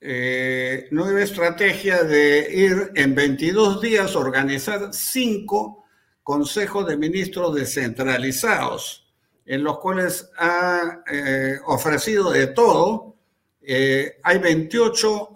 eh, 0.00 0.86
nueva 0.92 1.22
estrategia 1.22 2.04
de 2.04 2.46
ir 2.52 2.92
en 2.94 3.16
22 3.16 3.80
días, 3.80 4.14
organizar 4.14 4.90
cinco 4.92 5.84
consejos 6.22 6.86
de 6.86 6.96
ministros 6.96 7.54
descentralizados, 7.54 9.07
en 9.48 9.64
los 9.64 9.78
cuales 9.78 10.30
ha 10.38 11.02
eh, 11.10 11.58
ofrecido 11.66 12.30
de 12.30 12.48
todo. 12.48 13.16
Eh, 13.62 14.18
hay 14.22 14.38
28 14.38 15.34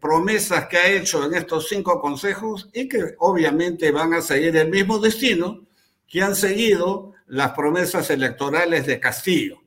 promesas 0.00 0.66
que 0.66 0.76
ha 0.76 0.90
hecho 0.90 1.24
en 1.24 1.34
estos 1.34 1.68
cinco 1.68 2.00
consejos 2.00 2.68
y 2.72 2.88
que 2.88 3.14
obviamente 3.18 3.90
van 3.90 4.14
a 4.14 4.22
seguir 4.22 4.56
el 4.56 4.70
mismo 4.70 4.98
destino 4.98 5.66
que 6.08 6.22
han 6.22 6.34
seguido 6.34 7.12
las 7.26 7.52
promesas 7.52 8.10
electorales 8.10 8.86
de 8.86 8.98
Castillo. 8.98 9.60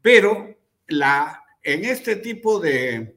Pero 0.00 0.56
la, 0.86 1.42
en 1.62 1.84
este 1.84 2.16
tipo 2.16 2.60
de, 2.60 3.16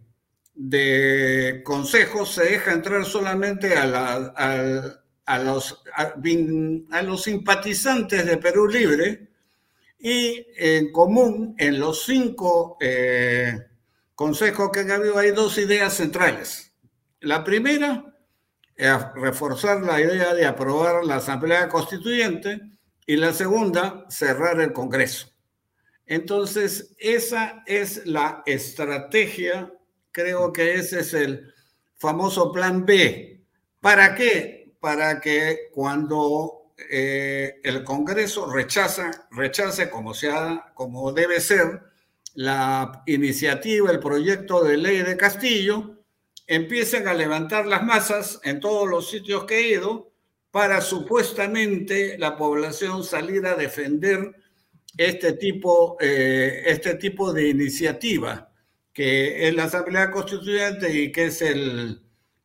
de 0.54 1.62
consejos 1.64 2.34
se 2.34 2.44
deja 2.44 2.72
entrar 2.74 3.06
solamente 3.06 3.76
a, 3.76 3.86
los, 5.44 5.84
a, 5.96 7.02
los 7.02 7.24
simpatizantes 7.24 8.26
de 8.26 8.38
Perú 8.38 8.68
Libre 8.68 9.31
y 10.02 10.46
en 10.58 10.92
común 10.92 11.56
en 11.58 11.80
los 11.80 12.04
cinco 12.06 12.78
eh, 12.82 13.58
consejos 14.16 14.70
que 14.72 14.82
han 14.82 14.92
habido 14.92 15.18
hay 15.18 15.32
dos 15.32 15.58
ideas 15.58 15.94
centrales. 15.94 16.74
La 17.20 17.44
primera 17.44 18.06
reforzar 19.16 19.82
la 19.84 20.02
idea 20.02 20.34
de 20.34 20.46
aprobar 20.46 21.06
la 21.06 21.18
Asamblea 21.18 21.70
Constituyente 21.70 22.60
y 23.06 23.16
la 23.16 23.32
segunda, 23.32 24.06
cerrar 24.10 24.60
el 24.60 24.74
Congreso. 24.74 25.28
Entonces, 26.08 26.96
esa 26.98 27.62
es 27.68 28.08
la 28.08 28.42
estrategia 28.48 29.72
Creo 30.12 30.52
que 30.52 30.76
ese 30.76 31.00
es 31.00 31.14
el 31.14 31.54
famoso 31.98 32.52
plan 32.52 32.86
B. 32.86 33.46
¿Para 33.80 34.14
qué? 34.14 34.74
Para 34.80 35.22
que 35.22 35.70
cuando 35.74 36.61
eh, 36.90 37.60
el 37.64 37.84
Congreso 37.84 38.52
rechaza, 38.52 39.12
como, 39.90 40.14
sea, 40.14 40.72
como 40.74 41.12
debe 41.12 41.40
ser 41.40 41.82
la 42.34 43.04
iniciativa, 43.06 43.92
el 43.92 44.00
proyecto 44.00 44.64
de 44.64 44.78
ley 44.78 45.04
de 45.04 45.18
Castillo, 45.18 45.98
empiecen 46.48 47.08
a 47.08 47.14
levantar 47.14 47.68
las 47.68 47.84
masas 47.84 48.40
en 48.44 48.60
todos 48.60 48.90
los 48.90 49.10
sitios 49.10 49.46
que 49.46 49.60
he 49.60 49.70
ido 49.74 50.12
para 50.52 50.82
supuestamente 50.82 52.18
la 52.18 52.36
población 52.38 53.04
salir 53.04 53.46
a 53.46 53.56
defender 53.56 54.36
este 54.98 55.34
tipo, 55.34 55.98
eh, 56.02 56.64
este 56.66 56.96
tipo 56.96 57.32
de 57.32 57.48
iniciativa 57.50 58.52
que 58.94 59.48
es 59.48 59.56
la 59.56 59.66
Asamblea 59.66 60.12
Constituyente 60.12 60.94
y 60.94 61.12
que 61.12 61.26
es 61.26 61.44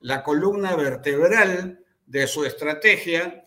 la 0.01 0.23
columna 0.23 0.77
vertebral 0.77 1.85
de 2.07 2.27
su 2.27 2.45
estrategia 2.45 3.46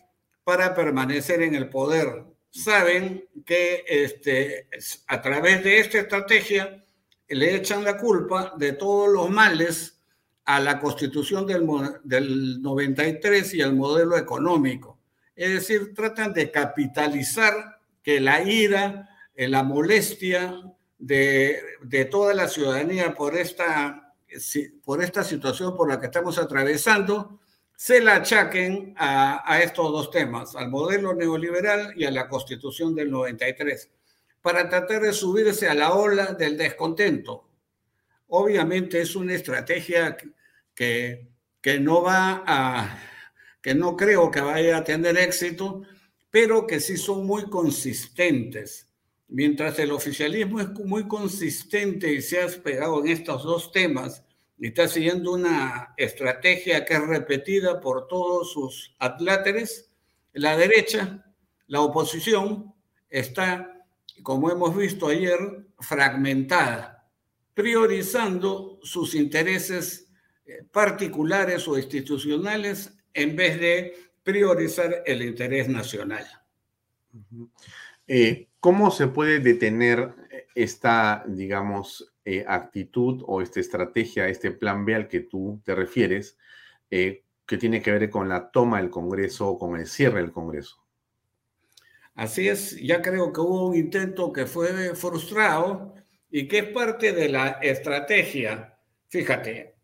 para 0.50 0.74
permanecer 0.74 1.44
en 1.44 1.54
el 1.54 1.70
poder. 1.70 2.24
Saben 2.50 3.24
que 3.46 3.86
este, 3.88 4.68
a 5.06 5.22
través 5.22 5.64
de 5.64 5.80
esta 5.80 6.00
estrategia 6.00 6.84
le 7.28 7.56
echan 7.56 7.84
la 7.84 7.98
culpa 7.98 8.56
de 8.58 8.72
todos 8.72 9.14
los 9.14 9.30
males 9.30 10.02
a 10.46 10.60
la 10.60 10.80
constitución 10.80 11.46
del, 11.46 11.68
del 12.04 12.64
93 12.64 13.54
y 13.54 13.62
al 13.62 13.76
modelo 13.76 14.18
económico. 14.18 14.98
Es 15.36 15.54
decir, 15.54 15.94
tratan 15.94 16.34
de 16.34 16.50
capitalizar 16.50 17.54
que 18.02 18.20
la 18.20 18.42
ira, 18.42 19.08
eh, 19.36 19.48
la 19.48 19.62
molestia, 19.62 20.60
de, 20.98 22.08
toda 22.10 22.34
la 22.34 22.48
ciudadanía 22.48 23.14
por 23.14 23.38
esta, 23.38 24.16
por 24.84 25.04
esta 25.04 25.24
situación 25.24 25.78
por 25.78 25.88
la 25.88 26.00
que 26.00 26.08
estamos 26.08 26.40
atravesando, 26.40 27.40
se 27.80 28.02
la 28.02 28.16
achaquen 28.16 28.94
a, 28.98 29.62
estos 29.64 29.90
dos 29.90 30.12
temas, 30.12 30.54
al 30.54 30.70
modelo 30.70 31.14
neoliberal 31.14 31.94
y 31.96 32.04
a 32.04 32.12
la 32.12 32.28
constitución 32.28 32.94
del 32.94 33.10
93, 33.10 33.90
para 34.42 34.68
tratar 34.68 35.02
de 35.02 35.14
subirse 35.14 35.66
a 35.70 35.74
la 35.74 35.94
ola 35.94 36.34
del 36.34 36.58
descontento. 36.58 37.48
Obviamente 38.28 39.00
es 39.00 39.16
una 39.16 39.34
estrategia 39.34 40.18
que, 40.76 41.30
que 41.62 41.80
no 41.80 42.04
va 42.04 43.00
que 43.62 43.74
no 43.74 43.96
creo 43.96 44.30
que 44.30 44.42
vaya 44.42 44.80
a 44.80 44.84
tener 44.84 45.18
éxito, 45.18 45.84
pero 46.30 46.68
que 46.68 46.82
sí 46.82 46.98
son 46.98 47.26
muy 47.26 47.50
consistentes 47.50 48.90
mientras 49.30 49.80
el 49.80 49.94
oficialismo 49.94 50.60
es 50.60 50.70
muy 50.72 51.08
consistente 51.08 52.12
y 52.12 52.22
se 52.22 52.42
ha 52.42 52.48
pegado 52.62 53.00
en 53.00 53.08
estos 53.08 53.44
dos 53.44 53.72
temas 53.72 54.26
está 54.68 54.88
siguiendo 54.88 55.32
una 55.34 55.94
estrategia 55.98 56.84
que 56.86 56.96
es 56.96 57.08
repetida 57.08 57.80
por 57.80 58.08
todos 58.08 58.52
sus 58.52 58.96
atláteres, 59.00 59.92
la 60.34 60.58
derecha, 60.58 61.26
la 61.68 61.82
oposición, 61.82 62.74
está, 63.10 63.86
como 64.22 64.52
hemos 64.52 64.76
visto 64.76 65.08
ayer, 65.08 65.40
fragmentada, 65.80 67.08
priorizando 67.54 68.80
sus 68.84 69.16
intereses 69.16 70.12
eh, 70.46 70.64
particulares 70.72 71.68
o 71.68 71.78
institucionales 71.78 72.98
en 73.14 73.36
vez 73.36 73.60
de 73.60 73.94
priorizar 74.24 75.04
el 75.06 75.22
interés 75.22 75.70
nacional. 75.70 76.26
¿Cómo 78.60 78.92
se 78.92 79.08
puede 79.08 79.40
detener 79.40 80.14
eh, 80.32 80.48
esta, 80.54 81.24
digamos, 81.28 82.12
eh, 82.32 82.46
actitud 82.48 83.24
o 83.26 83.42
esta 83.42 83.60
estrategia, 83.60 84.28
este 84.28 84.52
plan 84.52 84.86
B 84.86 84.94
al 84.94 85.08
que 85.08 85.22
tú 85.22 85.60
te 85.66 85.74
refieres, 85.74 86.38
eh, 86.92 87.24
que 87.48 87.58
tiene 87.58 87.82
que 87.82 87.92
ver 87.92 88.08
con 88.12 88.30
la 88.30 88.52
toma 88.52 88.80
del 88.80 88.92
Congreso 88.92 89.48
o 89.48 89.58
con 89.58 89.76
el 89.80 89.88
cierre 89.88 90.22
del 90.22 90.32
Congreso? 90.32 90.86
Así 92.14 92.48
es, 92.48 92.80
ya 92.80 93.02
creo 93.02 93.34
que 93.34 93.42
hubo 93.42 93.70
un 93.70 93.76
intento 93.76 94.32
que 94.32 94.46
fue 94.46 94.94
frustrado 94.94 95.96
y 96.30 96.48
que 96.48 96.60
es 96.60 96.66
parte 96.66 97.14
de 97.14 97.30
la 97.30 97.48
estrategia. 97.64 98.78
Fíjate, 99.08 99.78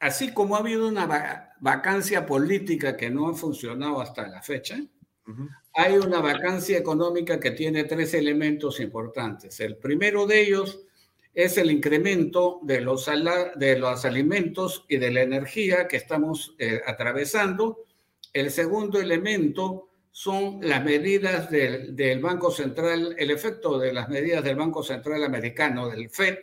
así 0.00 0.34
como 0.34 0.56
ha 0.56 0.58
habido 0.58 0.88
una 0.88 1.52
vacancia 1.60 2.26
política 2.26 2.96
que 2.96 3.10
no 3.10 3.28
ha 3.28 3.34
funcionado 3.34 4.00
hasta 4.00 4.26
la 4.26 4.42
fecha, 4.42 4.76
hay 5.72 5.98
una 5.98 6.20
vacancia 6.20 6.78
económica 6.78 7.38
que 7.38 7.52
tiene 7.52 7.84
tres 7.84 8.14
elementos 8.14 8.80
importantes. 8.80 9.60
El 9.60 9.76
primero 9.76 10.26
de 10.26 10.40
ellos 10.40 10.85
es 11.36 11.58
el 11.58 11.70
incremento 11.70 12.60
de 12.62 12.80
los, 12.80 13.10
de 13.56 13.78
los 13.78 14.04
alimentos 14.06 14.86
y 14.88 14.96
de 14.96 15.10
la 15.10 15.20
energía 15.20 15.86
que 15.86 15.98
estamos 15.98 16.56
eh, 16.58 16.80
atravesando. 16.86 17.84
El 18.32 18.50
segundo 18.50 18.98
elemento 18.98 19.90
son 20.10 20.60
las 20.62 20.82
medidas 20.82 21.50
del, 21.50 21.94
del, 21.94 22.20
Banco 22.20 22.50
Central, 22.50 23.14
el 23.18 23.30
efecto 23.30 23.78
de 23.78 23.92
las 23.92 24.08
medidas 24.08 24.42
del 24.42 24.56
Banco 24.56 24.82
Central 24.82 25.22
Americano, 25.24 25.90
del 25.90 26.08
FED, 26.08 26.38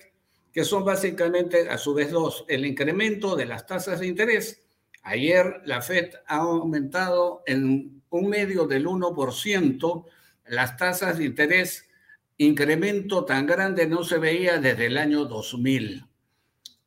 que 0.52 0.64
son 0.64 0.86
básicamente 0.86 1.68
a 1.70 1.80
su 1.80 1.96
vez 1.96 2.12
dos, 2.12 2.46
el 2.48 2.64
incremento 2.64 3.36
de 3.36 3.48
las 3.48 3.66
tasas 3.66 4.00
de 4.00 4.06
interés. 4.06 4.62
Ayer 5.02 5.62
la 5.66 5.82
FED 5.82 6.12
ha 6.28 6.38
aumentado 6.38 7.42
en 7.48 8.04
un 8.12 8.30
medio 8.30 8.68
del 8.68 8.86
1%, 8.86 10.06
las 10.46 10.78
tasas 10.78 11.18
de 11.18 11.26
interés, 11.26 11.90
incremento 12.38 13.26
tan 13.26 13.46
grande 13.46 13.88
no 13.88 14.04
se 14.04 14.18
veía 14.18 14.60
desde 14.60 14.88
el 14.88 14.98
año 14.98 15.26
2000. 15.26 16.06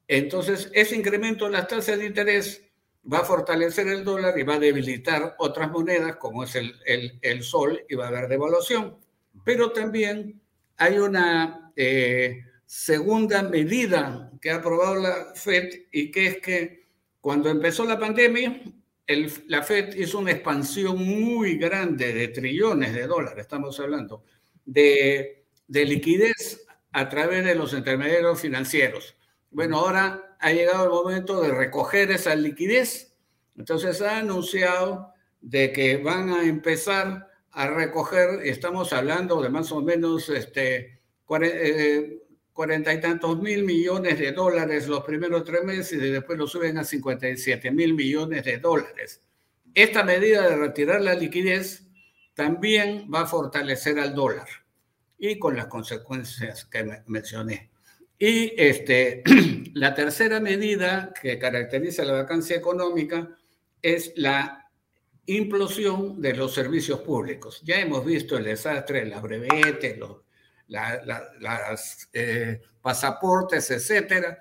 Entonces, 0.09 0.70
ese 0.72 0.97
incremento 0.97 1.47
en 1.47 1.53
las 1.53 1.68
tasas 1.68 1.99
de 1.99 2.07
interés 2.07 2.62
va 3.11 3.18
a 3.18 3.24
fortalecer 3.24 3.86
el 3.88 4.05
dólar 4.05 4.38
y 4.38 4.42
va 4.42 4.55
a 4.55 4.61
debilitar 4.61 5.34
otras 5.38 5.70
monedas 5.70 6.16
como 6.16 6.44
es 6.44 6.55
el, 6.57 6.74
el, 7.22 7.42
sol 7.42 7.80
y 7.88 7.94
va 7.94 8.07
a 8.07 8.09
haber 8.09 8.28
devaluación. 8.28 8.97
Pero 9.44 9.72
también 9.72 10.40
hay 10.76 10.99
una 10.99 11.72
eh, 11.76 12.44
segunda 12.64 13.42
medida 13.42 14.32
que 14.40 14.51
ha 14.51 14.57
aprobado 14.57 14.97
la 14.97 15.34
FED 15.34 15.86
y 15.92 16.11
que 16.11 16.26
es 16.26 16.38
que 16.38 16.86
cuando 17.20 17.49
empezó 17.49 17.84
la 17.84 17.99
pandemia, 17.99 18.62
el, 19.07 19.32
la 19.47 19.62
FED 19.62 19.97
hizo 19.97 20.18
una 20.18 20.32
expansión 20.32 20.99
muy 20.99 21.57
grande 21.59 22.12
de 22.12 22.28
trillones 22.28 22.92
de 22.92 23.07
dólares, 23.07 23.42
estamos 23.42 23.78
hablando, 23.78 24.24
de, 24.66 25.44
de 25.66 25.84
liquidez 25.84 26.66
a 26.92 27.08
través 27.08 27.44
de 27.44 27.54
los 27.54 27.72
intermediarios 27.72 28.40
financieros. 28.40 29.16
Bueno, 29.50 29.78
ahora 29.78 30.36
ha 30.38 30.52
llegado 30.52 30.84
el 30.84 30.90
momento 30.90 31.40
de 31.40 31.52
recoger 31.52 32.10
esa 32.10 32.34
liquidez. 32.34 33.14
Entonces 33.56 34.02
ha 34.02 34.18
anunciado 34.18 35.12
de 35.40 35.72
que 35.72 35.96
van 35.96 36.30
a 36.30 36.44
empezar 36.44 37.30
a 37.52 37.68
recoger, 37.68 38.40
estamos 38.44 38.92
hablando 38.92 39.40
de 39.40 39.48
más 39.48 39.72
o 39.72 39.80
menos 39.80 40.28
este, 40.28 41.00
eh, 41.42 42.18
cuarenta 42.52 42.92
y 42.92 43.00
tantos 43.00 43.40
mil 43.40 43.64
millones 43.64 44.18
de 44.18 44.32
dólares 44.32 44.88
los 44.88 45.04
primeros 45.04 45.44
tres 45.44 45.64
meses 45.64 46.02
y 46.02 46.10
después 46.10 46.38
lo 46.38 46.46
suben 46.46 46.78
a 46.78 46.84
57 46.84 47.70
mil 47.70 47.94
millones 47.94 48.44
de 48.44 48.58
dólares. 48.58 49.22
Esta 49.74 50.02
medida 50.04 50.48
de 50.48 50.56
retirar 50.56 51.00
la 51.00 51.14
liquidez 51.14 51.86
también 52.37 53.09
va 53.12 53.22
a 53.22 53.26
fortalecer 53.26 53.99
al 53.99 54.14
dólar 54.14 54.47
y 55.18 55.39
con 55.39 55.57
las 55.57 55.66
consecuencias 55.66 56.66
que 56.66 57.03
mencioné. 57.07 57.70
Y 58.18 58.53
este, 58.57 59.24
la 59.74 59.95
tercera 59.95 60.39
medida 60.39 61.12
que 61.20 61.39
caracteriza 61.39 62.05
la 62.05 62.12
vacancia 62.12 62.55
económica 62.55 63.30
es 63.80 64.12
la 64.16 64.70
implosión 65.24 66.20
de 66.20 66.34
los 66.34 66.53
servicios 66.53 67.01
públicos. 67.01 67.62
Ya 67.64 67.80
hemos 67.80 68.05
visto 68.05 68.37
el 68.37 68.45
desastre 68.45 69.01
de 69.01 69.07
las 69.07 69.22
brevetes, 69.22 69.99
los 69.99 70.18
las 70.68 72.09
eh, 72.12 72.61
pasaportes, 72.82 73.70
etcétera, 73.70 74.37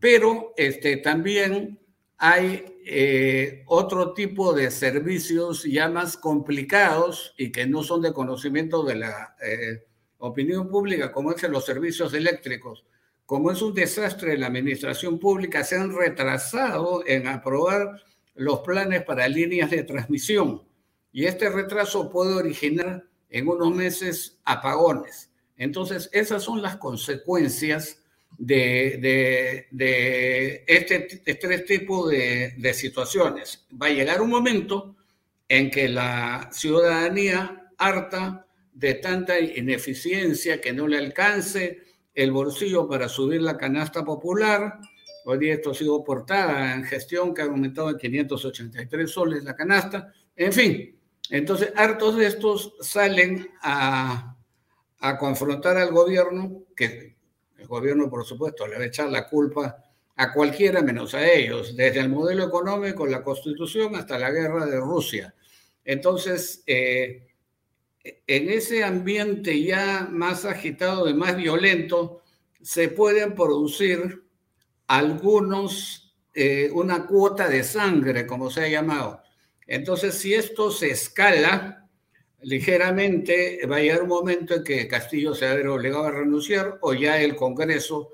pero 0.00 0.52
este, 0.56 0.96
también 0.96 1.78
hay 2.22 2.76
eh, 2.84 3.62
otro 3.66 4.12
tipo 4.12 4.52
de 4.52 4.70
servicios 4.70 5.64
ya 5.64 5.88
más 5.88 6.18
complicados 6.18 7.34
y 7.38 7.50
que 7.50 7.66
no 7.66 7.82
son 7.82 8.02
de 8.02 8.12
conocimiento 8.12 8.82
de 8.84 8.96
la 8.96 9.36
eh, 9.42 9.86
opinión 10.18 10.68
pública, 10.68 11.10
como 11.12 11.32
es 11.32 11.42
los 11.48 11.64
servicios 11.64 12.12
eléctricos. 12.12 12.84
Como 13.24 13.50
es 13.50 13.62
un 13.62 13.72
desastre 13.72 14.36
la 14.36 14.48
administración 14.48 15.18
pública, 15.18 15.64
se 15.64 15.76
han 15.76 15.96
retrasado 15.96 17.02
en 17.06 17.26
aprobar 17.26 18.02
los 18.34 18.60
planes 18.60 19.02
para 19.02 19.26
líneas 19.26 19.70
de 19.70 19.84
transmisión 19.84 20.62
y 21.12 21.24
este 21.24 21.48
retraso 21.48 22.10
puede 22.10 22.34
originar 22.34 23.02
en 23.30 23.48
unos 23.48 23.74
meses 23.74 24.38
apagones. 24.44 25.32
Entonces, 25.56 26.10
esas 26.12 26.42
son 26.42 26.60
las 26.60 26.76
consecuencias 26.76 27.99
de, 28.40 29.68
este, 30.66 31.22
este 31.24 31.58
tipo 31.60 32.08
de, 32.08 32.54
de 32.56 32.74
situaciones. 32.74 33.66
Va 33.80 33.86
a 33.86 33.90
llegar 33.90 34.20
un 34.20 34.30
momento 34.30 34.96
en 35.48 35.70
que 35.70 35.88
la 35.88 36.48
ciudadanía 36.52 37.70
harta 37.78 38.46
de 38.72 38.94
tanta 38.94 39.38
ineficiencia 39.38 40.60
que 40.60 40.72
no 40.72 40.88
le 40.88 40.98
alcance 40.98 41.82
el 42.14 42.32
bolsillo 42.32 42.88
para 42.88 43.08
subir 43.08 43.42
la 43.42 43.56
canasta 43.56 44.04
popular. 44.04 44.78
Hoy 45.24 45.38
día 45.38 45.54
esto 45.54 45.72
ha 45.72 45.74
sido 45.74 46.02
portada 46.02 46.74
en 46.74 46.84
gestión 46.84 47.34
que 47.34 47.42
ha 47.42 47.46
aumentado 47.46 47.90
en 47.90 47.98
583 47.98 49.10
soles 49.10 49.44
la 49.44 49.54
canasta. 49.54 50.12
En 50.34 50.52
fin, 50.52 50.96
entonces 51.28 51.72
hartos 51.76 52.16
de 52.16 52.26
estos 52.26 52.74
salen 52.80 53.50
a 53.62 54.36
a 55.00 55.16
confrontar 55.18 55.76
al 55.78 55.92
gobierno, 55.92 56.62
que 56.76 57.16
el 57.60 57.66
gobierno, 57.66 58.08
por 58.08 58.24
supuesto, 58.24 58.66
le 58.66 58.76
va 58.76 58.84
a 58.84 58.86
echar 58.86 59.10
la 59.10 59.28
culpa 59.28 59.84
a 60.16 60.32
cualquiera 60.32 60.82
menos 60.82 61.14
a 61.14 61.30
ellos, 61.30 61.76
desde 61.76 62.00
el 62.00 62.08
modelo 62.08 62.44
económico, 62.44 63.06
la 63.06 63.22
constitución, 63.22 63.96
hasta 63.96 64.18
la 64.18 64.30
guerra 64.30 64.66
de 64.66 64.78
Rusia. 64.78 65.34
Entonces, 65.84 66.62
eh, 66.66 67.28
en 68.02 68.50
ese 68.50 68.84
ambiente 68.84 69.62
ya 69.62 70.08
más 70.10 70.44
agitado 70.44 71.08
y 71.08 71.14
más 71.14 71.36
violento, 71.36 72.22
se 72.62 72.88
pueden 72.88 73.34
producir 73.34 74.24
algunos, 74.86 76.14
eh, 76.34 76.70
una 76.72 77.06
cuota 77.06 77.48
de 77.48 77.62
sangre, 77.64 78.26
como 78.26 78.50
se 78.50 78.64
ha 78.64 78.68
llamado. 78.68 79.22
Entonces, 79.66 80.16
si 80.16 80.34
esto 80.34 80.70
se 80.70 80.90
escala, 80.90 81.79
ligeramente 82.42 83.60
va 83.66 83.76
a 83.76 83.80
llegar 83.80 84.02
un 84.02 84.08
momento 84.08 84.54
en 84.54 84.64
que 84.64 84.88
Castillo 84.88 85.34
se 85.34 85.46
va 85.46 85.52
a 85.52 85.56
ver 85.56 85.68
obligado 85.68 86.04
a 86.04 86.10
renunciar 86.10 86.78
o 86.80 86.94
ya 86.94 87.20
el 87.20 87.36
Congreso, 87.36 88.10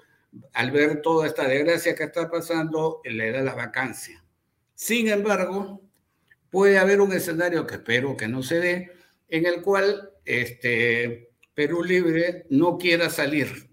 al 0.53 0.71
ver 0.71 1.01
toda 1.01 1.27
esta 1.27 1.47
desgracia 1.49 1.95
que 1.95 2.05
está 2.05 2.31
pasando, 2.31 3.01
le 3.05 3.31
da 3.31 3.43
la 3.43 3.55
vacancia. 3.55 4.23
Sin 4.75 5.09
embargo, 5.09 5.81
puede 6.51 6.79
haber 6.79 7.01
un 7.01 7.13
escenario 7.13 7.67
que 7.67 7.77
espero 7.77 8.17
que 8.17 8.29
no 8.29 8.43
se 8.43 8.61
dé, 8.61 8.93
en 9.29 9.47
el 9.47 9.63
cual 9.63 10.11
este, 10.25 11.31
Perú 11.55 11.83
Libre 11.83 12.47
no 12.51 12.77
quiera 12.77 13.09
salir. 13.09 13.71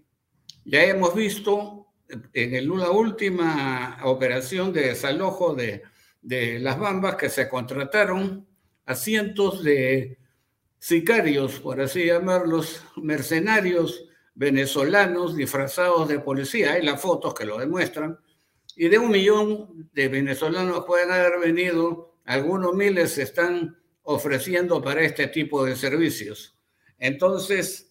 Ya 0.64 0.84
hemos 0.84 1.14
visto 1.14 1.88
en 2.32 2.78
la 2.78 2.90
última 2.90 3.98
operación 4.04 4.72
de 4.72 4.88
desalojo 4.88 5.54
de, 5.54 5.82
de 6.22 6.58
las 6.58 6.78
bambas 6.78 7.16
que 7.16 7.28
se 7.28 7.48
contrataron 7.48 8.46
a 8.86 8.94
cientos 8.94 9.62
de 9.62 10.18
sicarios, 10.84 11.60
por 11.60 11.80
así 11.80 12.04
llamarlos, 12.04 12.84
mercenarios 12.96 14.04
venezolanos 14.34 15.34
disfrazados 15.34 16.08
de 16.08 16.18
policía, 16.18 16.74
hay 16.74 16.82
las 16.82 17.00
fotos 17.00 17.32
que 17.32 17.46
lo 17.46 17.56
demuestran, 17.56 18.18
y 18.76 18.88
de 18.88 18.98
un 18.98 19.10
millón 19.10 19.88
de 19.94 20.08
venezolanos 20.08 20.84
pueden 20.84 21.10
haber 21.10 21.40
venido, 21.40 22.18
algunos 22.26 22.74
miles 22.74 23.12
se 23.12 23.22
están 23.22 23.78
ofreciendo 24.02 24.82
para 24.82 25.00
este 25.00 25.28
tipo 25.28 25.64
de 25.64 25.74
servicios. 25.74 26.54
Entonces, 26.98 27.90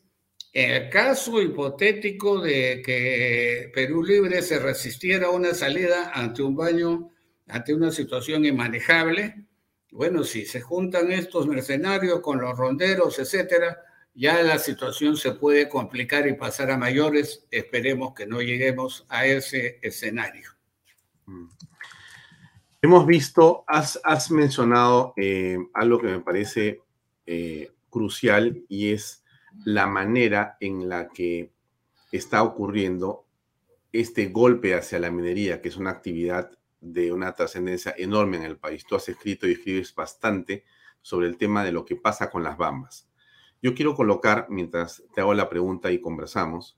en 0.54 0.70
el 0.70 0.90
caso 0.92 1.42
hipotético 1.42 2.42
de 2.42 2.84
que 2.86 3.72
Perú 3.74 4.04
Libre 4.04 4.44
se 4.44 4.60
resistiera 4.60 5.28
a 5.28 5.32
una 5.32 5.56
salida 5.56 6.12
ante 6.14 6.44
un 6.44 6.56
baño, 6.56 7.10
ante 7.48 7.74
una 7.74 7.90
situación 7.90 8.46
inmanejable, 8.46 9.48
bueno, 9.94 10.24
si 10.24 10.46
se 10.46 10.60
juntan 10.60 11.12
estos 11.12 11.48
mercenarios 11.48 12.20
con 12.20 12.42
los 12.42 12.58
ronderos, 12.58 13.20
etcétera, 13.20 13.78
ya 14.16 14.42
la 14.42 14.58
situación 14.58 15.16
se 15.18 15.34
puede 15.34 15.70
complicar 15.70 16.28
y 16.28 16.34
pasar 16.34 16.72
a 16.72 16.78
mayores. 16.78 17.46
Esperemos 17.52 18.14
que 18.16 18.26
no 18.26 18.42
lleguemos 18.42 19.06
a 19.08 19.26
ese 19.28 19.80
escenario. 19.84 20.50
Mm. 21.28 21.48
Hemos 22.82 23.06
visto, 23.06 23.64
has, 23.68 24.32
mencionado 24.32 25.14
eh, 25.16 25.58
algo 25.74 26.00
que 26.00 26.08
me 26.08 26.20
parece 26.20 26.82
eh, 27.26 27.72
crucial 27.90 28.64
y 28.68 28.92
es 28.92 29.24
la 29.64 29.86
manera 29.88 30.58
en 30.60 30.90
la 30.90 31.08
que 31.08 31.52
está 32.12 32.44
ocurriendo 32.44 33.26
este 33.92 34.28
golpe 34.28 34.74
hacia 34.74 35.00
la 35.00 35.12
minería, 35.12 35.62
que 35.62 35.70
es 35.70 35.78
una 35.78 35.92
actividad 35.92 36.52
de 36.84 37.12
una 37.14 37.34
trascendencia 37.34 37.96
enorme 37.98 38.38
en 38.38 38.44
el 38.44 38.58
país. 38.58 38.86
Tú 38.86 38.96
has 38.96 39.08
escrito 39.08 39.48
y 39.48 39.54
escribes 39.54 39.96
bastante 39.96 40.66
sobre 41.02 41.28
el 41.28 41.38
tema 41.38 41.64
de 41.64 41.72
lo 41.72 41.86
que 41.86 41.96
pasa 41.96 42.30
con 42.30 42.44
las 42.44 42.58
bambas. 42.58 43.10
Yo 43.62 43.74
quiero 43.74 43.96
colocar, 43.96 44.48
mientras 44.50 45.04
te 45.16 45.22
hago 45.22 45.34
la 45.34 45.50
pregunta 45.50 45.92
y 45.92 46.02
conversamos, 46.02 46.78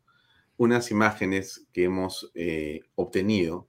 unas 0.58 0.92
imágenes 0.92 1.68
que 1.74 1.86
hemos 1.86 2.32
eh, 2.36 2.82
obtenido 2.94 3.68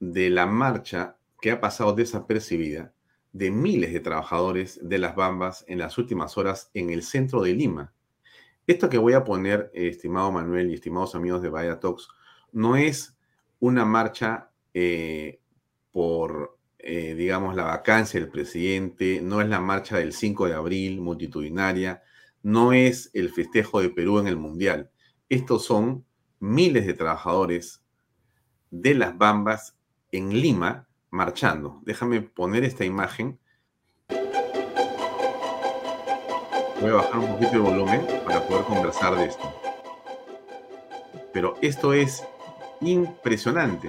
de 0.00 0.28
la 0.30 0.46
marcha 0.46 1.16
que 1.40 1.52
ha 1.52 1.60
pasado 1.60 1.92
desapercibida 1.92 2.92
de 3.32 3.50
miles 3.50 3.92
de 3.92 4.00
trabajadores 4.00 4.78
de 4.82 4.98
las 4.98 5.14
bambas 5.14 5.64
en 5.68 5.78
las 5.78 5.96
últimas 5.96 6.36
horas 6.36 6.70
en 6.74 6.90
el 6.90 7.02
centro 7.02 7.42
de 7.42 7.54
Lima. 7.54 7.94
Esto 8.66 8.88
que 8.88 8.98
voy 8.98 9.14
a 9.14 9.24
poner, 9.24 9.70
estimado 9.74 10.30
Manuel 10.30 10.70
y 10.70 10.74
estimados 10.74 11.14
amigos 11.14 11.42
de 11.42 11.48
Vaya 11.48 11.80
Talks, 11.80 12.08
no 12.52 12.76
es 12.76 13.16
una 13.58 13.84
marcha 13.84 14.50
eh, 14.74 15.40
por, 15.92 16.58
eh, 16.78 17.14
digamos, 17.14 17.54
la 17.54 17.64
vacancia 17.64 18.18
del 18.18 18.30
presidente, 18.30 19.20
no 19.22 19.40
es 19.40 19.48
la 19.48 19.60
marcha 19.60 19.98
del 19.98 20.12
5 20.12 20.46
de 20.48 20.54
abril 20.54 21.00
multitudinaria, 21.00 22.02
no 22.42 22.72
es 22.72 23.10
el 23.14 23.30
festejo 23.30 23.80
de 23.80 23.90
Perú 23.90 24.18
en 24.18 24.26
el 24.26 24.36
Mundial. 24.36 24.90
Estos 25.28 25.64
son 25.64 26.04
miles 26.40 26.86
de 26.86 26.94
trabajadores 26.94 27.82
de 28.70 28.94
las 28.94 29.16
Bambas 29.16 29.76
en 30.10 30.30
Lima 30.40 30.88
marchando. 31.10 31.80
Déjame 31.84 32.22
poner 32.22 32.64
esta 32.64 32.84
imagen. 32.84 33.38
Voy 36.80 36.90
a 36.90 36.94
bajar 36.94 37.18
un 37.18 37.32
poquito 37.32 37.52
el 37.52 37.60
volumen 37.60 38.04
para 38.26 38.44
poder 38.46 38.64
conversar 38.64 39.14
de 39.14 39.26
esto. 39.26 39.54
Pero 41.32 41.54
esto 41.62 41.92
es 41.92 42.24
impresionante. 42.80 43.88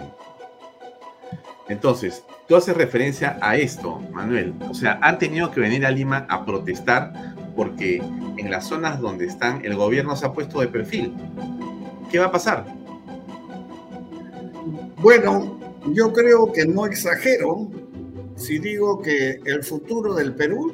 Entonces, 1.70 2.24
tú 2.48 2.56
haces 2.56 2.76
referencia 2.76 3.38
a 3.42 3.56
esto, 3.58 4.00
Manuel. 4.12 4.54
O 4.70 4.74
sea, 4.74 5.00
han 5.02 5.18
tenido 5.18 5.52
que 5.52 5.62
venir 5.62 5.86
a 5.86 5.92
Lima 5.92 6.26
a 6.30 6.46
protestar 6.46 7.14
porque 7.56 8.02
en 8.38 8.52
las 8.52 8.68
zonas 8.68 9.00
donde 9.00 9.26
están 9.26 9.64
el 9.64 9.76
gobierno 9.76 10.16
se 10.16 10.26
ha 10.26 10.34
puesto 10.34 10.60
de 10.60 10.68
perfil. 10.68 11.14
¿Qué 12.12 12.20
va 12.20 12.26
a 12.26 12.32
pasar? 12.32 12.66
Bueno, 14.98 15.60
yo 15.94 16.12
creo 16.14 16.52
que 16.52 16.66
no 16.66 16.86
exagero 16.86 17.70
si 18.36 18.60
digo 18.60 19.02
que 19.02 19.40
el 19.46 19.64
futuro 19.64 20.14
del 20.14 20.34
Perú 20.34 20.74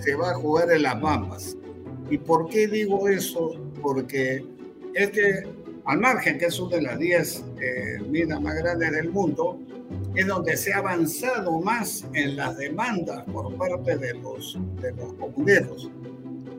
se 0.00 0.14
va 0.14 0.30
a 0.30 0.34
jugar 0.34 0.70
en 0.72 0.82
las 0.82 1.00
bambas. 1.00 1.56
¿Y 2.10 2.18
por 2.18 2.48
qué 2.48 2.68
digo 2.68 3.08
eso? 3.08 3.52
Porque 3.80 4.44
este, 4.94 5.46
al 5.86 5.98
margen 5.98 6.38
que 6.38 6.46
es 6.46 6.58
una 6.58 6.76
de 6.76 6.82
las 6.82 6.98
10 6.98 7.44
eh, 7.60 7.98
minas 8.08 8.40
más 8.40 8.54
grandes 8.56 8.92
del 8.92 9.10
mundo, 9.10 9.58
es 10.14 10.26
donde 10.26 10.56
se 10.56 10.72
ha 10.72 10.78
avanzado 10.78 11.60
más 11.60 12.04
en 12.14 12.36
las 12.36 12.56
demandas 12.56 13.24
por 13.24 13.54
parte 13.56 13.96
de 13.96 14.14
los, 14.14 14.58
de 14.80 14.92
los 14.92 15.12
comuneros, 15.14 15.90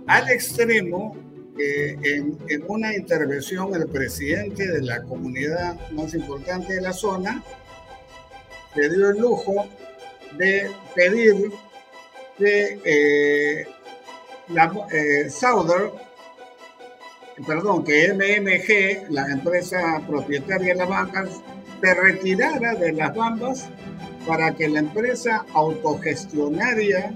al 0.07 0.29
extremo 0.29 1.15
que 1.57 1.91
en, 1.91 2.37
en, 2.49 2.63
una 2.67 2.95
intervención 2.95 3.73
el 3.73 3.87
presidente 3.87 4.67
de 4.67 4.81
la 4.81 5.01
comunidad 5.03 5.79
más 5.91 6.13
importante 6.13 6.73
de 6.73 6.81
la 6.81 6.91
zona 6.91 7.41
se 8.73 8.89
dio 8.89 9.09
el 9.09 9.19
lujo 9.19 9.65
de 10.37 10.69
pedir 10.93 11.51
que 12.37 12.79
eh, 12.83 13.65
eh, 14.91 15.29
perdón, 17.45 17.83
que 17.83 18.13
MMG, 18.13 19.11
la 19.11 19.27
empresa 19.27 20.01
propietaria 20.07 20.73
de 20.73 20.75
las 20.75 20.89
bancas, 20.89 21.29
se 21.81 21.93
retirara 21.93 22.75
de 22.75 22.93
las 22.93 23.15
bambas 23.15 23.69
para 24.27 24.53
que 24.53 24.67
la 24.67 24.79
empresa 24.79 25.45
autogestionaria 25.53 27.15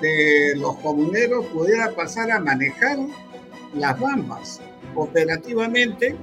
de 0.00 0.54
los 0.56 0.76
comuneros 0.76 1.46
pudiera 1.46 1.90
pasar 1.92 2.30
a 2.30 2.38
manejar 2.38 2.98
las 3.74 3.98
bambas 3.98 4.60
operativamente 4.94 6.16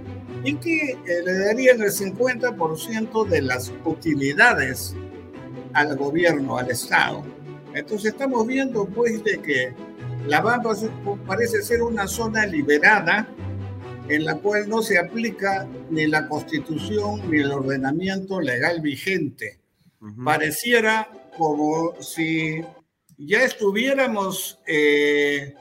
y 0.44 0.56
que 0.56 0.92
eh, 0.92 0.98
le 1.26 1.34
darían 1.40 1.82
el 1.82 1.92
50% 1.92 3.28
de 3.28 3.42
las 3.42 3.74
utilidades 3.84 4.96
al 5.74 5.98
gobierno, 5.98 6.58
al 6.58 6.72
Estado. 6.72 7.24
Entonces 7.74 8.14
estamos 8.14 8.48
viendo 8.48 8.86
pues 8.86 9.24
de 9.24 9.42
que 9.42 9.74
La 10.28 10.42
Bamba 10.42 10.74
parece 11.28 11.62
ser 11.62 11.82
una 11.82 12.08
zona 12.08 12.46
liberada 12.46 13.28
en 14.08 14.26
la 14.26 14.36
cual 14.36 14.70
no 14.70 14.82
se 14.82 14.98
aplica 14.98 15.68
ni 15.90 16.08
la 16.08 16.28
constitución 16.28 17.30
ni 17.30 17.40
el 17.40 17.52
ordenamiento 17.52 18.40
legal 18.40 18.82
vigente. 18.82 19.60
Pareciera 20.24 21.10
como 21.36 22.00
si 22.02 22.64
ya 23.18 23.44
estuviéramos 23.44 24.60
eh, 24.68 25.56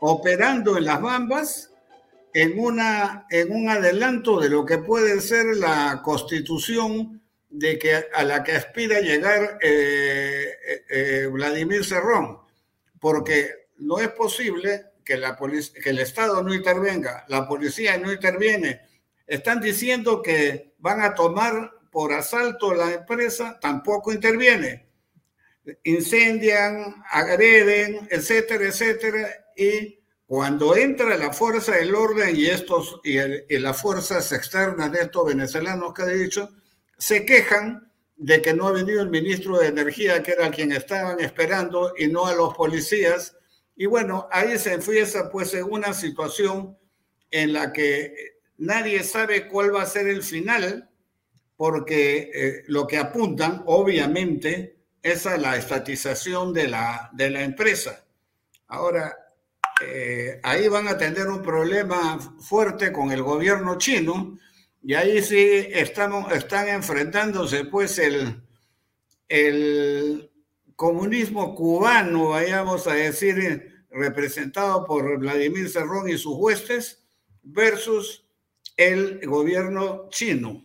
operando 0.00 0.76
en 0.76 0.84
las 0.84 1.00
bambas 1.00 1.72
en, 2.32 2.58
una, 2.58 3.26
en 3.30 3.52
un 3.52 3.68
adelanto 3.68 4.40
de 4.40 4.48
lo 4.48 4.64
que 4.64 4.78
puede 4.78 5.20
ser 5.20 5.56
la 5.56 6.00
constitución 6.04 7.20
de 7.50 7.78
que 7.78 8.04
a 8.14 8.22
la 8.22 8.42
que 8.42 8.52
aspira 8.52 9.00
llegar 9.00 9.58
eh, 9.60 10.48
eh, 10.88 11.28
Vladimir 11.30 11.84
Cerrón, 11.84 12.38
porque 12.98 13.66
no 13.78 13.98
es 13.98 14.08
posible 14.08 14.86
que, 15.04 15.16
la 15.16 15.36
que 15.36 15.90
el 15.90 15.98
Estado 15.98 16.42
no 16.42 16.54
intervenga, 16.54 17.24
la 17.28 17.46
policía 17.46 17.98
no 17.98 18.12
interviene. 18.12 18.80
Están 19.26 19.60
diciendo 19.60 20.22
que 20.22 20.74
van 20.78 21.00
a 21.00 21.14
tomar 21.14 21.72
por 21.90 22.12
asalto 22.12 22.74
la 22.74 22.92
empresa, 22.92 23.58
tampoco 23.60 24.12
interviene. 24.12 24.88
Incendian, 25.84 27.02
agreden, 27.10 28.08
etcétera, 28.10 28.64
etcétera, 28.64 29.28
y 29.56 30.00
cuando 30.26 30.74
entra 30.76 31.16
la 31.16 31.32
fuerza 31.32 31.72
del 31.76 31.94
orden 31.94 32.34
y 32.34 32.46
estos 32.46 33.00
y, 33.04 33.18
y 33.18 33.58
las 33.58 33.80
fuerzas 33.80 34.32
externas 34.32 34.90
de 34.90 35.02
estos 35.02 35.26
venezolanos 35.26 35.92
que 35.92 36.02
he 36.02 36.14
dicho, 36.14 36.48
se 36.96 37.26
quejan 37.26 37.92
de 38.16 38.40
que 38.40 38.54
no 38.54 38.68
ha 38.68 38.72
venido 38.72 39.02
el 39.02 39.10
ministro 39.10 39.58
de 39.58 39.66
Energía, 39.66 40.22
que 40.22 40.32
era 40.32 40.50
quien 40.50 40.70
estaban 40.70 41.18
esperando, 41.20 41.92
y 41.98 42.06
no 42.06 42.26
a 42.26 42.34
los 42.34 42.54
policías. 42.54 43.36
Y 43.76 43.86
bueno, 43.86 44.28
ahí 44.30 44.58
se 44.58 44.74
empieza 44.74 45.30
pues 45.30 45.54
en 45.54 45.64
una 45.64 45.92
situación 45.94 46.76
en 47.30 47.52
la 47.52 47.72
que 47.72 48.36
nadie 48.58 49.02
sabe 49.02 49.48
cuál 49.48 49.74
va 49.74 49.82
a 49.82 49.86
ser 49.86 50.06
el 50.08 50.22
final, 50.22 50.90
porque 51.56 52.30
eh, 52.34 52.64
lo 52.66 52.86
que 52.86 52.98
apuntan, 52.98 53.62
obviamente, 53.66 54.76
es 55.02 55.26
a 55.26 55.36
la 55.36 55.56
estatización 55.56 56.52
de 56.52 56.68
la, 56.68 57.10
de 57.12 57.30
la 57.30 57.42
empresa. 57.42 58.04
Ahora, 58.68 59.16
eh, 59.84 60.40
ahí 60.42 60.68
van 60.68 60.88
a 60.88 60.98
tener 60.98 61.28
un 61.28 61.42
problema 61.42 62.18
fuerte 62.40 62.92
con 62.92 63.10
el 63.10 63.22
gobierno 63.22 63.78
chino, 63.78 64.38
y 64.82 64.94
ahí 64.94 65.22
sí 65.22 65.68
estamos, 65.70 66.32
están 66.32 66.68
enfrentándose 66.68 67.64
pues 67.64 67.98
el, 67.98 68.42
el 69.28 70.31
comunismo 70.76 71.54
cubano, 71.54 72.30
vayamos 72.30 72.86
a 72.86 72.94
decir, 72.94 73.84
representado 73.90 74.84
por 74.86 75.18
Vladimir 75.18 75.68
Cerrón 75.68 76.08
y 76.08 76.18
sus 76.18 76.36
huestes, 76.36 77.04
versus 77.42 78.26
el 78.76 79.20
gobierno 79.26 80.08
chino, 80.10 80.62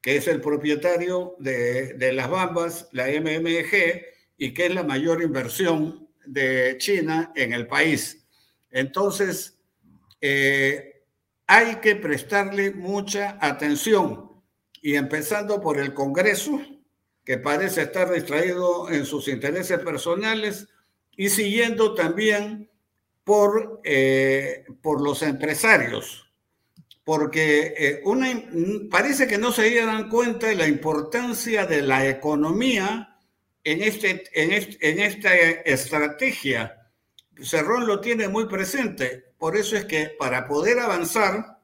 que 0.00 0.16
es 0.16 0.28
el 0.28 0.40
propietario 0.40 1.36
de, 1.38 2.12
las 2.12 2.28
Bambas, 2.28 2.88
la 2.92 3.06
MMG, 3.06 4.02
y 4.38 4.52
que 4.52 4.66
es 4.66 4.74
la 4.74 4.82
mayor 4.82 5.22
inversión 5.22 6.08
de 6.26 6.76
China 6.78 7.32
en 7.34 7.52
el 7.52 7.66
país. 7.66 8.26
Entonces, 8.70 9.58
eh, 10.20 11.04
hay 11.46 11.76
que 11.76 11.96
prestarle 11.96 12.72
mucha 12.72 13.38
atención 13.40 14.42
y 14.82 14.96
empezando 14.96 15.60
por 15.60 15.78
el 15.78 15.94
Congreso, 15.94 16.60
que 17.26 17.38
parece 17.38 17.82
estar 17.82 18.10
distraído 18.10 18.88
en 18.88 19.04
sus 19.04 19.26
intereses 19.26 19.80
personales, 19.80 20.68
y 21.16 21.28
siguiendo 21.28 21.92
también 21.94 22.70
por, 23.24 23.80
eh, 23.82 24.64
por 24.80 25.02
los 25.02 25.22
empresarios, 25.22 26.30
porque 27.02 27.74
eh, 27.76 28.00
una, 28.04 28.28
parece 28.90 29.26
que 29.26 29.38
no 29.38 29.50
se 29.50 29.64
dieran 29.64 30.08
cuenta 30.08 30.46
de 30.46 30.54
la 30.54 30.68
importancia 30.68 31.66
de 31.66 31.82
la 31.82 32.08
economía 32.08 33.18
en, 33.64 33.82
este, 33.82 34.22
en, 34.32 34.52
en 34.80 35.00
esta 35.00 35.34
estrategia. 35.34 36.90
Cerrón 37.42 37.88
lo 37.88 38.00
tiene 38.00 38.28
muy 38.28 38.46
presente. 38.46 39.32
Por 39.36 39.56
eso 39.56 39.76
es 39.76 39.84
que 39.84 40.10
para 40.16 40.46
poder 40.46 40.78
avanzar, 40.78 41.58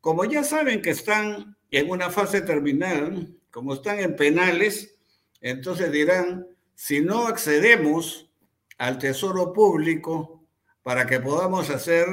como 0.00 0.24
ya 0.24 0.44
saben 0.44 0.80
que 0.80 0.90
están 0.90 1.56
en 1.70 1.90
una 1.90 2.10
fase 2.10 2.42
terminal, 2.42 3.36
como 3.50 3.74
están 3.74 3.98
en 3.98 4.14
penales, 4.16 4.99
entonces 5.40 5.90
dirán, 5.92 6.46
si 6.74 7.00
no 7.00 7.26
accedemos 7.26 8.30
al 8.78 8.98
tesoro 8.98 9.52
público 9.52 10.46
para 10.82 11.06
que 11.06 11.20
podamos 11.20 11.70
hacer 11.70 12.06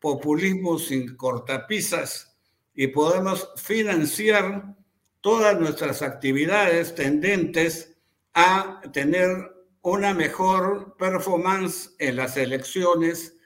populismo 0.00 0.78
sin 0.78 1.16
cortapisas 1.16 2.36
y 2.74 2.88
podamos 2.88 3.48
financiar 3.56 4.74
todas 5.20 5.58
nuestras 5.58 6.02
actividades 6.02 6.94
tendentes 6.94 7.96
a 8.34 8.80
tener 8.92 9.52
una 9.82 10.14
mejor 10.14 10.96
performance 10.96 11.94
en 11.98 12.16
las 12.16 12.36
elecciones 12.36 13.36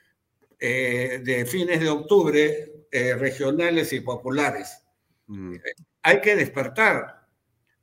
eh, 0.58 1.20
de 1.22 1.44
fines 1.44 1.80
de 1.80 1.90
octubre 1.90 2.86
eh, 2.90 3.14
regionales 3.14 3.92
y 3.92 4.00
populares. 4.00 4.82
Mm. 5.26 5.56
Hay 6.02 6.20
que 6.20 6.36
despertar, 6.36 7.25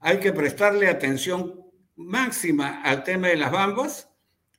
hay 0.03 0.19
que 0.19 0.33
prestarle 0.33 0.89
atención 0.89 1.63
máxima 1.95 2.81
al 2.83 3.05
tema 3.05 3.29
de 3.29 3.37
las 3.37 3.51
bambas 3.51 4.09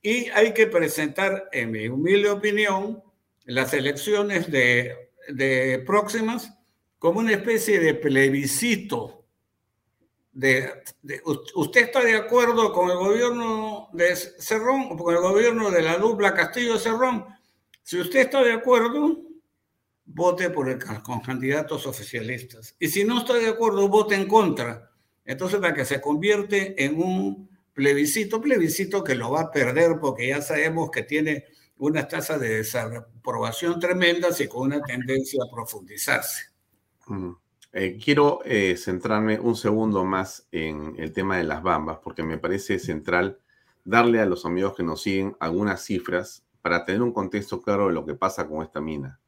y 0.01 0.27
hay 0.29 0.53
que 0.53 0.65
presentar, 0.65 1.49
en 1.51 1.71
mi 1.71 1.87
humilde 1.87 2.31
opinión, 2.31 3.03
las 3.45 3.73
elecciones 3.73 4.49
de, 4.51 5.83
próximas 5.85 6.51
como 6.97 7.19
una 7.19 7.33
especie 7.33 7.79
de 7.79 7.93
plebiscito. 7.93 9.23
¿Usted 10.33 11.81
está 11.81 12.01
de 12.01 12.15
acuerdo 12.15 12.73
con 12.73 12.89
el 12.89 12.97
gobierno 12.97 13.89
de 13.93 14.15
Cerrón 14.15 14.87
o 14.91 14.97
con 14.97 15.13
el 15.13 15.21
gobierno 15.21 15.69
de 15.69 15.83
la 15.83 15.97
dupla 15.97 16.33
Castillo-Cerrón? 16.33 17.25
Si 17.83 17.99
usted 17.99 18.21
está 18.21 18.43
de 18.43 18.53
acuerdo, 18.53 19.21
vote 20.05 20.49
por 20.49 20.69
el, 20.69 20.83
con 21.03 21.19
candidatos 21.19 21.85
oficialistas. 21.85 22.75
Y 22.79 22.87
si 22.87 23.03
no 23.03 23.19
está 23.19 23.35
de 23.35 23.47
acuerdo, 23.47 23.87
vote 23.87 24.15
en 24.15 24.27
contra. 24.27 24.91
Entonces, 25.25 25.59
para 25.59 25.73
que 25.73 25.85
se 25.85 25.99
convierte 25.99 26.85
en 26.85 27.01
un 27.01 27.49
plebiscito, 27.73 28.39
plebiscito 28.39 29.03
que 29.03 29.15
lo 29.15 29.31
va 29.31 29.41
a 29.41 29.51
perder 29.51 29.97
porque 29.99 30.29
ya 30.29 30.41
sabemos 30.41 30.91
que 30.91 31.03
tiene 31.03 31.45
unas 31.77 32.07
tasas 32.07 32.39
de 32.39 32.57
desaprobación 32.57 33.79
tremendas 33.79 34.39
y 34.39 34.47
con 34.47 34.67
una 34.67 34.81
tendencia 34.81 35.43
a 35.43 35.51
profundizarse. 35.53 36.45
Eh, 37.73 37.99
quiero 38.01 38.39
eh, 38.45 38.77
centrarme 38.77 39.37
un 39.39 39.55
segundo 39.55 40.05
más 40.05 40.47
en 40.51 40.95
el 40.97 41.11
tema 41.11 41.37
de 41.37 41.43
las 41.43 41.61
bambas, 41.61 41.99
porque 42.01 42.23
me 42.23 42.37
parece 42.37 42.79
central 42.79 43.39
darle 43.83 44.21
a 44.21 44.25
los 44.25 44.45
amigos 44.45 44.73
que 44.75 44.83
nos 44.83 45.01
siguen 45.01 45.35
algunas 45.41 45.83
cifras 45.83 46.45
para 46.61 46.85
tener 46.85 47.01
un 47.01 47.11
contexto 47.11 47.61
claro 47.61 47.87
de 47.87 47.93
lo 47.93 48.05
que 48.05 48.15
pasa 48.15 48.47
con 48.47 48.63
esta 48.63 48.79
mina. 48.79 49.19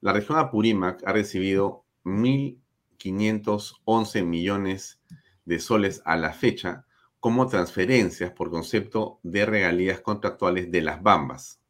La 0.00 0.12
región 0.12 0.38
Apurímac 0.38 1.02
ha 1.04 1.12
recibido 1.12 1.84
1.511 2.04 4.24
millones 4.24 5.00
de 5.08 5.19
soles 5.58 6.02
a 6.04 6.16
la 6.16 6.32
fecha 6.32 6.86
como 7.18 7.48
transferencias 7.48 8.30
por 8.32 8.50
concepto 8.50 9.18
de 9.22 9.44
regalías 9.44 10.00
contractuales 10.00 10.70
de 10.70 10.82
las 10.82 11.02
bambas. 11.02 11.60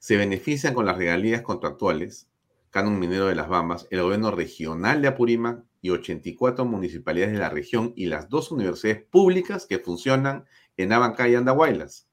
Se 0.00 0.16
benefician 0.16 0.74
con 0.74 0.86
las 0.86 0.96
regalías 0.96 1.42
contractuales 1.42 2.28
Canon 2.72 2.98
Minero 2.98 3.26
de 3.26 3.34
las 3.34 3.50
Bambas, 3.50 3.86
el 3.90 4.00
gobierno 4.00 4.30
regional 4.30 5.02
de 5.02 5.08
Apurímac 5.08 5.62
y 5.82 5.90
84 5.90 6.64
municipalidades 6.64 7.34
de 7.34 7.38
la 7.38 7.50
región 7.50 7.92
y 7.96 8.06
las 8.06 8.30
dos 8.30 8.50
universidades 8.50 9.04
públicas 9.04 9.66
que 9.66 9.78
funcionan 9.78 10.46
en 10.78 10.90
Abancay 10.94 11.32
y 11.32 11.34
Andahuaylas. 11.34 12.08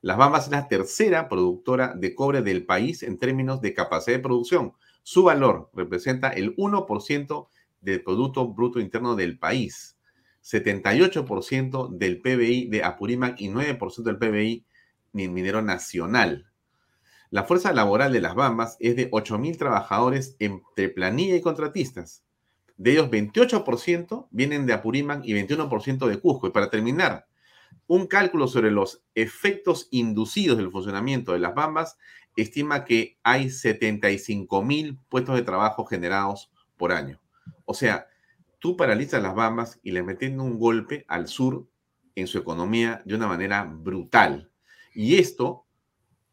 Las 0.00 0.16
Bambas 0.16 0.46
es 0.46 0.50
la 0.50 0.66
tercera 0.66 1.28
productora 1.28 1.92
de 1.94 2.14
cobre 2.14 2.40
del 2.40 2.64
país 2.64 3.02
en 3.02 3.18
términos 3.18 3.60
de 3.60 3.74
capacidad 3.74 4.16
de 4.16 4.22
producción. 4.22 4.72
Su 5.02 5.24
valor 5.24 5.70
representa 5.74 6.30
el 6.30 6.56
1% 6.56 7.48
del 7.82 8.02
Producto 8.02 8.48
Bruto 8.48 8.80
Interno 8.80 9.14
del 9.14 9.38
país, 9.38 9.97
78% 10.50 11.90
del 11.90 12.20
PBI 12.20 12.68
de 12.68 12.82
Apurímac 12.82 13.38
y 13.40 13.48
9% 13.48 14.02
del 14.02 14.16
PBI 14.16 14.64
minero 15.12 15.60
nacional. 15.60 16.50
La 17.30 17.44
fuerza 17.44 17.74
laboral 17.74 18.12
de 18.12 18.22
las 18.22 18.34
Bambas 18.34 18.76
es 18.80 18.96
de 18.96 19.10
8.000 19.10 19.58
trabajadores 19.58 20.36
entre 20.38 20.88
planilla 20.88 21.36
y 21.36 21.42
contratistas. 21.42 22.24
De 22.78 22.92
ellos, 22.92 23.10
28% 23.10 24.28
vienen 24.30 24.64
de 24.64 24.72
Apurímac 24.72 25.22
y 25.24 25.34
21% 25.34 26.06
de 26.06 26.18
Cusco. 26.18 26.46
Y 26.46 26.50
para 26.50 26.70
terminar, 26.70 27.26
un 27.86 28.06
cálculo 28.06 28.48
sobre 28.48 28.70
los 28.70 29.02
efectos 29.14 29.88
inducidos 29.90 30.56
del 30.56 30.70
funcionamiento 30.70 31.32
de 31.32 31.40
las 31.40 31.54
Bambas 31.54 31.98
estima 32.36 32.84
que 32.84 33.18
hay 33.22 33.46
75.000 33.46 34.98
puestos 35.08 35.34
de 35.34 35.42
trabajo 35.42 35.84
generados 35.84 36.50
por 36.78 36.92
año. 36.92 37.20
O 37.66 37.74
sea, 37.74 38.06
tú 38.58 38.76
paralizas 38.76 39.22
las 39.22 39.34
Bambas 39.34 39.78
y 39.82 39.92
le 39.92 40.02
metes 40.02 40.30
un 40.30 40.58
golpe 40.58 41.04
al 41.08 41.28
sur 41.28 41.66
en 42.14 42.26
su 42.26 42.38
economía 42.38 43.02
de 43.04 43.14
una 43.14 43.26
manera 43.26 43.64
brutal. 43.64 44.50
Y 44.94 45.18
esto 45.18 45.64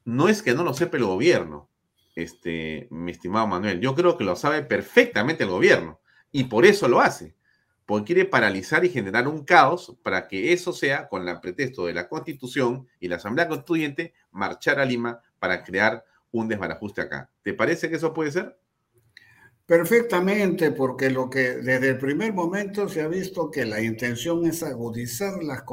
no 0.03 0.27
es 0.27 0.41
que 0.41 0.53
no 0.53 0.63
lo 0.63 0.73
sepa 0.73 0.97
el 0.97 1.05
gobierno, 1.05 1.69
este, 2.15 2.87
mi 2.91 3.11
estimado 3.11 3.47
Manuel. 3.47 3.79
Yo 3.79 3.95
creo 3.95 4.17
que 4.17 4.23
lo 4.23 4.35
sabe 4.35 4.63
perfectamente 4.63 5.43
el 5.43 5.49
gobierno 5.49 5.99
y 6.31 6.45
por 6.45 6.65
eso 6.65 6.87
lo 6.87 7.01
hace, 7.01 7.35
porque 7.85 8.13
quiere 8.13 8.25
paralizar 8.25 8.83
y 8.85 8.89
generar 8.89 9.27
un 9.27 9.43
caos 9.43 9.95
para 10.03 10.27
que 10.27 10.53
eso 10.53 10.73
sea, 10.73 11.07
con 11.07 11.27
el 11.27 11.39
pretexto 11.39 11.85
de 11.85 11.93
la 11.93 12.07
Constitución 12.07 12.87
y 12.99 13.07
la 13.07 13.17
Asamblea 13.17 13.47
Constituyente, 13.47 14.13
marchar 14.31 14.79
a 14.79 14.85
Lima 14.85 15.21
para 15.39 15.63
crear 15.63 16.03
un 16.31 16.47
desbarajuste 16.47 17.01
acá. 17.01 17.29
¿Te 17.43 17.53
parece 17.53 17.89
que 17.89 17.95
eso 17.95 18.13
puede 18.13 18.31
ser? 18.31 18.57
Perfectamente, 19.65 20.71
porque 20.71 21.09
lo 21.09 21.29
que 21.29 21.55
desde 21.55 21.89
el 21.89 21.97
primer 21.97 22.33
momento 22.33 22.87
se 22.87 23.01
ha 23.01 23.07
visto 23.07 23.49
que 23.49 23.65
la 23.65 23.81
intención 23.81 24.45
es 24.45 24.61
agudizar 24.61 25.43
las, 25.43 25.63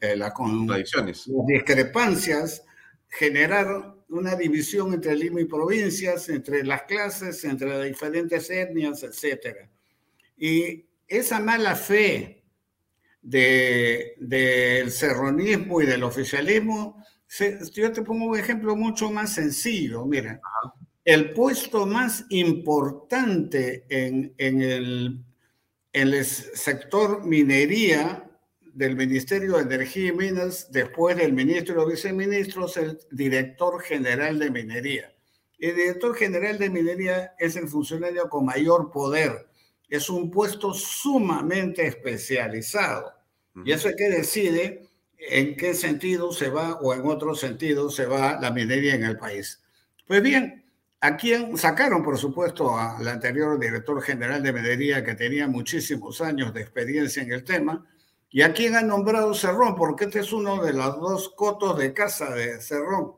eh, 0.00 0.16
las 0.16 0.32
contradicciones, 0.34 1.26
las 1.26 1.46
discrepancias 1.46 2.62
generar 3.08 3.94
una 4.08 4.36
división 4.36 4.92
entre 4.92 5.16
Lima 5.16 5.40
y 5.40 5.46
provincias, 5.46 6.28
entre 6.28 6.64
las 6.64 6.82
clases, 6.82 7.42
entre 7.44 7.68
las 7.68 7.84
diferentes 7.84 8.50
etnias, 8.50 9.02
etc. 9.02 9.68
Y 10.36 10.86
esa 11.08 11.40
mala 11.40 11.74
fe 11.74 12.44
del 13.22 14.90
serronismo 14.90 15.80
y 15.80 15.86
del 15.86 16.04
oficialismo, 16.04 17.02
yo 17.72 17.92
te 17.92 18.02
pongo 18.02 18.26
un 18.26 18.38
ejemplo 18.38 18.76
mucho 18.76 19.10
más 19.10 19.34
sencillo. 19.34 20.04
Mira, 20.06 20.40
el 21.06 21.32
puesto 21.32 21.86
más 21.86 22.24
importante 22.30 23.86
en, 23.88 24.34
en, 24.38 24.60
el, 24.60 25.24
en 25.92 26.08
el 26.08 26.24
sector 26.24 27.24
minería 27.24 28.28
del 28.74 28.96
Ministerio 28.96 29.54
de 29.54 29.62
Energía 29.62 30.08
y 30.08 30.12
Minas, 30.12 30.70
después 30.72 31.16
del 31.16 31.32
ministro 31.32 31.86
y 31.86 31.92
viceministros, 31.92 32.76
el 32.76 32.98
director 33.12 33.80
general 33.82 34.40
de 34.40 34.50
minería. 34.50 35.14
El 35.60 35.76
director 35.76 36.14
general 36.16 36.58
de 36.58 36.70
minería 36.70 37.34
es 37.38 37.54
el 37.54 37.68
funcionario 37.68 38.28
con 38.28 38.44
mayor 38.44 38.90
poder. 38.90 39.46
Es 39.88 40.10
un 40.10 40.28
puesto 40.28 40.74
sumamente 40.74 41.86
especializado. 41.86 43.12
Y 43.64 43.70
eso 43.70 43.88
es 43.88 43.96
que 43.96 44.10
decide 44.10 44.88
en 45.18 45.56
qué 45.56 45.72
sentido 45.72 46.32
se 46.32 46.50
va 46.50 46.74
o 46.80 46.92
en 46.92 47.06
otro 47.06 47.36
sentido 47.36 47.90
se 47.90 48.06
va 48.06 48.38
la 48.40 48.50
minería 48.50 48.96
en 48.96 49.04
el 49.04 49.16
país. 49.16 49.62
Pues 50.06 50.20
bien, 50.20 50.65
a 51.06 51.16
quien 51.16 51.56
sacaron, 51.56 52.02
por 52.02 52.18
supuesto, 52.18 52.78
al 52.78 53.06
anterior 53.06 53.58
director 53.58 54.00
general 54.02 54.42
de 54.42 54.52
minería 54.52 55.04
que 55.04 55.14
tenía 55.14 55.46
muchísimos 55.46 56.20
años 56.20 56.52
de 56.52 56.62
experiencia 56.62 57.22
en 57.22 57.32
el 57.32 57.44
tema, 57.44 57.84
¿Y 58.36 58.42
a 58.42 58.52
quién 58.52 58.74
han 58.74 58.88
nombrado 58.88 59.32
Cerrón? 59.32 59.76
Porque 59.76 60.04
este 60.04 60.20
es 60.20 60.30
uno 60.30 60.62
de 60.62 60.72
los 60.74 61.00
dos 61.00 61.30
cotos 61.30 61.78
de 61.78 61.94
casa 61.94 62.34
de 62.34 62.60
Cerrón. 62.60 63.14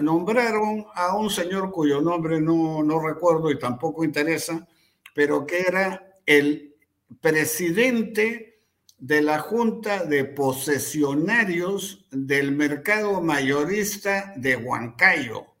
Nombraron 0.00 0.86
a 0.94 1.14
un 1.14 1.28
señor 1.28 1.70
cuyo 1.70 2.00
nombre 2.00 2.40
no, 2.40 2.82
no 2.82 3.06
recuerdo 3.06 3.50
y 3.50 3.58
tampoco 3.58 4.04
interesa, 4.04 4.66
pero 5.14 5.46
que 5.46 5.60
era 5.60 6.14
el 6.24 6.74
presidente 7.20 8.62
de 8.98 9.20
la 9.20 9.40
Junta 9.40 10.04
de 10.04 10.24
Posesionarios 10.24 12.06
del 12.10 12.52
Mercado 12.52 13.20
Mayorista 13.20 14.32
de 14.36 14.56
Huancayo. 14.56 15.57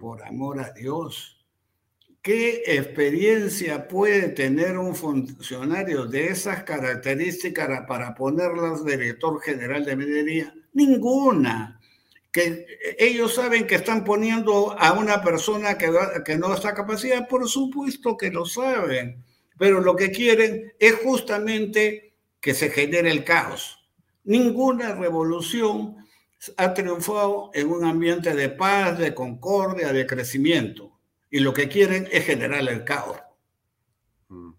Por 0.00 0.22
amor 0.22 0.60
a 0.60 0.70
Dios. 0.72 1.44
¿Qué 2.22 2.62
experiencia 2.66 3.86
puede 3.86 4.30
tener 4.30 4.78
un 4.78 4.94
funcionario 4.94 6.06
de 6.06 6.28
esas 6.28 6.64
características 6.64 7.86
para 7.86 8.14
ponerlas 8.14 8.82
director 8.82 9.42
general 9.42 9.84
de 9.84 9.94
minería? 9.94 10.54
Ninguna. 10.72 11.78
Que 12.32 12.66
ellos 12.98 13.34
saben 13.34 13.66
que 13.66 13.74
están 13.74 14.04
poniendo 14.04 14.74
a 14.78 14.94
una 14.94 15.22
persona 15.22 15.76
que, 15.76 15.92
que 16.24 16.38
no 16.38 16.54
está 16.54 16.72
capacidad, 16.72 17.28
por 17.28 17.46
supuesto 17.46 18.16
que 18.16 18.30
lo 18.30 18.46
saben, 18.46 19.22
pero 19.58 19.80
lo 19.82 19.94
que 19.94 20.10
quieren 20.10 20.72
es 20.78 20.94
justamente 21.04 22.14
que 22.40 22.54
se 22.54 22.70
genere 22.70 23.10
el 23.10 23.24
caos. 23.24 23.86
Ninguna 24.24 24.94
revolución 24.94 26.03
ha 26.56 26.74
triunfado 26.74 27.50
en 27.54 27.70
un 27.70 27.84
ambiente 27.84 28.34
de 28.34 28.48
paz, 28.48 28.98
de 28.98 29.14
concordia, 29.14 29.92
de 29.92 30.06
crecimiento 30.06 30.98
y 31.30 31.40
lo 31.40 31.52
que 31.52 31.68
quieren 31.68 32.08
es 32.12 32.24
generar 32.24 32.66
el 32.68 32.84
caos. 32.84 33.20
Mm. 34.28 34.52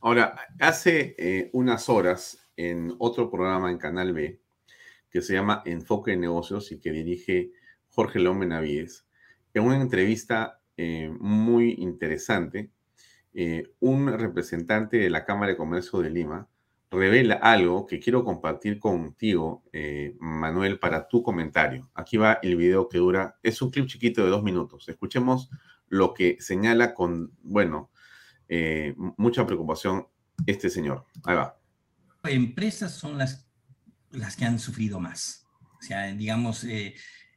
Ahora, 0.00 0.36
hace 0.60 1.14
eh, 1.18 1.50
unas 1.52 1.88
horas 1.88 2.50
en 2.56 2.94
otro 2.98 3.30
programa 3.30 3.70
en 3.70 3.78
Canal 3.78 4.12
B 4.12 4.40
que 5.10 5.22
se 5.22 5.34
llama 5.34 5.62
Enfoque 5.64 6.12
de 6.12 6.18
Negocios 6.18 6.72
y 6.72 6.78
que 6.78 6.92
dirige 6.92 7.52
Jorge 7.88 8.18
León 8.18 8.40
Benavides, 8.40 9.06
en 9.54 9.62
una 9.64 9.80
entrevista 9.80 10.60
eh, 10.76 11.10
muy 11.18 11.76
interesante, 11.78 12.70
eh, 13.32 13.72
un 13.80 14.12
representante 14.12 14.98
de 14.98 15.08
la 15.08 15.24
Cámara 15.24 15.52
de 15.52 15.56
Comercio 15.56 16.00
de 16.00 16.10
Lima 16.10 16.48
revela 16.90 17.34
algo 17.34 17.86
que 17.86 17.98
quiero 17.98 18.24
compartir 18.24 18.78
contigo, 18.78 19.64
Manuel, 20.20 20.78
para 20.78 21.08
tu 21.08 21.22
comentario. 21.22 21.90
Aquí 21.94 22.16
va 22.16 22.38
el 22.42 22.56
video 22.56 22.88
que 22.88 22.98
dura, 22.98 23.38
es 23.42 23.60
un 23.60 23.70
clip 23.70 23.86
chiquito 23.86 24.22
de 24.24 24.30
dos 24.30 24.42
minutos. 24.42 24.88
Escuchemos 24.88 25.50
lo 25.88 26.14
que 26.14 26.36
señala 26.40 26.94
con, 26.94 27.32
bueno, 27.42 27.90
eh, 28.48 28.94
mucha 29.16 29.46
preocupación 29.46 30.06
este 30.46 30.70
señor. 30.70 31.06
Ahí 31.24 31.36
va. 31.36 31.58
Empresas 32.24 32.92
son 32.92 33.18
las, 33.18 33.48
las 34.10 34.36
que 34.36 34.44
han 34.44 34.58
sufrido 34.58 35.00
más. 35.00 35.46
O 35.78 35.82
sea, 35.82 36.12
digamos, 36.12 36.64
eh, 36.64 36.94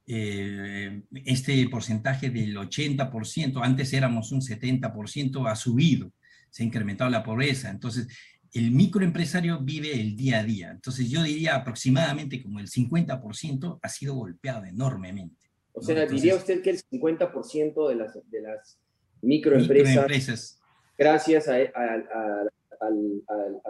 eh, 0.08 1.04
este 1.26 1.68
porcentaje 1.70 2.30
del 2.30 2.58
80%, 2.58 3.62
antes 3.64 3.94
éramos 3.94 4.32
un 4.32 4.42
70%, 4.42 5.50
ha 5.50 5.56
subido, 5.56 6.12
se 6.50 6.64
ha 6.64 6.66
incrementado 6.66 7.10
la 7.10 7.24
pobreza. 7.24 7.70
Entonces, 7.70 8.08
el 8.54 8.72
microempresario 8.72 9.60
vive 9.60 9.94
el 9.94 10.16
día 10.16 10.40
a 10.40 10.44
día. 10.44 10.72
Entonces, 10.72 11.10
yo 11.10 11.24
diría 11.24 11.56
aproximadamente 11.56 12.42
como 12.42 12.60
el 12.60 12.68
50% 12.68 13.80
ha 13.82 13.90
sido 13.90 14.16
golpeado 14.16 14.66
enormemente. 14.66 15.50
O 15.74 15.82
sea, 15.82 16.06
diría 16.06 16.36
usted 16.36 16.62
que 16.62 16.72
el 16.72 16.84
50% 16.84 17.90
de 17.90 17.96
las, 17.96 18.14
de 18.30 18.42
las 18.42 18.80
microempresas, 19.22 20.60
gracias 20.98 21.48
a, 21.48 21.58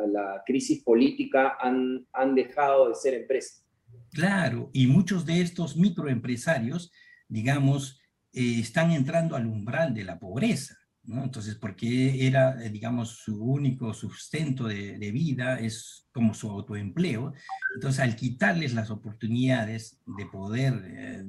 la 0.08 0.44
crisis 0.46 0.84
política, 0.84 1.58
han, 1.60 2.08
han 2.14 2.36
dejado 2.36 2.90
de 2.90 2.96
ser 2.96 3.14
empresas. 3.14 3.64
Claro, 4.12 4.70
y 4.74 4.88
muchos 4.88 5.26
de 5.26 5.42
estos 5.42 5.78
microempresarios, 5.78 6.92
digamos, 7.28 8.00
eh, 8.34 8.60
están 8.60 8.92
entrando 8.92 9.36
al 9.36 9.46
umbral 9.46 9.94
de 9.94 10.04
la 10.04 10.20
pobreza. 10.20 10.78
¿No? 11.10 11.24
Entonces, 11.24 11.56
porque 11.56 12.26
era, 12.26 12.64
eh, 12.64 12.70
digamos, 12.70 13.10
su 13.10 13.44
único 13.44 13.94
sustento 13.94 14.68
de, 14.68 15.12
vida, 15.12 15.60
es 15.60 16.08
como 16.12 16.34
su 16.34 16.50
autoempleo. 16.50 17.34
Entonces, 17.76 18.00
al 18.02 18.16
quitarles 18.16 18.74
las 18.74 18.92
oportunidades 18.92 20.00
de 20.06 20.26
poder 20.28 20.74
eh, 20.86 21.24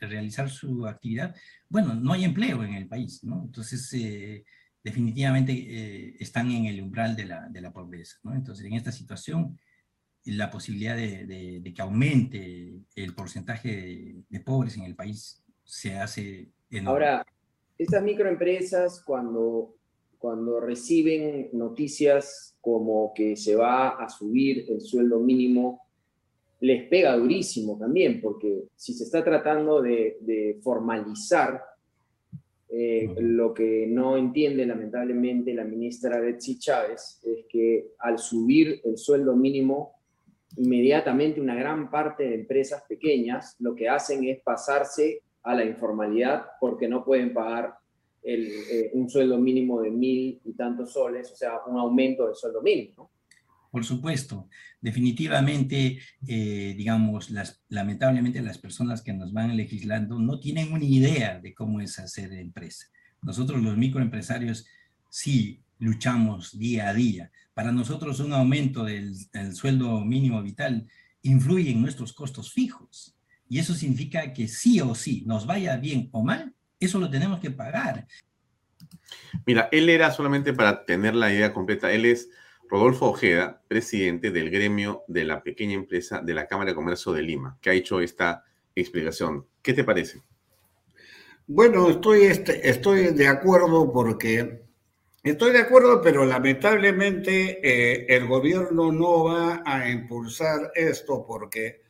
realizar 0.00 0.50
su 0.50 0.86
actividad, 0.86 1.34
bueno, 1.68 1.94
no 1.94 2.12
hay 2.12 2.24
empleo 2.24 2.62
en 2.62 2.74
el 2.74 2.88
país, 2.88 3.24
¿no? 3.24 3.42
Entonces, 3.44 3.90
definitivamente 4.84 6.22
están 6.22 6.50
en 6.50 6.66
el 6.66 6.82
umbral 6.82 7.16
de 7.16 7.24
la, 7.26 7.48
de 7.48 7.60
la 7.60 7.72
pobreza, 7.72 8.18
¿no? 8.24 8.34
Entonces, 8.34 8.66
en 8.66 8.74
esta 8.74 8.92
situación, 8.92 9.58
la 10.24 10.50
posibilidad 10.50 10.96
de, 10.96 11.72
que 11.74 11.82
aumente 11.82 12.74
el 12.94 13.14
porcentaje 13.14 14.22
de, 14.28 14.40
pobres 14.40 14.76
en 14.76 14.84
el 14.84 14.94
país 14.94 15.42
se 15.64 15.98
hace 15.98 16.50
enorme. 16.70 17.06
Ahora, 17.06 17.26
estas 17.78 18.02
microempresas 18.02 19.02
cuando, 19.04 19.74
cuando 20.18 20.60
reciben 20.60 21.50
noticias 21.52 22.56
como 22.60 23.12
que 23.14 23.36
se 23.36 23.56
va 23.56 23.88
a 23.88 24.08
subir 24.08 24.66
el 24.68 24.80
sueldo 24.80 25.18
mínimo, 25.18 25.82
les 26.60 26.88
pega 26.88 27.16
durísimo 27.16 27.76
también, 27.76 28.20
porque 28.20 28.68
si 28.76 28.94
se 28.94 29.04
está 29.04 29.24
tratando 29.24 29.82
de, 29.82 30.58
formalizar 30.62 31.60
eh, 32.68 33.12
lo 33.18 33.52
que 33.52 33.86
no 33.88 34.16
entiende 34.16 34.64
lamentablemente 34.64 35.52
la 35.52 35.64
ministra 35.64 36.20
Betsy 36.20 36.58
Chávez 36.58 37.20
es 37.22 37.44
que 37.48 37.88
al 37.98 38.18
subir 38.18 38.80
el 38.84 38.96
sueldo 38.96 39.36
mínimo 39.36 39.96
inmediatamente 40.56 41.40
una 41.40 41.54
gran 41.54 41.90
parte 41.90 42.22
de 42.22 42.34
empresas 42.36 42.82
pequeñas 42.88 43.56
lo 43.58 43.74
que 43.74 43.90
hacen 43.90 44.24
es 44.24 44.40
pasarse 44.40 45.22
a 45.42 45.54
la 45.54 45.64
informalidad 45.64 46.46
porque 46.60 46.88
no 46.88 47.04
pueden 47.04 47.32
pagar 47.32 47.74
eh, 48.22 48.90
un 48.94 49.10
sueldo 49.10 49.38
mínimo 49.38 49.80
de 49.80 49.90
mil 49.90 50.40
y 50.44 50.52
tantos 50.52 50.92
soles, 50.92 51.30
o 51.32 51.36
sea, 51.36 51.60
un 51.66 51.78
aumento 51.78 52.26
del 52.26 52.36
sueldo 52.36 52.62
mínimo. 52.62 53.10
Por 53.72 53.84
supuesto, 53.84 54.48
definitivamente, 54.82 55.98
eh, 56.28 56.74
digamos, 56.76 57.30
las, 57.30 57.62
lamentablemente 57.70 58.42
las 58.42 58.58
personas 58.58 59.00
que 59.00 59.14
nos 59.14 59.32
van 59.32 59.56
legislando 59.56 60.18
no 60.18 60.38
tienen 60.38 60.72
una 60.72 60.84
idea 60.84 61.40
de 61.40 61.54
cómo 61.54 61.80
es 61.80 61.98
hacer 61.98 62.34
empresa. 62.34 62.88
Nosotros 63.22 63.62
los 63.62 63.76
microempresarios 63.78 64.66
sí 65.08 65.62
luchamos 65.78 66.58
día 66.58 66.90
a 66.90 66.94
día. 66.94 67.32
Para 67.54 67.72
nosotros 67.72 68.20
un 68.20 68.32
aumento 68.34 68.84
del, 68.84 69.16
sueldo 69.54 70.04
mínimo 70.04 70.42
vital 70.42 70.86
influye 71.22 71.70
en 71.70 71.80
nuestros 71.80 72.12
costos 72.12 72.52
fijos. 72.52 73.16
Y 73.48 73.58
eso 73.58 73.74
significa 73.74 74.32
que 74.32 74.48
sí 74.48 74.80
o 74.80 74.94
sí, 74.94 75.24
nos 75.26 75.46
vaya 75.46 75.76
bien 75.76 76.08
o 76.12 76.22
mal, 76.22 76.54
eso 76.80 76.98
lo 76.98 77.10
tenemos 77.10 77.40
que 77.40 77.50
pagar. 77.50 78.06
Mira, 79.46 79.68
él 79.72 79.88
era 79.88 80.10
solamente 80.10 80.52
para 80.52 80.84
tener 80.84 81.14
la 81.14 81.32
idea 81.32 81.52
completa, 81.52 81.92
él 81.92 82.06
es 82.06 82.30
Rodolfo 82.68 83.06
Ojeda, 83.10 83.62
presidente 83.68 84.30
del 84.30 84.50
gremio 84.50 85.02
de 85.06 85.24
la 85.24 85.42
pequeña 85.42 85.74
empresa 85.74 86.20
de 86.20 86.34
la 86.34 86.46
Cámara 86.46 86.70
de 86.70 86.74
Comercio 86.74 87.12
de 87.12 87.22
Lima, 87.22 87.58
que 87.60 87.70
ha 87.70 87.74
hecho 87.74 88.00
esta 88.00 88.44
explicación. 88.74 89.46
¿Qué 89.60 89.74
te 89.74 89.84
parece? 89.84 90.22
Bueno, 91.46 91.90
estoy, 91.90 92.22
este, 92.22 92.68
estoy 92.68 93.12
de 93.12 93.28
acuerdo 93.28 93.92
porque 93.92 94.62
Estoy 95.22 95.52
de 95.52 95.60
acuerdo, 95.60 96.02
pero 96.02 96.24
lamentablemente 96.24 97.60
eh, 97.62 98.06
el 98.08 98.26
gobierno 98.26 98.90
no 98.90 99.24
va 99.24 99.62
a 99.64 99.88
impulsar 99.88 100.72
esto 100.74 101.24
porque 101.24 101.82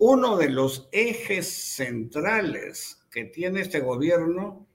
uno 0.00 0.38
de 0.38 0.48
los 0.48 0.88
ejes 0.92 1.46
centrales 1.46 3.06
que 3.10 3.26
tiene 3.26 3.60
este 3.60 3.80
gobierno 3.80 4.66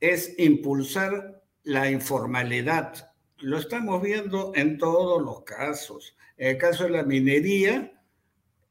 es 0.00 0.34
impulsar 0.38 1.42
la 1.62 1.90
informalidad. 1.90 3.12
Lo 3.36 3.58
estamos 3.58 4.00
viendo 4.00 4.52
en 4.54 4.78
todos 4.78 5.20
los 5.22 5.42
casos. 5.42 6.16
En 6.38 6.48
el 6.48 6.58
caso 6.58 6.84
de 6.84 6.90
la 6.90 7.02
minería 7.02 7.92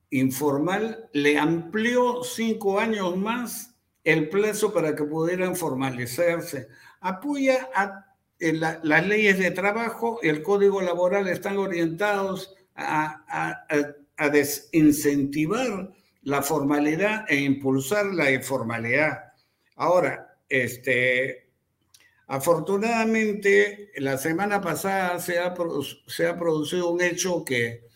informal, 0.10 1.08
le 1.14 1.38
amplió 1.38 2.24
cinco 2.24 2.80
años 2.80 3.16
más 3.16 3.76
el 4.04 4.30
plazo 4.30 4.74
para 4.74 4.96
que 4.96 5.04
pudieran 5.04 5.56
formalizarse. 5.56 6.68
Apoya 7.00 7.70
a 7.76 8.08
las 8.40 9.08
leyes 9.08 9.38
de 9.38 9.52
trabajo 9.52 10.20
y 10.24 10.30
el 10.30 10.42
código 10.42 10.82
laboral 10.82 11.28
están 11.28 11.58
orientados 11.58 12.56
a, 12.74 13.64
desincentivar 14.18 15.92
la 16.24 16.42
formalidad 16.42 17.26
e 17.28 17.38
impulsar 17.38 18.06
la 18.08 18.32
informalidad. 18.32 19.34
Ahora, 19.76 20.38
este, 20.50 21.50
afortunadamente, 22.28 23.92
la 23.98 24.18
semana 24.18 24.62
pasada 24.62 25.20
se 25.20 25.40
ha, 25.40 25.54
se 26.08 26.28
ha 26.28 26.38
producido 26.38 26.90
un 26.90 27.02
hecho 27.02 27.44
que, 27.46 27.88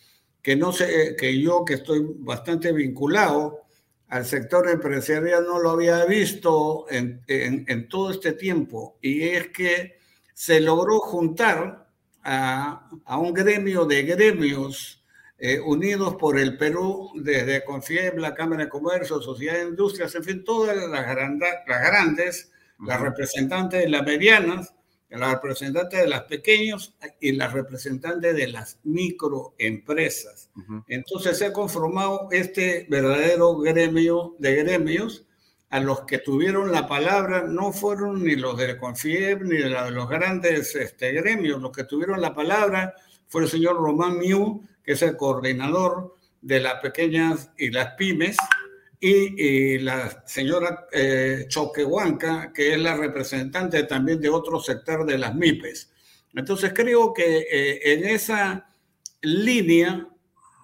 que, 0.41 0.55
no 0.55 0.71
sé, 0.71 1.15
que 1.17 1.39
yo, 1.41 1.65
que 1.65 1.75
estoy 1.75 2.05
bastante 2.19 2.71
vinculado 2.71 3.61
al 4.07 4.25
sector 4.25 4.69
empresarial, 4.69 5.45
no 5.45 5.59
lo 5.59 5.69
había 5.71 6.03
visto 6.05 6.85
en, 6.89 7.21
en 7.27 7.87
todo 7.87 8.09
este 8.09 8.33
tiempo, 8.33 8.97
y 9.01 9.21
es 9.21 9.49
que 9.49 9.99
se 10.33 10.59
logró 10.59 10.99
juntar 10.99 11.89
a, 12.23 13.17
un 13.19 13.33
gremio 13.33 13.85
de 13.85 14.03
gremios 14.03 14.98
eh, 15.39 15.59
unidos 15.59 16.15
por 16.15 16.37
el 16.37 16.57
Perú, 16.57 17.11
desde 17.15 17.63
Confieb, 17.63 18.17
la 18.17 18.35
Cámara 18.35 18.65
de 18.65 18.69
Comercio, 18.69 19.21
Sociedad 19.21 19.55
de 19.55 19.69
Industrias, 19.69 20.13
en 20.15 20.23
fin, 20.23 20.43
todas 20.43 20.75
las, 20.75 20.89
las 20.89 21.81
grandes, 21.81 22.51
las 22.85 22.99
representantes 22.99 23.81
de 23.81 23.89
las 23.89 24.05
medianas, 24.05 24.73
las 25.09 25.31
representantes 25.33 26.01
de 26.01 26.07
las 26.07 26.23
pequeños 26.23 26.93
y 27.19 27.31
las 27.31 27.53
representantes 27.53 28.35
de 28.35 28.47
las 28.47 28.79
microempresas. 28.83 30.49
Entonces 30.87 31.37
se 31.37 31.47
ha 31.47 31.53
conformado 31.53 32.27
este 32.31 32.85
verdadero 32.89 33.57
gremio 33.57 34.35
de 34.39 34.55
gremios 34.55 35.25
a 35.69 35.79
los 35.79 36.01
que 36.01 36.17
tuvieron 36.17 36.71
la 36.71 36.87
palabra 36.87 37.43
no 37.43 37.71
fueron 37.71 38.23
ni 38.23 38.35
los 38.35 38.57
de 38.57 38.77
Confieb 38.77 39.43
ni 39.43 39.57
de, 39.57 39.69
los 39.69 40.09
grandes 40.09 40.75
este, 40.75 41.11
gremios, 41.13 41.61
los 41.61 41.71
que 41.71 41.83
tuvieron 41.83 42.21
la 42.21 42.33
palabra 42.33 42.95
fue 43.27 43.43
el 43.43 43.49
señor 43.49 43.77
Román 43.77 44.17
Miu, 44.17 44.63
es 44.93 45.01
el 45.01 45.15
coordinador 45.17 46.15
de 46.41 46.59
las 46.59 46.75
pequeñas 46.75 47.51
y 47.57 47.69
las 47.71 47.93
pymes, 47.95 48.37
y, 49.01 49.77
la 49.79 50.23
señora 50.25 50.87
eh, 50.91 51.45
Choquehuanca, 51.47 52.51
que 52.53 52.73
es 52.73 52.79
la 52.79 52.97
representante 52.97 53.83
también 53.83 54.19
de 54.19 54.29
otro 54.29 54.59
sector 54.59 55.05
de 55.05 55.17
las 55.17 55.35
MIPES. 55.35 55.91
Entonces 56.33 56.73
creo 56.73 57.13
que 57.13 57.47
eh, 57.49 57.93
en 57.93 58.05
esa 58.05 58.69
línea 59.21 60.07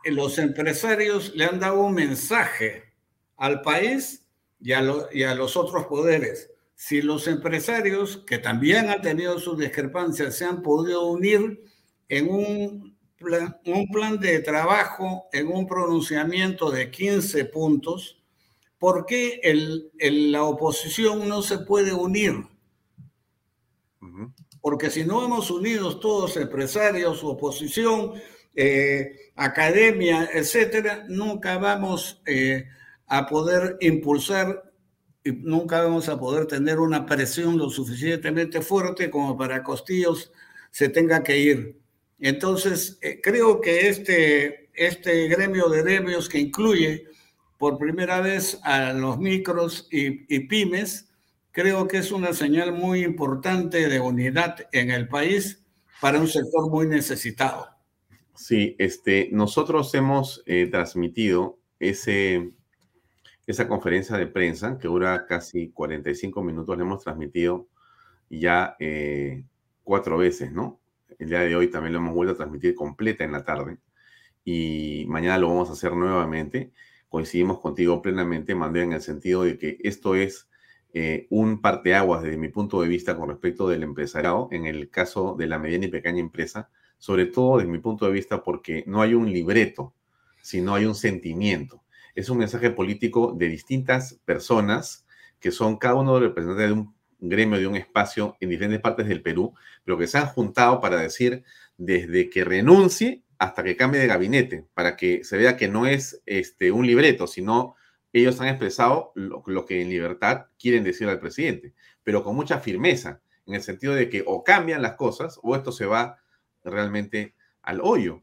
los 0.05 0.37
empresarios 0.37 1.33
le 1.35 1.45
han 1.45 1.59
dado 1.59 1.81
un 1.81 1.93
mensaje 1.93 2.93
al 3.37 3.61
país 3.61 4.25
y 4.59 4.71
a, 4.73 4.81
los 4.81 5.57
otros 5.57 5.85
poderes. 5.85 6.51
Si 6.75 7.01
los 7.01 7.27
empresarios, 7.27 8.23
que 8.27 8.37
también 8.37 8.89
han 8.89 9.01
tenido 9.01 9.39
sus 9.39 9.57
discrepancias, 9.57 10.35
se 10.35 10.45
han 10.45 10.61
podido 10.61 11.07
unir 11.07 11.63
en 12.09 12.29
un 12.29 12.94
plan, 13.25 13.57
un 13.65 13.87
plan 13.87 14.19
de 14.19 14.39
trabajo, 14.39 15.27
en 15.33 15.47
un 15.47 15.67
pronunciamiento 15.67 16.71
de 16.71 16.91
15 16.91 17.45
puntos, 17.45 18.21
¿por 18.77 19.05
qué 19.05 19.39
el, 19.43 19.91
la 20.31 20.43
oposición 20.43 21.27
no 21.27 21.41
se 21.41 21.59
puede 21.59 21.93
unir? 21.93 22.35
Porque 24.61 24.89
si 24.89 25.03
no 25.03 25.25
hemos 25.25 25.51
unidos 25.51 25.99
todos, 25.99 26.37
empresarios, 26.37 27.23
oposición, 27.23 28.13
eh, 28.55 29.31
academia, 29.35 30.29
etcétera, 30.33 31.05
nunca 31.09 31.57
vamos 31.57 32.21
eh, 32.25 32.65
a 33.07 33.27
poder 33.27 33.77
impulsar 33.81 34.71
y 35.23 35.31
nunca 35.31 35.81
vamos 35.81 36.07
a 36.07 36.19
poder 36.19 36.45
tener 36.45 36.79
una 36.79 37.05
presión 37.05 37.57
lo 37.57 37.69
suficientemente 37.69 38.61
fuerte 38.61 39.09
como 39.09 39.35
para 39.35 39.63
Costillos 39.63 40.31
se 40.71 40.89
tenga 40.89 41.23
que 41.23 41.39
ir. 41.39 41.84
Entonces, 42.19 42.97
eh, 43.01 43.19
creo 43.21 43.61
que 43.61 43.89
este, 43.89 44.69
este 44.73 45.27
gremio 45.27 45.69
de 45.69 45.83
gremios 45.83 46.29
que 46.29 46.39
incluye 46.39 47.05
por 47.57 47.77
primera 47.77 48.21
vez 48.21 48.59
a 48.63 48.93
los 48.93 49.17
micros 49.17 49.87
y, 49.91 50.39
pymes, 50.47 51.09
creo 51.51 51.87
que 51.87 51.97
es 51.97 52.11
una 52.11 52.33
señal 52.33 52.73
muy 52.73 53.03
importante 53.03 53.87
de 53.87 53.99
unidad 53.99 54.67
en 54.71 54.91
el 54.91 55.07
país 55.07 55.63
para 56.01 56.19
un 56.19 56.27
sector 56.27 56.69
muy 56.69 56.87
necesitado. 56.87 57.67
Sí, 58.35 58.75
este, 58.79 59.29
nosotros 59.31 59.93
hemos 59.95 60.43
eh, 60.45 60.67
transmitido 60.69 61.57
ese 61.79 62.51
esa 63.47 63.67
conferencia 63.67 64.17
de 64.17 64.27
prensa, 64.27 64.77
que 64.79 64.87
dura 64.87 65.25
casi 65.27 65.69
45 65.69 66.43
minutos, 66.43 66.75
la 66.77 66.83
hemos 66.83 67.03
transmitido 67.03 67.67
ya 68.29 68.75
eh, 68.79 69.43
cuatro 69.83 70.17
veces, 70.17 70.51
¿no? 70.51 70.79
El 71.19 71.29
día 71.29 71.39
de 71.39 71.55
hoy 71.55 71.69
también 71.69 71.93
lo 71.93 71.99
hemos 71.99 72.13
vuelto 72.13 72.33
a 72.33 72.37
transmitir 72.37 72.75
completa 72.75 73.23
en 73.23 73.31
la 73.31 73.43
tarde 73.43 73.77
y 74.43 75.05
mañana 75.07 75.37
lo 75.37 75.47
vamos 75.49 75.69
a 75.69 75.73
hacer 75.73 75.93
nuevamente 75.93 76.71
coincidimos 77.15 77.61
contigo 77.61 78.01
plenamente, 78.01 78.55
Manuel, 78.55 78.83
en 78.83 78.91
el 78.91 79.01
sentido 79.01 79.43
de 79.43 79.57
que 79.57 79.77
esto 79.83 80.15
es 80.15 80.49
eh, 80.93 81.27
un 81.29 81.61
parteaguas 81.61 82.23
desde 82.23 82.35
mi 82.35 82.49
punto 82.49 82.81
de 82.81 82.89
vista 82.89 83.15
con 83.15 83.29
respecto 83.29 83.69
del 83.69 83.83
empresariado, 83.83 84.49
en 84.51 84.65
el 84.65 84.89
caso 84.89 85.33
de 85.39 85.47
la 85.47 85.57
mediana 85.57 85.85
y 85.85 85.87
pequeña 85.87 86.19
empresa, 86.19 86.69
sobre 86.97 87.27
todo 87.27 87.59
desde 87.59 87.71
mi 87.71 87.79
punto 87.79 88.05
de 88.05 88.11
vista 88.11 88.43
porque 88.43 88.83
no 88.85 89.01
hay 89.01 89.13
un 89.13 89.31
libreto, 89.31 89.93
sino 90.41 90.75
hay 90.75 90.83
un 90.83 90.93
sentimiento. 90.93 91.85
Es 92.15 92.29
un 92.29 92.37
mensaje 92.37 92.69
político 92.69 93.33
de 93.33 93.47
distintas 93.47 94.19
personas 94.25 95.05
que 95.39 95.51
son 95.51 95.77
cada 95.77 95.95
uno 95.95 96.19
representantes 96.19 96.67
de 96.67 96.73
un 96.73 96.93
gremio, 97.29 97.59
de 97.59 97.67
un 97.67 97.75
espacio 97.75 98.35
en 98.39 98.49
diferentes 98.49 98.81
partes 98.81 99.07
del 99.07 99.21
Perú, 99.21 99.53
pero 99.83 99.97
que 99.97 100.07
se 100.07 100.17
han 100.17 100.27
juntado 100.27 100.79
para 100.81 100.97
decir 100.97 101.43
desde 101.77 102.29
que 102.29 102.43
renuncie 102.43 103.23
hasta 103.37 103.63
que 103.63 103.75
cambie 103.75 103.99
de 103.99 104.07
gabinete, 104.07 104.65
para 104.73 104.95
que 104.95 105.23
se 105.23 105.37
vea 105.37 105.57
que 105.57 105.67
no 105.67 105.85
es 105.85 106.21
este, 106.25 106.71
un 106.71 106.87
libreto, 106.87 107.27
sino 107.27 107.75
ellos 108.13 108.39
han 108.39 108.47
expresado 108.47 109.11
lo, 109.15 109.43
lo, 109.45 109.65
que 109.65 109.81
en 109.81 109.89
libertad 109.89 110.45
quieren 110.57 110.83
decir 110.83 111.09
al 111.09 111.19
presidente, 111.19 111.73
pero 112.03 112.23
con 112.23 112.35
mucha 112.35 112.59
firmeza, 112.59 113.21
en 113.45 113.55
el 113.55 113.61
sentido 113.61 113.93
de 113.93 114.09
que 114.09 114.23
o 114.25 114.43
cambian 114.43 114.81
las 114.81 114.95
cosas 114.95 115.39
o 115.43 115.55
esto 115.55 115.71
se 115.71 115.85
va 115.85 116.19
realmente 116.63 117.35
al 117.61 117.81
hoyo. 117.81 118.21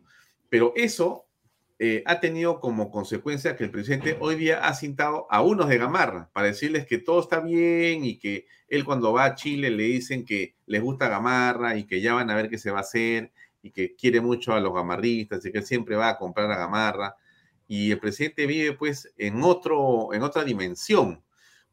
Pero 0.49 0.73
eso 0.77 1.22
eh, 1.85 2.05
ha 2.07 2.21
tenido 2.21 2.61
como 2.61 2.93
consecuencia 2.93 3.57
que 3.57 3.65
el 3.65 3.73
presidente 3.73 4.17
hoy 4.21 4.37
día 4.37 4.69
ha 4.69 4.73
cintado 4.73 5.27
a 5.29 5.43
unos 5.43 5.69
de 5.69 5.79
Gamarra 5.79 6.31
para 6.33 6.47
decirles 6.47 6.87
que 6.87 6.99
todo 6.99 7.19
está 7.19 7.41
bien 7.41 8.05
y 8.05 8.21
que 8.21 8.47
él 8.69 8.85
cuando 8.85 9.13
va 9.13 9.25
a 9.25 9.35
Chile 9.35 9.69
le 9.69 9.83
dicen 9.83 10.25
que 10.25 10.55
les 10.67 10.81
gusta 10.81 11.09
Gamarra 11.09 11.77
y 11.77 11.83
que 11.83 12.01
ya 12.01 12.15
van 12.15 12.31
a 12.31 12.37
ver 12.37 12.49
qué 12.49 12.57
se 12.57 12.71
va 12.71 12.79
a 12.79 12.83
hacer 12.83 13.33
y 13.63 13.73
que 13.73 13.97
quiere 13.97 14.21
mucho 14.21 14.55
a 14.55 14.61
los 14.61 14.73
gamarristas 14.73 15.45
y 15.45 15.51
que 15.51 15.61
siempre 15.63 15.97
va 15.97 16.11
a 16.11 16.19
comprar 16.19 16.53
a 16.53 16.57
Gamarra. 16.57 17.17
Y 17.67 17.91
el 17.91 17.99
presidente 17.99 18.47
vive 18.47 18.75
pues 18.75 19.13
en, 19.19 19.43
otro, 19.43 20.15
en 20.15 20.23
otra 20.23 20.45
dimensión, 20.45 21.21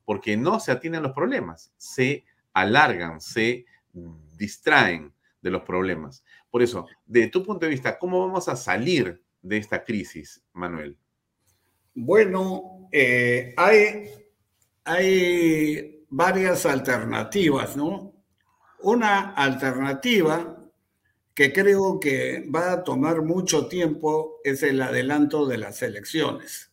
porque 0.06 0.36
no 0.36 0.60
se 0.60 0.72
atienden 0.72 1.04
los 1.04 1.14
problemas, 1.14 1.72
se 1.78 2.26
alargan, 2.54 3.22
se 3.22 3.68
distraen 4.36 5.14
de 5.44 5.52
los 5.52 5.62
problemas. 5.62 6.24
Por 6.50 6.64
eso, 6.64 6.88
de 7.06 7.28
tu 7.28 7.46
punto 7.46 7.68
de 7.68 7.74
vista, 7.74 8.00
¿cómo 8.00 8.26
vamos 8.26 8.50
a 8.50 8.56
salir 8.56 9.22
de 9.42 9.58
esta 9.58 9.84
crisis, 9.84 10.42
Manuel? 10.54 10.98
Bueno, 11.96 12.88
eh, 12.92 13.54
hay, 13.58 14.10
hay 14.84 16.06
varias 16.10 16.66
alternativas, 16.66 17.76
¿no? 17.76 18.14
Una 18.82 19.32
alternativa 19.32 20.56
que 21.34 21.54
creo 21.54 22.00
que 22.00 22.50
va 22.54 22.74
a 22.74 22.84
tomar 22.84 23.22
mucho 23.22 23.68
tiempo 23.68 24.40
es 24.44 24.64
el 24.64 24.82
adelanto 24.82 25.46
de 25.46 25.58
las 25.58 25.82
elecciones. 25.82 26.72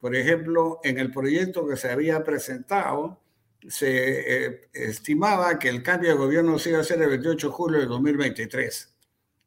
Por 0.00 0.14
ejemplo, 0.14 0.80
en 0.84 0.98
el 0.98 1.10
proyecto 1.10 1.66
que 1.66 1.76
se 1.76 1.90
había 1.90 2.22
presentado, 2.24 3.20
se 3.68 4.46
eh, 4.46 4.60
estimaba 4.72 5.58
que 5.58 5.68
el 5.68 5.82
cambio 5.82 6.10
de 6.10 6.16
gobierno 6.16 6.58
se 6.58 6.70
iba 6.70 6.78
a 6.78 6.82
hacer 6.82 7.00
el 7.02 7.08
28 7.08 7.48
de 7.48 7.52
julio 7.52 7.80
de 7.80 7.86
2023. 7.86 8.94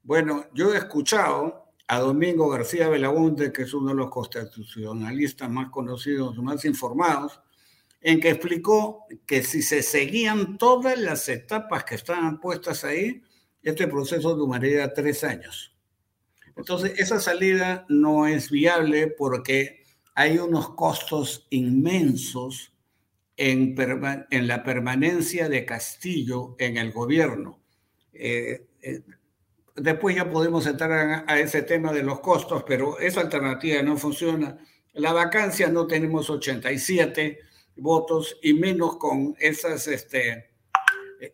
Bueno, 0.04 0.46
yo 0.54 0.74
he 0.74 0.78
escuchado 0.78 1.69
a 1.92 2.00
Domingo 2.02 2.48
García 2.48 2.88
Belaunte, 2.88 3.52
que 3.52 3.64
es 3.64 3.74
uno 3.74 3.90
de 3.90 3.96
los 3.96 4.12
constitucionalistas 4.12 5.50
más 5.50 5.72
conocidos, 5.72 6.38
más 6.38 6.64
informados, 6.66 7.42
en 8.00 8.20
que 8.20 8.30
explicó 8.30 9.08
que 9.26 9.42
si 9.42 9.64
se 9.64 9.82
seguían 9.82 10.60
todas 10.60 11.00
las 11.00 11.28
etapas 11.30 11.84
que 11.86 11.96
estaban 11.96 12.40
puestas 12.40 12.84
ahí, 12.84 13.24
este 13.64 13.88
proceso 13.88 14.38
tomaría 14.38 14.94
tres 14.94 15.24
años. 15.24 15.76
Entonces, 16.56 16.94
esa 17.00 17.20
salida 17.20 17.88
no 17.90 18.28
es 18.28 18.52
viable 18.52 19.08
porque 19.08 19.84
hay 20.14 20.38
unos 20.38 20.76
costos 20.76 21.48
inmensos 21.50 22.72
en, 23.36 23.76
en 24.30 24.48
la 24.48 24.64
permanencia 24.64 25.50
de 25.50 25.66
Castillo 25.66 26.56
en 26.60 26.78
el 26.78 26.92
gobierno. 26.92 27.60
Eh, 28.14 28.68
eh, 28.84 29.02
después 29.82 30.16
ya 30.16 30.30
podemos 30.30 30.66
entrar 30.66 31.24
a, 31.28 31.40
ese 31.40 31.62
tema 31.62 31.92
de 31.92 32.04
los 32.04 32.20
costos, 32.20 32.64
pero 32.68 33.00
esa 33.00 33.22
alternativa 33.22 33.82
no 33.82 33.98
funciona. 33.98 34.58
La 34.94 35.14
vacancia 35.14 35.70
no 35.70 35.88
tenemos 35.88 36.30
87 36.30 37.40
votos 37.76 38.38
y 38.42 38.54
menos 38.54 38.98
con 38.98 39.36
esas 39.40 39.88
este, 39.88 40.50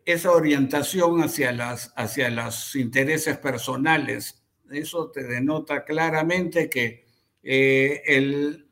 esa 0.05 0.31
orientación 0.31 1.21
hacia, 1.21 1.51
las, 1.51 1.93
hacia 1.95 2.29
los 2.29 2.75
intereses 2.75 3.37
personales. 3.37 4.43
Eso 4.71 5.11
te 5.11 5.23
denota 5.23 5.83
claramente 5.83 6.69
que 6.69 7.05
eh, 7.43 8.01
el 8.05 8.67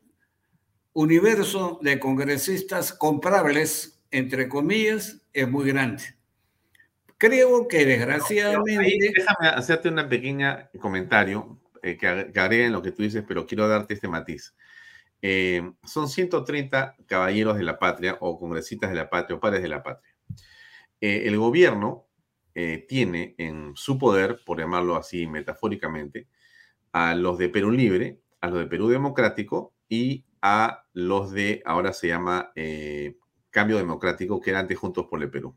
universo 0.92 1.78
de 1.82 1.98
congresistas 1.98 2.92
comprables, 2.92 4.02
entre 4.10 4.48
comillas, 4.48 5.22
es 5.32 5.48
muy 5.48 5.68
grande. 5.68 6.04
Creo 7.24 7.66
que 7.68 7.86
desgraciadamente... 7.86 9.12
déjame 9.16 9.48
hacerte 9.48 9.88
un 9.88 10.08
pequeño 10.08 10.68
comentario 10.78 11.58
eh, 11.82 11.96
que, 11.96 12.06
agrega 12.06 12.66
en 12.66 12.72
lo 12.72 12.82
que 12.82 12.92
tú 12.92 13.02
dices, 13.02 13.24
pero 13.26 13.46
quiero 13.46 13.66
darte 13.66 13.94
este 13.94 14.08
matiz. 14.08 14.54
Eh, 15.22 15.72
son 15.84 16.06
130 16.06 16.96
caballeros 17.06 17.56
de 17.56 17.62
la 17.62 17.78
patria 17.78 18.18
o 18.20 18.38
congresistas 18.38 18.90
de 18.90 18.96
la 18.96 19.08
patria 19.08 19.36
o 19.36 19.40
padres 19.40 19.62
de 19.62 19.68
la 19.70 19.82
patria. 19.82 20.14
Eh, 21.00 21.22
el 21.24 21.38
gobierno 21.38 22.08
eh, 22.54 22.84
tiene 22.86 23.34
en 23.38 23.72
su 23.74 23.98
poder, 23.98 24.40
por 24.44 24.58
llamarlo 24.58 24.94
así 24.94 25.26
metafóricamente, 25.26 26.28
a 26.92 27.14
los 27.14 27.38
de 27.38 27.48
Perú 27.48 27.70
Libre, 27.70 28.20
a 28.42 28.48
los 28.48 28.58
de 28.58 28.66
Perú 28.66 28.88
Democrático 28.88 29.72
y 29.88 30.26
a 30.42 30.84
los 30.92 31.32
de, 31.32 31.62
ahora 31.64 31.94
se 31.94 32.08
llama 32.08 32.52
Cambio 33.48 33.78
Democrático, 33.78 34.42
que 34.42 34.50
era 34.50 34.58
antes 34.58 34.76
Juntos 34.76 35.06
por 35.06 35.22
el 35.22 35.30
Perú. 35.30 35.56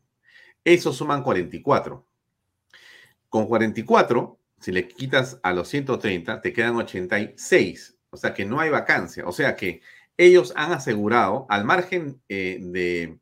Esos 0.64 0.96
suman 0.96 1.22
44. 1.22 2.06
Con 3.28 3.46
44, 3.46 4.38
si 4.60 4.72
le 4.72 4.88
quitas 4.88 5.38
a 5.42 5.52
los 5.52 5.68
130, 5.68 6.40
te 6.40 6.52
quedan 6.52 6.76
86. 6.76 7.98
O 8.10 8.16
sea 8.16 8.34
que 8.34 8.44
no 8.44 8.60
hay 8.60 8.70
vacancia. 8.70 9.26
O 9.26 9.32
sea 9.32 9.56
que 9.56 9.82
ellos 10.16 10.52
han 10.56 10.72
asegurado, 10.72 11.46
al 11.48 11.64
margen 11.64 12.20
de 12.28 13.18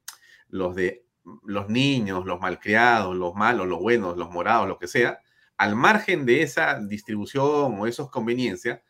los 0.48 0.74
de 0.74 1.06
los 1.44 1.68
niños, 1.68 2.24
los 2.24 2.40
malcriados, 2.40 3.16
los 3.16 3.34
malos, 3.34 3.66
los 3.66 3.80
buenos, 3.80 4.16
los 4.16 4.30
morados, 4.30 4.68
lo 4.68 4.78
que 4.78 4.86
sea, 4.86 5.20
al 5.56 5.74
margen 5.74 6.26
de 6.26 6.42
esa 6.42 6.78
distribución 6.80 7.80
o 7.80 7.86
esas 7.86 8.08
conveniencias, 8.08 8.80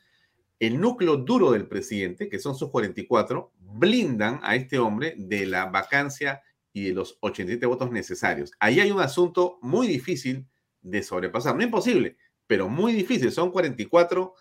el 0.59 0.81
núcleo 0.81 1.17
duro 1.17 1.53
del 1.53 1.67
presidente, 1.67 2.29
que 2.29 2.39
son 2.39 2.55
sus 2.55 2.71
44, 2.71 3.53
blindan 3.59 4.41
a 4.43 4.55
este 4.57 4.79
hombre 4.79 5.15
de 5.17 5.47
la 5.47 5.67
vacancia 5.67 6.43
y 6.77 6.89
de 6.89 6.93
los 6.93 7.17
87 7.21 7.65
votos 7.65 7.91
necesarios. 7.91 8.53
Ahí 8.61 8.81
hay 8.81 8.91
un 8.91 9.01
asunto 9.01 9.59
muy 9.63 9.87
difícil 9.87 10.47
de 10.83 11.03
sobrepasar, 11.03 11.57
no 11.57 11.63
imposible, 11.63 12.19
pero 12.47 12.69
muy 12.69 12.93
difícil. 12.93 13.33
Son 13.33 13.51
44 13.51 14.35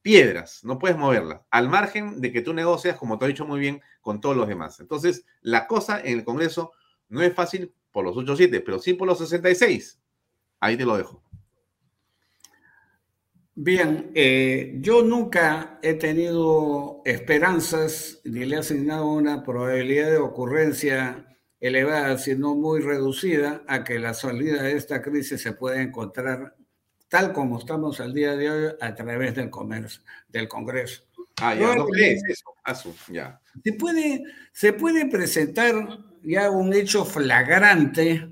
piedras, 0.00 0.62
no 0.62 0.78
puedes 0.78 0.96
moverlas, 0.96 1.40
al 1.50 1.68
margen 1.68 2.20
de 2.20 2.30
que 2.30 2.40
tú 2.40 2.54
negocias, 2.54 2.96
como 2.96 3.18
te 3.18 3.24
he 3.24 3.28
dicho 3.28 3.44
muy 3.44 3.58
bien, 3.58 3.82
con 4.00 4.20
todos 4.20 4.36
los 4.36 4.46
demás. 4.46 4.78
Entonces, 4.78 5.26
la 5.40 5.66
cosa 5.66 6.00
en 6.00 6.18
el 6.18 6.24
Congreso 6.24 6.70
no 7.08 7.20
es 7.20 7.34
fácil 7.34 7.74
por 7.90 8.04
los 8.04 8.14
8-7, 8.14 8.62
pero 8.64 8.78
sí 8.78 8.94
por 8.94 9.08
los 9.08 9.18
66. 9.18 10.00
Ahí 10.60 10.76
te 10.76 10.84
lo 10.84 10.96
dejo. 10.96 11.20
Bien, 13.56 14.12
eh, 14.14 14.76
yo 14.78 15.02
nunca 15.02 15.80
he 15.82 15.94
tenido 15.94 17.02
esperanzas 17.04 18.20
ni 18.22 18.44
le 18.44 18.54
he 18.54 18.58
asignado 18.60 19.08
una 19.08 19.42
probabilidad 19.42 20.12
de 20.12 20.18
ocurrencia 20.18 21.26
elevada, 21.66 22.18
sino 22.18 22.54
muy 22.54 22.80
reducida, 22.80 23.62
a 23.66 23.84
que 23.84 23.98
la 23.98 24.14
salida 24.14 24.62
de 24.62 24.76
esta 24.76 25.02
crisis 25.02 25.42
se 25.42 25.52
pueda 25.52 25.80
encontrar 25.80 26.54
tal 27.08 27.32
como 27.32 27.58
estamos 27.58 28.00
al 28.00 28.12
día 28.12 28.36
de 28.36 28.50
hoy 28.50 28.72
a 28.80 28.94
través 28.94 29.34
del, 29.34 29.50
comercio, 29.50 30.02
del 30.28 30.48
Congreso. 30.48 31.02
Ah, 31.40 31.54
ya, 31.54 31.74
no, 31.74 31.86
crees 31.86 32.22
eso, 32.66 32.94
ya. 33.08 33.40
Se 33.62 33.72
puede, 33.74 34.24
se 34.52 34.72
puede 34.72 35.06
presentar 35.06 35.74
ya 36.22 36.50
un 36.50 36.72
hecho 36.72 37.04
flagrante 37.04 38.28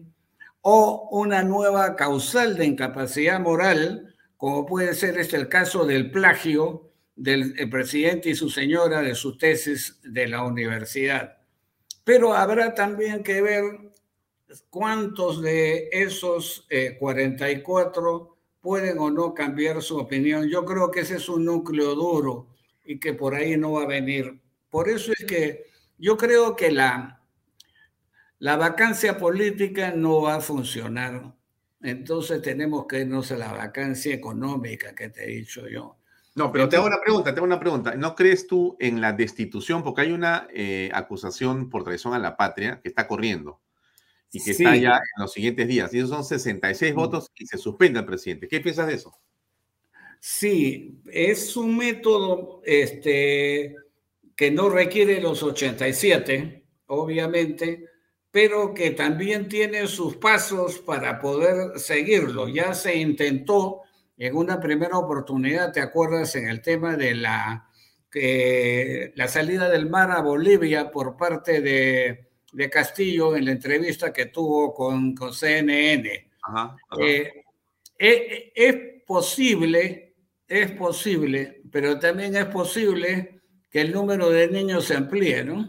o 0.63 1.09
una 1.13 1.43
nueva 1.43 1.95
causal 1.97 2.57
de 2.57 2.65
incapacidad 2.67 3.39
moral, 3.39 4.15
como 4.37 4.67
puede 4.67 4.95
ser 4.95 5.19
este 5.19 5.37
el 5.37 5.49
caso 5.49 5.85
del 5.85 6.11
plagio 6.11 6.91
del 7.15 7.55
presidente 7.71 8.31
y 8.31 8.35
su 8.35 8.51
señora 8.51 9.03
de 9.03 9.15
su 9.15 9.37
tesis 9.37 10.01
de 10.03 10.27
la 10.27 10.43
universidad. 10.43 11.39
Pero 12.05 12.35
habrá 12.35 12.75
también 12.75 13.23
que 13.23 13.41
ver 13.41 13.65
cuántos 14.71 15.43
de 15.43 15.89
esos 15.91 16.67
44 16.99 18.17
eh, 18.17 18.35
pueden 18.61 18.99
o 18.99 19.11
no 19.11 19.35
cambiar 19.35 19.83
su 19.83 19.99
opinión. 19.99 20.49
Yo 20.49 20.65
creo 20.65 20.91
que 20.91 21.01
ese 21.01 21.17
es 21.17 21.29
un 21.29 21.45
núcleo 21.45 21.95
duro 21.95 22.49
y 22.85 22.99
que 22.99 23.15
por 23.15 23.35
ahí 23.35 23.57
no 23.57 23.73
va 23.73 23.83
a 23.83 23.87
venir. 23.87 24.41
Por 24.71 24.89
eso 24.89 25.13
es 25.19 25.25
que 25.25 25.65
yo 25.99 26.17
creo 26.17 26.57
que 26.57 26.71
la, 26.71 27.23
la 28.39 28.57
vacancia 28.57 29.17
política 29.17 29.93
no 29.93 30.23
va 30.23 30.37
a 30.37 30.41
funcionar. 30.41 31.35
Entonces 31.83 32.41
tenemos 32.43 32.87
que 32.87 33.01
irnos 33.01 33.31
a 33.33 33.37
la 33.37 33.53
vacancia 33.53 34.15
económica 34.15 34.95
que 34.95 35.11
te 35.11 35.25
he 35.25 35.37
dicho 35.37 35.69
yo. 35.69 35.99
No, 36.35 36.51
pero 36.51 36.69
te 36.69 36.77
hago 36.77 36.87
una 36.87 37.01
pregunta, 37.01 37.33
te 37.33 37.39
hago 37.39 37.47
una 37.47 37.61
pregunta. 37.61 37.95
¿No 37.95 38.17
crees 38.17 38.47
tú 38.47 38.77
en 38.81 39.01
la 39.01 39.13
destitución? 39.13 39.85
Porque 39.85 40.03
hay 40.03 40.13
una 40.13 40.49
eh, 40.53 40.91
acusación 40.93 41.71
por 41.71 41.85
traición 41.85 42.13
a 42.13 42.19
la 42.19 42.37
patria 42.37 42.81
que 42.83 42.89
está 42.89 43.07
corriendo 43.07 43.61
y 44.33 44.43
que 44.43 44.51
está 44.51 44.75
ya 44.75 44.97
en 44.97 45.23
los 45.23 45.33
siguientes 45.33 45.69
días. 45.69 45.95
Y 45.95 45.99
esos 45.99 46.11
son 46.11 46.25
66 46.25 46.93
mm. 46.93 46.97
votos 46.97 47.31
y 47.37 47.47
se 47.47 47.57
suspende 47.57 48.01
al 48.01 48.07
presidente. 48.07 48.49
¿Qué 48.49 48.61
piensas 48.61 48.89
de 48.89 48.95
eso? 48.95 49.17
Sí, 50.19 50.99
es 51.07 51.57
un 51.57 51.77
método 51.77 52.63
este, 52.65 53.77
que 54.35 54.51
no 54.51 54.71
requiere 54.71 55.21
los 55.21 55.43
87, 55.43 56.65
obviamente, 56.87 57.85
pero 58.33 58.75
que 58.75 58.91
también 58.91 59.49
tiene 59.49 59.87
sus 59.87 60.17
pasos 60.17 60.81
para 60.81 61.21
poder 61.21 61.79
seguirlo. 61.79 62.49
Ya 62.49 62.75
se 62.75 62.97
intentó 62.97 63.83
en 64.17 64.37
una 64.37 64.61
primera 64.61 64.99
oportunidad, 64.99 65.73
¿te 65.73 65.81
acuerdas 65.81 66.37
en 66.37 66.49
el 66.49 66.61
tema 66.61 66.97
de 66.97 67.15
la, 67.15 67.69
la 69.15 69.29
salida 69.29 69.69
del 69.69 69.89
mar 69.89 70.11
a 70.11 70.21
Bolivia 70.21 70.91
por 70.91 71.17
parte 71.17 71.61
de, 71.61 72.29
Castillo 72.71 73.35
en 73.35 73.47
la 73.47 73.51
entrevista 73.51 74.13
que 74.13 74.27
tuvo 74.27 74.73
con, 74.73 75.15
con 75.15 75.33
CNN? 75.33 76.31
Eh, 76.99 77.45
eh, 77.99 78.53
es 78.55 79.03
posible, 79.05 80.15
es 80.47 80.71
posible, 80.73 81.63
pero 81.73 81.99
también 81.99 82.37
es 82.37 82.47
posible 82.47 83.41
que 83.71 83.81
el 83.81 83.93
número 83.93 84.31
de 84.31 84.49
niños 84.49 84.85
se 84.85 84.95
amplíe, 84.95 85.43
¿no? 85.43 85.67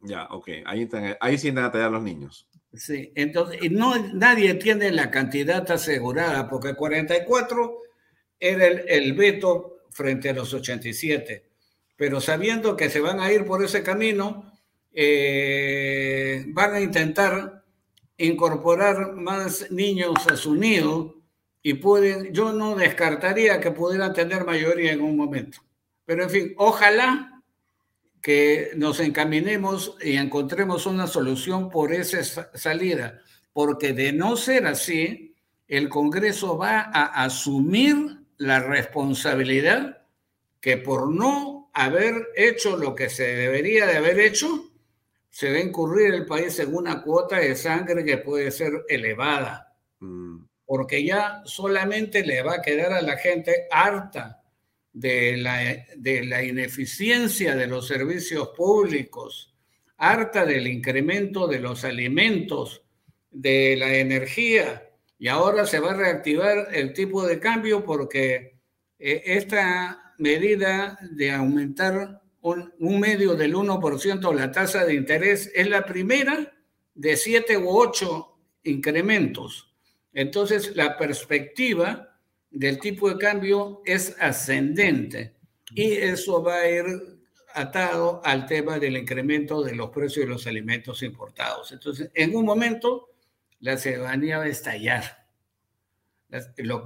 Ya, 0.00 0.26
ok. 0.30 0.48
Ahí, 0.66 0.88
ahí 1.20 1.38
sí 1.38 1.50
van 1.52 1.64
a 1.64 1.70
tallar 1.70 1.92
los 1.92 2.02
niños. 2.02 2.48
Sí, 2.76 3.12
entonces, 3.14 3.70
no, 3.70 3.96
nadie 4.14 4.54
tiene 4.54 4.90
la 4.90 5.10
cantidad 5.10 5.70
asegurada, 5.70 6.48
porque 6.48 6.74
44 6.74 7.78
era 8.40 8.66
el, 8.66 9.12
veto 9.12 9.78
frente 9.90 10.30
a 10.30 10.32
los 10.32 10.52
87, 10.52 11.44
pero 11.96 12.20
sabiendo 12.20 12.76
que 12.76 12.90
se 12.90 13.00
van 13.00 13.20
a 13.20 13.32
ir 13.32 13.44
por 13.44 13.64
ese 13.64 13.82
camino, 13.82 14.52
eh, 14.92 16.44
van 16.48 16.74
a 16.74 16.80
intentar 16.80 17.64
incorporar 18.16 19.12
más 19.12 19.70
niños 19.70 20.26
a 20.30 20.36
su 20.36 20.54
nido 20.56 21.16
y 21.62 21.74
pueden, 21.74 22.32
yo 22.32 22.52
no 22.52 22.74
descartaría 22.74 23.60
que 23.60 23.70
pudieran 23.70 24.12
tener 24.12 24.44
mayoría 24.44 24.92
en 24.92 25.00
un 25.00 25.16
momento. 25.16 25.58
Pero 26.04 26.24
en 26.24 26.30
fin, 26.30 26.54
ojalá 26.56 27.33
que 28.24 28.70
nos 28.76 29.00
encaminemos 29.00 29.98
y 30.00 30.16
encontremos 30.16 30.86
una 30.86 31.06
solución 31.06 31.68
por 31.68 31.92
esa 31.92 32.50
salida, 32.54 33.20
porque 33.52 33.92
de 33.92 34.14
no 34.14 34.38
ser 34.38 34.66
así, 34.66 35.34
el 35.68 35.90
Congreso 35.90 36.56
va 36.56 36.90
a 36.90 37.22
asumir 37.22 37.96
la 38.38 38.60
responsabilidad 38.60 39.98
que 40.58 40.78
por 40.78 41.14
no 41.14 41.68
haber 41.74 42.28
hecho 42.34 42.78
lo 42.78 42.94
que 42.94 43.10
se 43.10 43.24
debería 43.24 43.84
de 43.86 43.98
haber 43.98 44.18
hecho, 44.18 44.72
se 45.28 45.52
va 45.52 45.58
a 45.58 45.60
incurrir 45.60 46.14
el 46.14 46.24
país 46.24 46.58
en 46.60 46.74
una 46.74 47.02
cuota 47.02 47.36
de 47.36 47.54
sangre 47.54 48.06
que 48.06 48.16
puede 48.16 48.50
ser 48.50 48.86
elevada, 48.88 49.76
mm. 50.00 50.38
porque 50.64 51.04
ya 51.04 51.42
solamente 51.44 52.24
le 52.24 52.42
va 52.42 52.54
a 52.54 52.62
quedar 52.62 52.94
a 52.94 53.02
la 53.02 53.18
gente 53.18 53.68
harta 53.70 54.43
de 54.94 55.36
la, 55.36 55.86
de 55.96 56.24
la 56.24 56.42
ineficiencia 56.42 57.56
de 57.56 57.66
los 57.66 57.88
servicios 57.88 58.50
públicos, 58.56 59.52
harta 59.98 60.46
del 60.46 60.68
incremento 60.68 61.46
de 61.48 61.58
los 61.58 61.84
alimentos, 61.84 62.82
de 63.30 63.76
la 63.76 63.96
energía, 63.96 64.88
y 65.18 65.28
ahora 65.28 65.66
se 65.66 65.80
va 65.80 65.90
a 65.90 65.96
reactivar 65.96 66.68
el 66.72 66.92
tipo 66.92 67.26
de 67.26 67.40
cambio 67.40 67.84
porque 67.84 68.60
eh, 68.98 69.22
esta 69.26 70.14
medida 70.18 70.96
de 71.10 71.32
aumentar 71.32 72.22
un, 72.40 72.72
un 72.78 73.00
medio 73.00 73.34
del 73.34 73.54
1% 73.54 74.32
la 74.32 74.52
tasa 74.52 74.84
de 74.84 74.94
interés 74.94 75.50
es 75.54 75.68
la 75.68 75.84
primera 75.84 76.52
de 76.94 77.16
siete 77.16 77.58
u 77.58 77.68
ocho 77.68 78.38
incrementos. 78.62 79.74
Entonces, 80.12 80.76
la 80.76 80.96
perspectiva 80.96 82.13
del 82.54 82.78
tipo 82.78 83.10
de 83.10 83.18
cambio 83.18 83.82
es 83.84 84.16
ascendente. 84.20 85.34
Y 85.74 85.92
eso 85.92 86.42
va 86.42 86.60
a 86.60 86.70
ir 86.70 86.84
atado 87.52 88.20
al 88.24 88.46
tema 88.46 88.78
del 88.78 88.96
incremento 88.96 89.62
de 89.62 89.74
los 89.74 89.90
precios 89.90 90.26
de 90.26 90.32
los 90.32 90.46
alimentos 90.46 91.02
importados. 91.02 91.72
Entonces, 91.72 92.10
en 92.14 92.34
un 92.34 92.44
momento, 92.44 93.10
la 93.60 93.76
ciudadanía 93.76 94.38
va 94.38 94.44
a 94.44 94.48
estallar. 94.48 95.26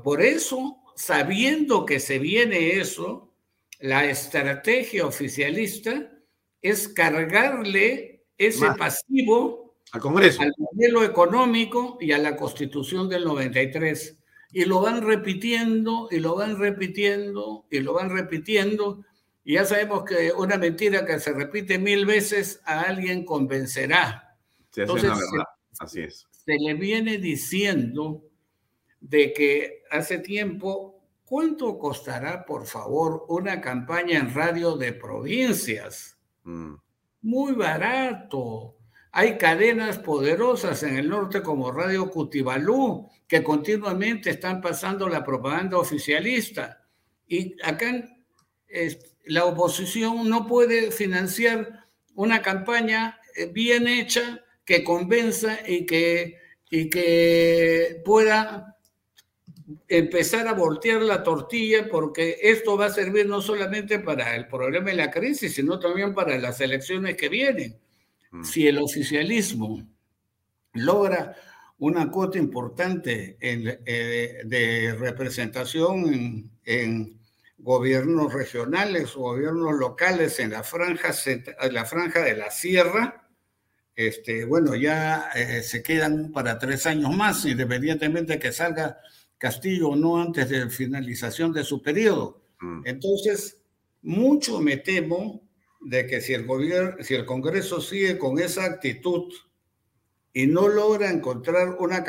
Por 0.02 0.22
eso, 0.22 0.78
sabiendo 0.96 1.86
que 1.86 2.00
se 2.00 2.18
viene 2.18 2.72
eso, 2.78 3.32
la 3.78 4.04
estrategia 4.06 5.06
oficialista 5.06 6.12
es 6.60 6.88
cargarle 6.88 8.24
ese 8.36 8.66
pasivo 8.76 9.76
al 9.92 10.00
Congreso, 10.00 10.42
al 10.42 10.52
modelo 10.58 11.02
económico 11.02 11.96
y 12.00 12.12
a 12.12 12.18
la 12.18 12.36
Constitución 12.36 13.08
del 13.08 13.24
93 13.24 14.17
y 14.52 14.64
lo 14.64 14.80
van 14.80 15.02
repitiendo 15.02 16.08
y 16.10 16.20
lo 16.20 16.36
van 16.36 16.58
repitiendo 16.58 17.66
y 17.70 17.80
lo 17.80 17.94
van 17.94 18.10
repitiendo. 18.10 19.04
Y 19.44 19.54
ya 19.54 19.64
sabemos 19.64 20.04
que 20.04 20.32
una 20.32 20.56
mentira 20.56 21.04
que 21.04 21.20
se 21.20 21.32
repite 21.32 21.78
mil 21.78 22.06
veces 22.06 22.60
a 22.64 22.82
alguien 22.82 23.24
convencerá. 23.24 24.36
Entonces, 24.76 25.10
Así 25.80 26.00
es. 26.00 26.26
Se 26.30 26.56
le 26.58 26.74
viene 26.74 27.18
diciendo 27.18 28.24
de 29.00 29.32
que 29.32 29.84
hace 29.90 30.18
tiempo, 30.18 31.00
¿cuánto 31.24 31.78
costará, 31.78 32.44
por 32.44 32.66
favor, 32.66 33.24
una 33.28 33.60
campaña 33.60 34.18
en 34.18 34.34
radio 34.34 34.76
de 34.76 34.92
provincias? 34.92 36.18
Mm. 36.44 36.74
Muy 37.22 37.52
barato. 37.52 38.76
Hay 39.12 39.38
cadenas 39.38 39.98
poderosas 39.98 40.82
en 40.82 40.96
el 40.96 41.08
norte 41.08 41.42
como 41.42 41.70
Radio 41.70 42.10
Cutibalú 42.10 43.08
que 43.28 43.42
continuamente 43.42 44.30
están 44.30 44.60
pasando 44.60 45.09
la 45.09 45.22
propaganda 45.22 45.78
oficialista. 45.78 46.82
Y 47.28 47.55
acá 47.62 48.09
la 49.26 49.44
oposición 49.44 50.28
no 50.28 50.46
puede 50.46 50.90
financiar 50.90 51.84
una 52.14 52.40
campaña 52.40 53.20
eh, 53.36 53.46
bien 53.46 53.86
hecha 53.86 54.42
que 54.64 54.82
convenza 54.82 55.59
y 55.66 55.84
que, 55.84 56.38
y 56.70 56.88
que 56.88 58.00
pueda 58.05 58.76
empezar 59.86 60.48
a 60.48 60.55
voltear 60.55 61.02
la 61.02 61.22
tortilla 61.22 61.88
porque 61.90 62.38
esto 62.42 62.78
va 62.78 62.86
a 62.86 62.90
servir 62.90 63.26
no 63.26 63.42
solamente 63.42 63.98
para 63.98 64.34
el 64.36 64.46
problema 64.48 64.90
de 64.90 64.96
la 64.96 65.10
crisis, 65.10 65.55
sino 65.55 65.78
también 65.78 66.14
para 66.14 66.38
las 66.38 66.60
elecciones 66.62 67.16
que 67.16 67.28
vienen. 67.28 67.78
Mm. 68.30 68.44
Si 68.44 68.66
el 68.66 68.78
oficialismo 68.78 69.86
logra 70.72 71.36
una 71.78 72.10
cuota 72.10 72.38
importante 72.38 73.36
eh, 73.40 74.40
de 74.44 74.94
representación 74.94 76.50
en, 76.64 77.18
gobiernos 77.60 78.32
regionales 78.32 79.16
o 79.16 79.20
gobiernos 79.20 79.74
locales 79.74 80.38
en 80.38 80.52
la 80.52 80.62
franja, 80.62 81.12
la 81.72 81.84
franja 81.84 82.20
de 82.22 82.36
la 82.36 82.52
sierra, 82.52 83.28
este, 83.96 84.44
bueno, 84.44 84.76
ya 84.76 85.30
eh, 85.34 85.60
se 85.64 85.82
quedan 85.82 86.30
para 86.30 86.56
tres 86.56 86.86
años 86.86 87.16
más, 87.16 87.44
independientemente 87.46 88.34
de 88.34 88.38
que 88.38 88.52
salga 88.52 89.00
Castillo 89.38 89.88
o 89.88 89.96
no 89.96 90.22
antes 90.22 90.48
de 90.48 90.70
finalización 90.70 91.52
de 91.52 91.64
su 91.64 91.82
periodo. 91.82 92.44
Mm. 92.60 92.82
Entonces, 92.84 93.60
mucho 94.02 94.60
me 94.60 94.76
temo 94.76 95.48
de 95.80 96.06
que 96.06 96.20
si 96.20 96.32
el 96.32 96.46
gobierno, 96.46 97.02
si 97.02 97.14
el 97.14 97.24
Congreso 97.24 97.80
sigue 97.80 98.18
con 98.18 98.38
esa 98.38 98.64
actitud 98.64 99.32
y 100.39 100.47
no 100.47 100.69
logra 100.69 101.10
encontrar 101.10 101.77
una, 101.81 102.05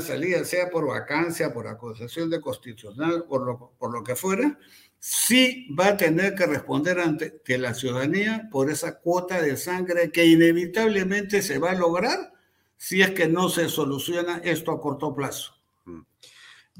salida, 0.00 0.44
sea 0.44 0.70
por 0.70 0.86
vacancia, 0.86 1.52
por 1.52 1.66
acusación 1.66 2.30
de 2.30 2.40
constitucional, 2.40 3.24
por 3.28 3.44
lo, 3.44 3.72
por 3.76 3.92
lo 3.92 4.04
que 4.04 4.14
fuera, 4.14 4.56
sí 5.00 5.66
va 5.76 5.88
a 5.88 5.96
tener 5.96 6.36
que 6.36 6.46
responder 6.46 7.00
ante 7.00 7.42
la 7.58 7.74
ciudadanía 7.74 8.48
por 8.52 8.70
esa 8.70 9.00
cuota 9.00 9.42
de 9.42 9.56
sangre 9.56 10.12
que 10.12 10.24
inevitablemente 10.24 11.42
se 11.42 11.58
va 11.58 11.72
a 11.72 11.74
lograr 11.74 12.32
si 12.76 13.02
es 13.02 13.10
que 13.10 13.26
no 13.26 13.48
se 13.48 13.68
soluciona 13.68 14.38
esto 14.44 14.70
a 14.70 14.80
corto 14.80 15.12
plazo. 15.12 15.54
Mm. 15.84 16.00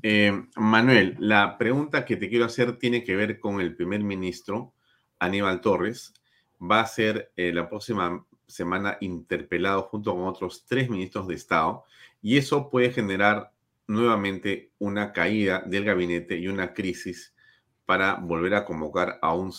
Eh, 0.05 0.45
Manuel, 0.55 1.17
la 1.19 1.59
pregunta 1.59 2.05
que 2.05 2.15
te 2.15 2.29
quiero 2.29 2.45
hacer 2.45 2.79
tiene 2.79 3.03
que 3.03 3.17
ver 3.17 3.41
con 3.41 3.61
el 3.61 3.75
primer 3.75 4.05
ministro 4.05 4.75
Aníbal 5.19 5.61
Torres. 5.61 6.15
Va 6.63 6.83
a 6.83 6.87
ser 6.87 7.33
eh, 7.35 7.53
la 7.53 7.69
próxima 7.69 8.25
semana 8.49 8.97
interpelado 9.01 9.83
junto 9.83 10.13
con 10.15 10.25
otros 10.25 10.65
tres 10.67 10.91
ministros 10.91 11.29
de 11.29 11.35
Estado 11.35 11.85
y 12.21 12.39
eso 12.39 12.71
puede 12.71 12.91
generar 12.91 13.53
nuevamente 13.87 14.73
una 14.79 15.13
caída 15.13 15.63
del 15.67 15.85
gabinete 15.85 16.37
y 16.39 16.49
una 16.49 16.75
crisis 16.75 17.35
para 17.87 18.15
volver 18.17 18.55
a 18.55 18.65
convocar 18.65 19.19
a 19.23 19.35
un 19.35 19.53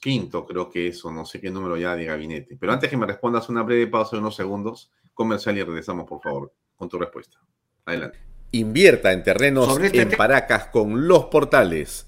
quinto, 0.00 0.46
creo 0.46 0.70
que 0.70 0.88
eso, 0.88 1.10
no 1.10 1.24
sé 1.24 1.40
qué 1.40 1.50
número 1.50 1.76
ya 1.76 1.96
de 1.96 2.04
gabinete. 2.04 2.56
Pero 2.58 2.72
antes 2.72 2.88
que 2.88 2.96
me 2.96 3.06
respondas 3.06 3.48
una 3.48 3.62
breve 3.62 3.86
pausa 3.88 4.16
de 4.16 4.20
unos 4.20 4.36
segundos, 4.36 4.92
comercial 5.12 5.58
y 5.58 5.62
regresamos, 5.64 6.06
por 6.06 6.20
favor, 6.20 6.52
con 6.76 6.88
tu 6.88 6.98
respuesta. 6.98 7.38
Adelante. 7.84 8.20
Invierta 8.52 9.12
en 9.12 9.22
terrenos 9.22 9.78
este 9.80 10.02
en 10.02 10.10
Paracas 10.10 10.66
con 10.66 11.08
los 11.08 11.26
portales 11.26 12.07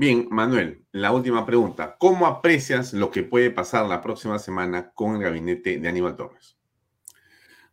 Bien, 0.00 0.28
Manuel, 0.30 0.86
la 0.92 1.10
última 1.10 1.44
pregunta. 1.44 1.96
¿Cómo 1.98 2.28
aprecias 2.28 2.92
lo 2.92 3.10
que 3.10 3.24
puede 3.24 3.50
pasar 3.50 3.84
la 3.86 4.00
próxima 4.00 4.38
semana 4.38 4.92
con 4.94 5.16
el 5.16 5.22
gabinete 5.22 5.80
de 5.80 5.88
Aníbal 5.88 6.14
Torres? 6.14 6.56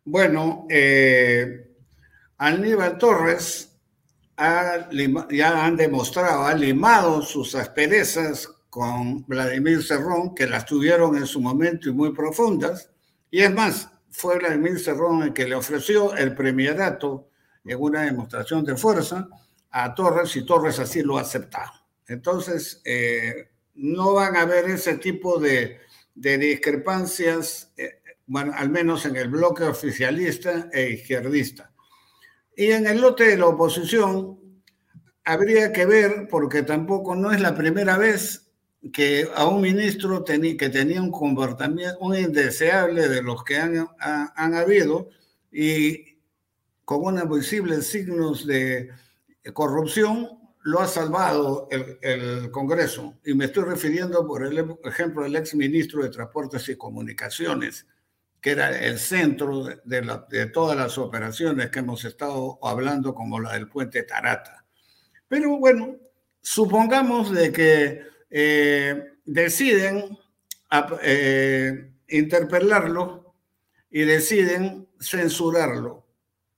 Bueno, 0.04 0.66
eh, 0.68 1.70
Aníbal 2.40 2.98
Torres 2.98 3.78
ya 4.40 5.66
han 5.66 5.78
demostrado, 5.78 6.48
ha 6.48 6.56
limado 6.56 7.22
sus 7.22 7.54
asperezas 7.54 8.48
con 8.72 9.24
Vladimir 9.28 9.84
Cerrón, 9.84 10.34
que 10.34 10.48
las 10.48 10.66
tuvieron 10.66 11.16
en 11.18 11.28
su 11.28 11.40
momento 11.40 11.90
y 11.90 11.94
muy 11.94 12.12
profundas. 12.12 12.90
Y 13.30 13.42
es 13.42 13.54
más, 13.54 13.88
fue 14.10 14.40
Vladimir 14.40 14.80
Cerrón 14.80 15.22
el 15.22 15.32
que 15.32 15.48
le 15.48 15.54
ofreció 15.54 16.16
el 16.16 16.34
premierato 16.34 17.30
en 17.64 17.80
una 17.80 18.02
demostración 18.02 18.66
de 18.66 18.76
fuerza 18.76 19.28
a 19.70 19.94
Torres 19.94 20.36
y 20.36 20.44
Torres 20.44 20.80
así 20.80 21.04
lo 21.04 21.20
ha 21.20 21.22
aceptado. 21.22 21.85
Entonces, 22.08 22.82
eh, 22.86 23.50
no 23.76 24.14
van 24.14 24.36
a 24.36 24.42
haber 24.42 24.66
ese 24.66 24.98
tipo 24.98 25.40
de, 25.40 25.80
discrepancias 26.14 27.74
eh, 27.78 28.02
bueno, 28.28 28.54
al 28.56 28.70
menos 28.70 29.06
en 29.06 29.16
el 29.16 29.30
bloque 29.30 29.64
oficialista 29.64 30.70
e 30.72 30.92
izquierdista. 30.92 31.72
Y 32.56 32.72
en 32.72 32.88
el 32.88 33.02
lote 33.02 33.26
de 33.26 33.38
la 33.38 33.48
oposición 33.48 34.40
habría 35.24 35.72
que 35.72 35.86
ver, 35.86 36.28
porque 36.30 36.64
tampoco 36.64 37.16
no 37.16 37.32
es 37.32 37.42
la 37.42 37.56
primera 37.56 37.98
vez 37.98 38.50
que 38.94 39.28
a 39.36 39.48
un 39.48 39.62
ministro 39.62 40.24
que 40.24 40.70
tenía 40.70 41.02
un 41.02 41.12
comportamiento 41.12 41.98
un 42.00 42.16
indeseable 42.16 43.10
de 43.10 43.24
los 43.24 43.44
que 43.44 43.58
han, 43.58 43.88
han 44.00 44.54
habido 44.54 45.10
y 45.52 46.20
con 46.84 47.04
unos 47.04 47.28
visibles 47.28 47.88
signos 47.88 48.46
de 48.46 48.90
corrupción, 49.54 50.30
lo 50.66 50.80
ha 50.80 50.88
salvado 50.88 51.68
el, 51.70 52.50
Congreso. 52.50 53.20
Y 53.24 53.36
me 53.36 53.46
estoy 53.46 53.66
refiriendo, 53.66 54.26
por 54.26 54.44
el 54.44 54.78
ejemplo, 54.84 55.24
al 55.24 55.36
ex 55.36 55.54
ministro 55.54 56.02
de 56.02 56.10
Transportes 56.10 56.68
y 56.70 56.76
Comunicaciones, 56.76 57.86
que 58.42 58.52
era 58.52 58.76
el 58.76 58.98
centro 58.98 59.64
de, 59.64 60.46
todas 60.48 60.76
las 60.76 60.98
operaciones 60.98 61.70
que 61.70 61.80
hemos 61.80 62.04
estado 62.04 62.58
hablando, 62.64 63.14
como 63.14 63.40
la 63.40 63.54
del 63.54 63.68
puente 63.70 64.02
Tarata. 64.02 64.66
Pero 65.28 65.56
bueno, 65.60 65.98
supongamos 66.42 67.32
de 67.32 67.52
que 67.52 68.02
eh, 68.32 69.04
deciden 69.24 70.18
eh, 71.04 71.92
interpelarlo 72.08 73.36
y 73.92 74.02
deciden 74.02 74.88
censurarlo. 75.00 76.08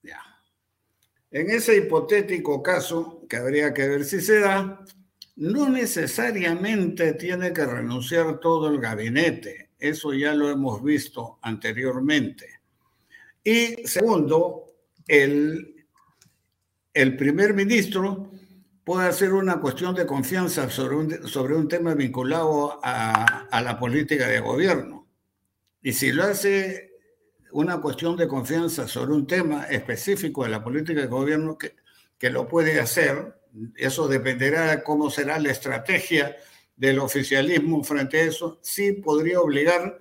Ya. 0.01 0.21
En 1.29 1.49
ese 1.49 1.75
hipotético 1.75 2.63
caso, 2.63 3.16
que 3.27 3.37
habría 3.37 3.73
que 3.73 3.87
ver 3.87 4.05
si 4.05 4.21
se 4.21 4.39
da, 4.39 4.83
no 5.35 5.69
necesariamente 5.69 7.13
tiene 7.13 7.53
que 7.53 7.65
renunciar 7.65 8.39
todo 8.39 8.69
el 8.69 8.79
gabinete 8.79 9.67
eso 9.79 10.13
ya 10.13 10.33
lo 10.33 10.49
hemos 10.49 10.83
visto 10.83 11.39
anteriormente. 11.41 12.61
Y 13.43 13.87
segundo, 13.87 14.65
el, 15.07 15.85
el 16.93 17.15
primer 17.15 17.53
ministro 17.53 18.31
puede 18.83 19.07
hacer 19.07 19.33
una 19.33 19.59
cuestión 19.59 19.93
de 19.93 20.05
confianza 20.05 20.69
sobre 20.69 20.95
un, 20.95 21.27
sobre 21.27 21.55
un 21.55 21.67
tema 21.67 21.93
vinculado 21.93 22.79
a, 22.83 23.47
a, 23.51 23.61
la 23.61 23.77
política 23.77 24.27
de 24.27 24.39
gobierno. 24.39 25.07
Y 25.81 25.93
si 25.93 26.11
lo 26.11 26.23
hace 26.23 26.91
una 27.51 27.79
cuestión 27.79 28.17
de 28.17 28.27
confianza 28.27 28.87
sobre 28.87 29.13
un 29.13 29.27
tema 29.27 29.65
específico 29.65 30.43
de 30.43 30.49
la 30.49 30.63
política 30.63 31.01
de 31.01 31.07
gobierno, 31.07 31.57
que, 31.57 31.75
que 32.17 32.29
lo 32.29 32.47
puede 32.47 32.79
hacer, 32.79 33.35
eso 33.75 34.07
dependerá 34.07 34.75
de 34.75 34.83
cómo 34.83 35.09
será 35.09 35.39
la 35.39 35.51
estrategia 35.51 36.35
del 36.75 36.99
oficialismo 36.99 37.83
frente 37.83 38.19
a 38.19 38.23
eso, 38.23 38.59
sí 38.61 38.93
podría 38.93 39.41
obligar 39.41 39.97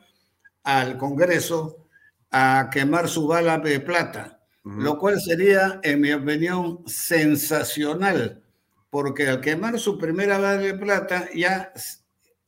al 0.62 0.98
Congreso 0.98 1.86
a 2.30 2.68
quemar 2.70 3.08
su 3.08 3.26
bala 3.26 3.58
de 3.58 3.80
plata, 3.80 4.40
lo 4.64 4.98
cual 4.98 5.20
sería, 5.20 5.80
en 5.84 6.00
mi 6.00 6.12
opinión, 6.12 6.82
sensacional, 6.86 8.42
porque 8.90 9.28
al 9.28 9.40
quemar 9.40 9.78
su 9.78 9.96
primera 9.96 10.38
bala 10.38 10.58
de 10.58 10.74
plata, 10.74 11.28
ya 11.34 11.72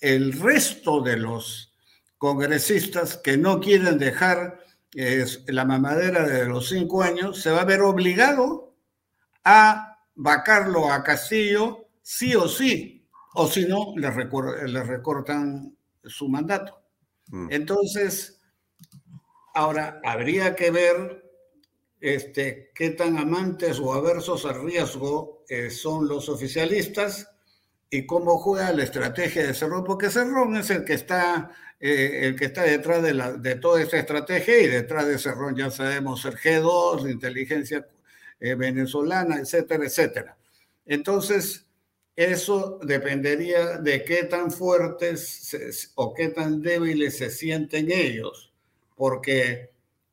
el 0.01 0.33
resto 0.33 1.01
de 1.01 1.17
los 1.17 1.73
congresistas 2.19 3.17
que 3.17 3.37
no 3.37 3.61
quieren 3.61 3.99
dejar 3.99 4.59
la 5.47 5.65
mamadera 5.65 6.27
de 6.27 6.47
los 6.47 6.69
cinco 6.69 7.03
años, 7.03 7.41
se 7.41 7.51
va 7.51 7.61
a 7.61 7.67
ver 7.67 7.83
obligado 7.83 8.68
a 9.51 9.99
vacarlo 10.15 10.93
a 10.93 11.03
Castillo 11.03 11.87
sí 12.03 12.35
o 12.35 12.47
sí, 12.47 13.09
o 13.35 13.47
si 13.47 13.65
no, 13.65 13.95
le, 13.97 14.11
recortan 14.11 15.75
su 16.05 16.29
mandato. 16.29 16.83
Mm. 17.29 17.49
Entonces, 17.51 18.43
ahora 19.55 20.03
habría 20.05 20.55
que 20.55 20.71
ver 20.71 21.25
este, 21.99 22.71
qué 22.75 22.91
tan 22.91 23.17
amantes 23.17 23.81
o 23.81 23.95
aversos 23.95 24.45
al 24.45 24.63
riesgo 24.63 25.45
eh, 25.49 25.71
son 25.71 26.07
los 26.07 26.29
oficialistas 26.29 27.31
y 27.89 28.05
cómo 28.05 28.37
juega 28.37 28.71
la 28.73 28.85
estrategia 28.85 29.47
de 29.47 29.55
Cerrón, 29.55 29.83
porque 29.85 30.11
Cerrón 30.11 30.57
es 30.57 30.69
el 30.69 30.85
que 30.85 30.93
está, 30.93 31.53
eh, 31.81 32.21
el 32.25 32.37
que 32.37 32.45
está 32.47 32.65
detrás 32.65 33.03
de, 33.03 33.15
la, 33.15 33.33
de 33.33 33.55
toda 33.55 33.81
esta 33.81 33.97
estrategia 33.97 34.59
y 34.61 34.67
detrás 34.67 35.07
de 35.07 35.19
Cerrón 35.19 35.57
ya 35.57 35.71
sabemos 35.71 36.23
el 36.27 36.37
G2, 36.37 37.03
la 37.05 37.11
inteligencia 37.11 37.87
eh, 38.41 38.55
venezolana, 38.55 39.39
etcétera, 39.39 39.85
etcétera. 39.85 40.37
Entonces, 40.87 41.67
eso 42.17 42.81
dependería 42.83 43.79
de 43.79 44.03
qué 44.05 44.25
tan 44.25 44.51
fuertes 44.51 45.93
o 45.95 46.13
qué 46.15 46.29
tan 46.29 46.61
débiles 46.61 47.19
se 47.19 47.31
sienten 47.31 47.93
ellos, 47.93 48.53
porque 48.97 49.71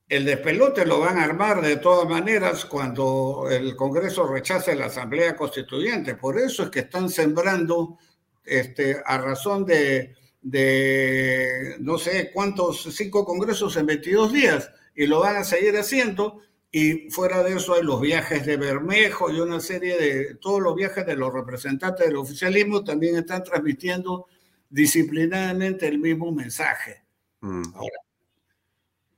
el 0.08 0.26
despelote 0.26 0.86
lo 0.86 1.00
van 1.00 1.18
a 1.18 1.24
armar 1.24 1.62
de 1.64 1.78
todas 1.78 2.08
maneras 2.08 2.66
cuando 2.66 3.48
el 3.50 3.76
Congreso 3.76 4.28
rechace 4.28 4.76
la 4.76 4.86
Asamblea 4.86 5.36
Constituyente. 5.36 6.16
Por 6.16 6.38
eso 6.38 6.64
es 6.64 6.70
que 6.70 6.82
están 6.82 7.10
sembrando 7.10 7.98
este, 8.44 9.02
a 9.04 9.18
razón 9.18 9.66
de, 9.66 10.16
de 10.44 11.76
no 11.80 11.98
sé 11.98 12.30
cuántos, 12.32 12.84
cinco 12.96 13.26
congresos 13.26 13.76
en 13.78 13.88
22 13.88 14.32
días, 14.32 14.72
y 14.96 15.08
lo 15.08 15.22
van 15.22 15.38
a 15.38 15.44
seguir 15.44 15.76
haciendo 15.76 16.42
y 16.78 17.10
fuera 17.10 17.42
de 17.42 17.56
eso 17.56 17.74
hay 17.74 17.84
los 17.84 18.02
viajes 18.02 18.46
de 18.46 18.58
Bermejo 18.58 19.32
y 19.32 19.40
una 19.40 19.62
serie 19.62 19.98
de, 19.98 20.36
todos 20.36 20.62
los 20.62 20.76
viajes 20.76 21.06
de 21.06 21.16
los 21.16 21.34
representantes 21.34 22.06
del 22.06 22.18
oficialismo 22.18 22.84
también 22.84 23.16
están 23.16 23.46
transmitiendo 23.46 24.26
disciplinadamente 24.70 25.88
el 25.88 26.00
mismo 26.00 26.34
mensaje. 26.34 27.06
Mm. 27.40 27.64
Ahora, 27.76 27.98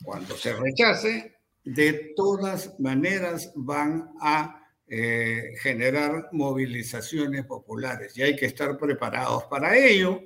cuando 0.03 0.37
se 0.37 0.53
rechace, 0.53 1.35
de 1.63 2.13
todas 2.15 2.79
maneras 2.79 3.51
van 3.55 4.11
a 4.21 4.63
eh, 4.85 5.55
generar 5.59 6.29
movilizaciones 6.33 7.43
populares 7.47 8.15
y 8.15 8.21
hay 8.21 8.35
que 8.35 8.45
estar 8.45 8.77
preparados 8.77 9.45
para 9.45 9.75
ello 9.75 10.21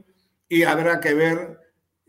y 0.49 0.63
habrá 0.63 0.99
que 0.99 1.13
ver 1.13 1.57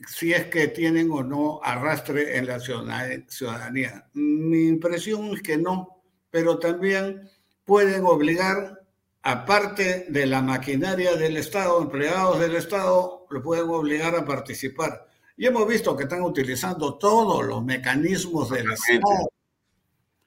si 0.07 0.33
es 0.33 0.47
que 0.47 0.69
tienen 0.69 1.11
o 1.11 1.23
no 1.23 1.61
arrastre 1.63 2.37
en 2.37 2.47
la 2.47 2.61
ciudadanía. 2.61 4.09
Mi 4.15 4.67
impresión 4.69 5.35
es 5.35 5.43
que 5.43 5.57
no, 5.57 6.03
pero 6.31 6.59
también 6.59 7.29
pueden 7.65 8.05
obligar, 8.05 8.83
aparte 9.23 10.07
de 10.09 10.27
la 10.27 10.43
maquinaria 10.43 11.17
del 11.17 11.37
Estado, 11.37 11.81
empleados 11.81 12.41
del 12.41 12.57
Estado, 12.57 13.27
lo 13.31 13.43
pueden 13.43 13.69
obligar 13.69 14.15
a 14.15 14.25
participar. 14.25 15.07
Y 15.37 15.47
hemos 15.47 15.67
visto 15.67 15.97
que 15.97 16.05
están 16.05 16.23
utilizando 16.23 16.99
todos 16.99 17.45
los 17.45 17.65
mecanismos 17.65 18.51
del 18.51 18.71
Estado. 18.73 19.31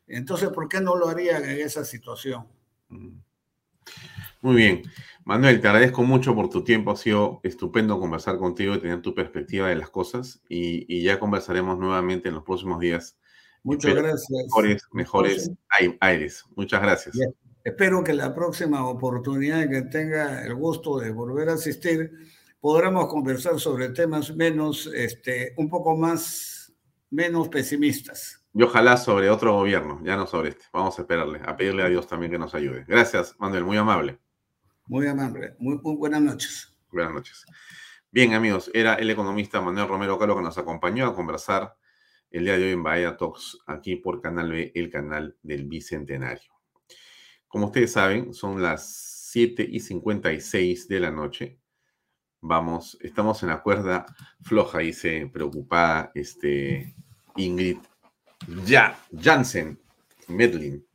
Entonces, 0.07 0.49
¿por 0.49 0.67
qué 0.67 0.81
no 0.81 0.95
lo 0.95 1.09
harían 1.09 1.43
en 1.43 1.59
esa 1.61 1.83
situación? 1.83 2.47
Mm. 2.89 3.17
Muy 4.41 4.55
bien. 4.55 4.83
Manuel, 5.25 5.59
te 5.59 5.67
agradezco 5.67 6.03
mucho 6.03 6.35
por 6.35 6.49
tu 6.49 6.63
tiempo. 6.63 6.91
Ha 6.91 6.95
sido 6.95 7.39
estupendo 7.41 7.99
conversar 7.99 8.37
contigo 8.37 8.75
y 8.75 8.79
tener 8.79 9.01
tu 9.01 9.15
perspectiva 9.15 9.69
de 9.69 9.75
las 9.75 9.89
cosas. 9.89 10.39
Y, 10.47 11.01
ya 11.01 11.19
conversaremos 11.19 11.79
nuevamente 11.79 12.29
en 12.29 12.35
los 12.35 12.43
próximos 12.43 12.79
días. 12.79 13.17
Muchas 13.63 13.95
gracias. 13.95 14.29
Mejores, 14.29 14.83
mejores 14.91 15.51
aires. 15.99 16.45
Muchas 16.55 16.79
gracias. 16.79 17.17
Espero 17.63 18.03
que 18.03 18.13
la 18.13 18.35
próxima 18.35 18.87
oportunidad 18.87 19.67
que 19.67 19.81
tenga 19.81 20.45
el 20.45 20.53
gusto 20.53 20.99
de 20.99 21.09
volver 21.09 21.49
a 21.49 21.53
asistir, 21.53 22.11
podamos 22.59 23.07
conversar 23.07 23.59
sobre 23.59 23.89
temas 23.89 24.35
menos, 24.35 24.85
este, 24.93 25.55
un 25.57 25.67
poco 25.69 25.97
más, 25.97 26.71
menos 27.09 27.49
pesimistas. 27.49 28.45
Y 28.53 28.61
ojalá 28.61 28.95
sobre 28.97 29.31
otro 29.31 29.55
gobierno, 29.55 29.99
ya 30.03 30.17
no 30.17 30.27
sobre 30.27 30.49
este. 30.49 30.65
Vamos 30.71 30.99
a 30.99 31.01
esperarle, 31.01 31.41
a 31.43 31.57
pedirle 31.57 31.81
a 31.81 31.89
Dios 31.89 32.05
también 32.05 32.31
que 32.31 32.37
nos 32.37 32.53
ayude. 32.53 32.85
Gracias, 32.87 33.35
Manuel, 33.39 33.65
muy 33.65 33.77
amable. 33.77 34.19
Muy 34.87 35.07
amable. 35.07 35.55
Muy, 35.57 35.79
buenas 35.81 36.21
noches. 36.21 36.73
Buenas 36.91 37.13
noches. 37.13 37.45
Bien, 38.11 38.33
amigos, 38.33 38.69
era 38.73 38.95
el 38.95 39.09
economista 39.09 39.59
Manuel 39.59 39.87
Romero 39.87 40.19
Caro 40.19 40.35
que 40.35 40.43
nos 40.43 40.57
acompañó 40.57 41.07
a 41.07 41.15
conversar 41.15 41.75
el 42.29 42.45
día 42.45 42.57
de 42.57 42.65
hoy 42.65 42.71
en 42.71 42.83
Bahía 42.83 43.17
Talks, 43.17 43.57
aquí 43.65 43.95
por 43.95 44.21
Canal 44.21 44.51
B, 44.51 44.71
el 44.75 44.89
canal 44.89 45.37
del 45.41 45.65
Bicentenario. 45.65 46.53
Como 47.47 47.67
ustedes 47.67 47.93
saben, 47.93 48.33
son 48.33 48.61
las 48.61 49.29
7 49.31 49.67
y 49.69 49.79
56 49.79 50.87
de 50.87 50.99
la 50.99 51.11
noche. 51.11 51.59
Vamos, 52.41 52.97
estamos 53.01 53.41
en 53.41 53.49
la 53.49 53.63
cuerda 53.63 54.05
floja, 54.41 54.79
dice 54.79 55.29
preocupada 55.33 56.11
este, 56.13 56.93
Ingrid 57.37 57.77
ya, 58.65 58.99
Jansen 59.19 59.79
Medlin. 60.27 60.85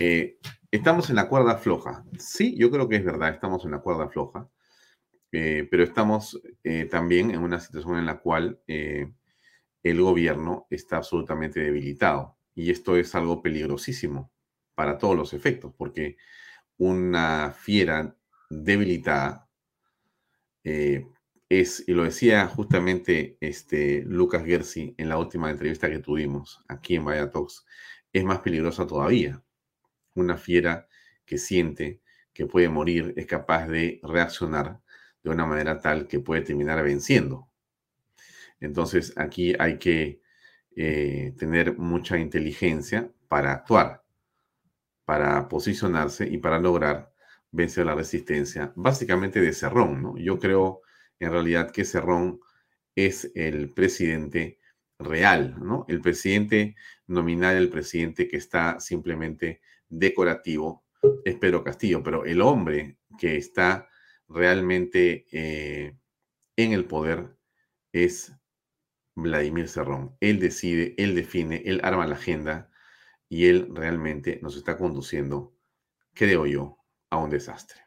Eh, 0.00 0.38
Estamos 0.76 1.08
en 1.08 1.16
la 1.16 1.26
cuerda 1.26 1.56
floja. 1.56 2.04
Sí, 2.18 2.54
yo 2.58 2.70
creo 2.70 2.86
que 2.86 2.96
es 2.96 3.04
verdad, 3.04 3.30
estamos 3.30 3.64
en 3.64 3.70
la 3.70 3.78
cuerda 3.78 4.10
floja, 4.10 4.46
eh, 5.32 5.66
pero 5.70 5.82
estamos 5.82 6.38
eh, 6.64 6.84
también 6.84 7.30
en 7.30 7.40
una 7.40 7.60
situación 7.60 7.96
en 7.98 8.04
la 8.04 8.18
cual 8.20 8.60
eh, 8.66 9.10
el 9.82 10.02
gobierno 10.02 10.66
está 10.68 10.98
absolutamente 10.98 11.60
debilitado. 11.60 12.36
Y 12.54 12.70
esto 12.70 12.96
es 12.96 13.14
algo 13.14 13.42
peligrosísimo 13.42 14.30
para 14.74 14.98
todos 14.98 15.16
los 15.16 15.32
efectos, 15.32 15.72
porque 15.78 16.18
una 16.76 17.52
fiera 17.52 18.14
debilitada 18.50 19.48
es, 20.62 21.88
y 21.88 21.92
lo 21.94 22.04
decía 22.04 22.46
justamente 22.48 23.38
este, 23.40 24.02
Lucas 24.02 24.44
Gersi 24.44 24.94
en 24.98 25.08
la 25.08 25.16
última 25.16 25.50
entrevista 25.50 25.88
que 25.88 26.00
tuvimos 26.00 26.62
aquí 26.68 26.96
en 26.96 27.06
Vaya 27.06 27.30
Talks, 27.30 27.64
es 28.12 28.24
más 28.24 28.40
peligrosa 28.40 28.86
todavía 28.86 29.42
una 30.16 30.36
fiera 30.36 30.88
que 31.24 31.38
siente 31.38 32.00
que 32.32 32.46
puede 32.46 32.68
morir 32.68 33.14
es 33.16 33.26
capaz 33.26 33.66
de 33.68 34.00
reaccionar 34.02 34.80
de 35.22 35.30
una 35.30 35.46
manera 35.46 35.80
tal 35.80 36.06
que 36.06 36.20
puede 36.20 36.42
terminar 36.42 36.82
venciendo. 36.82 37.48
Entonces 38.60 39.12
aquí 39.16 39.54
hay 39.58 39.78
que 39.78 40.20
eh, 40.76 41.34
tener 41.38 41.78
mucha 41.78 42.18
inteligencia 42.18 43.10
para 43.28 43.52
actuar, 43.52 44.04
para 45.04 45.48
posicionarse 45.48 46.28
y 46.28 46.38
para 46.38 46.58
lograr 46.58 47.12
vencer 47.50 47.86
la 47.86 47.94
resistencia, 47.94 48.72
básicamente 48.76 49.40
de 49.40 49.52
Cerrón. 49.52 50.02
¿no? 50.02 50.18
Yo 50.18 50.38
creo 50.38 50.82
en 51.18 51.32
realidad 51.32 51.70
que 51.70 51.84
Cerrón 51.84 52.40
es 52.94 53.30
el 53.34 53.72
presidente 53.72 54.58
real, 54.98 55.56
¿no? 55.62 55.84
El 55.88 56.00
presidente 56.00 56.74
nominal, 57.06 57.56
el 57.56 57.68
presidente 57.68 58.28
que 58.28 58.38
está 58.38 58.80
simplemente 58.80 59.60
decorativo 59.88 60.84
es 61.24 61.36
Pedro 61.36 61.62
Castillo, 61.64 62.02
pero 62.02 62.24
el 62.24 62.40
hombre 62.40 62.98
que 63.18 63.36
está 63.36 63.88
realmente 64.28 65.26
eh, 65.32 65.96
en 66.56 66.72
el 66.72 66.84
poder 66.84 67.36
es 67.92 68.32
Vladimir 69.14 69.68
Cerrón. 69.68 70.16
Él 70.20 70.40
decide, 70.40 70.94
él 70.98 71.14
define, 71.14 71.62
él 71.64 71.80
arma 71.82 72.06
la 72.06 72.16
agenda 72.16 72.70
y 73.28 73.46
él 73.46 73.68
realmente 73.72 74.38
nos 74.42 74.56
está 74.56 74.76
conduciendo, 74.76 75.54
creo 76.14 76.46
yo, 76.46 76.78
a 77.10 77.18
un 77.18 77.30
desastre. 77.30 77.80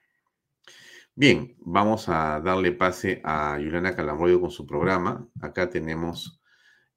Bien, 1.15 1.55
vamos 1.59 2.07
a 2.07 2.39
darle 2.39 2.71
pase 2.71 3.21
a 3.25 3.55
Juliana 3.55 3.95
Calamroyo 3.95 4.39
con 4.39 4.51
su 4.51 4.65
programa. 4.65 5.27
Acá 5.41 5.69
tenemos 5.69 6.38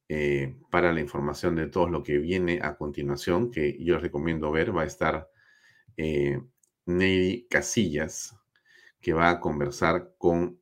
eh, 0.09 0.57
para 0.71 0.93
la 0.93 1.01
información 1.01 1.57
de 1.57 1.69
todo 1.69 1.89
lo 1.89 2.03
que 2.03 2.19
viene 2.19 2.61
a 2.63 2.77
continuación, 2.77 3.51
que 3.51 3.83
yo 3.83 3.95
les 3.95 4.03
recomiendo 4.03 4.51
ver, 4.51 4.77
va 4.77 4.83
a 4.83 4.87
estar 4.87 5.29
eh, 5.97 6.41
Casillas, 7.49 8.37
que 9.01 9.13
va 9.13 9.31
a 9.31 9.41
conversar 9.41 10.15
con 10.19 10.59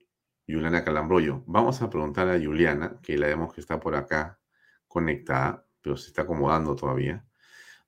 Juliana 0.47 0.85
Calambroyo. 0.85 1.43
Vamos 1.47 1.83
a 1.83 1.91
preguntar 1.91 2.29
a 2.29 2.39
Juliana, 2.39 2.99
que 3.03 3.17
la 3.17 3.27
vemos 3.27 3.55
que 3.55 3.61
está 3.61 3.81
por 3.81 3.95
acá 3.95 4.39
conectada, 4.87 5.67
pero 5.81 5.97
se 5.97 6.09
está 6.09 6.23
acomodando 6.23 6.75
todavía. 6.77 7.25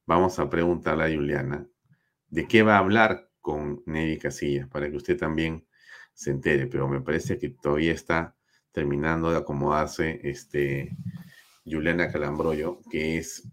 Vamos 0.07 0.39
a 0.39 0.49
preguntarle 0.49 1.05
a 1.05 1.15
Juliana 1.15 1.66
de 2.29 2.47
qué 2.49 2.62
va 2.62 2.77
a 2.77 2.79
hablar 2.79 3.31
con 3.41 3.83
Neidy 3.87 4.19
Casillas, 4.19 4.69
para 4.69 4.91
que 4.91 4.97
usted 4.97 5.19
también 5.19 5.66
se 6.15 6.31
entere, 6.31 6.66
pero 6.66 6.89
me 6.89 7.01
parece 7.01 7.39
que 7.39 7.51
todavía 7.51 7.93
está 7.93 8.37
terminando 8.70 9.31
de 9.31 9.39
acomodarse 9.39 10.20
este 10.23 10.97
Juliana 11.65 12.11
Calambroyo, 12.11 12.81
que 12.91 13.19
es 13.19 13.49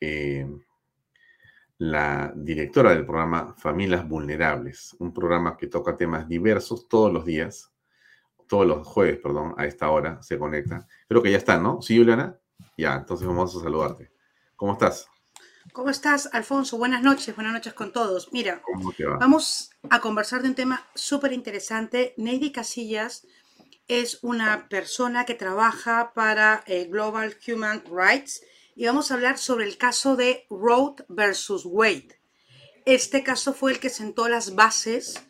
eh, 0.00 0.46
la 1.78 2.32
directora 2.34 2.90
del 2.90 3.04
programa 3.04 3.54
Familias 3.56 4.08
Vulnerables, 4.08 4.94
un 4.98 5.12
programa 5.12 5.56
que 5.56 5.66
toca 5.66 5.96
temas 5.96 6.28
diversos 6.28 6.88
todos 6.88 7.12
los 7.12 7.24
días, 7.24 7.72
todos 8.48 8.66
los 8.66 8.86
jueves, 8.86 9.18
perdón, 9.18 9.54
a 9.56 9.66
esta 9.66 9.90
hora 9.90 10.22
se 10.22 10.38
conecta. 10.38 10.86
Creo 11.08 11.22
que 11.22 11.30
ya 11.30 11.38
está, 11.38 11.58
¿no? 11.58 11.82
¿Sí, 11.82 11.96
Juliana? 11.96 12.38
Ya, 12.76 12.94
entonces 12.94 13.26
vamos 13.26 13.56
a 13.56 13.60
saludarte. 13.60 14.12
¿Cómo 14.56 14.72
estás? 14.72 15.08
¿Cómo 15.72 15.90
estás, 15.90 16.28
Alfonso? 16.32 16.76
Buenas 16.76 17.02
noches, 17.02 17.34
buenas 17.34 17.52
noches 17.52 17.72
con 17.72 17.92
todos. 17.92 18.32
Mira, 18.32 18.62
vamos 19.18 19.70
a 19.88 20.00
conversar 20.00 20.42
de 20.42 20.48
un 20.48 20.54
tema 20.54 20.86
súper 20.94 21.32
interesante. 21.32 22.14
Neidy 22.16 22.52
Casillas 22.52 23.26
es 24.00 24.20
una 24.22 24.70
persona 24.70 25.26
que 25.26 25.34
trabaja 25.34 26.12
para 26.14 26.64
eh, 26.66 26.84
Global 26.84 27.36
Human 27.46 27.84
Rights 27.84 28.42
y 28.74 28.86
vamos 28.86 29.10
a 29.10 29.14
hablar 29.14 29.36
sobre 29.36 29.66
el 29.66 29.76
caso 29.76 30.16
de 30.16 30.46
Roe 30.48 30.94
versus 31.08 31.66
Wade. 31.66 32.18
Este 32.86 33.22
caso 33.22 33.52
fue 33.52 33.72
el 33.72 33.80
que 33.80 33.90
sentó 33.90 34.30
las 34.30 34.54
bases 34.54 35.20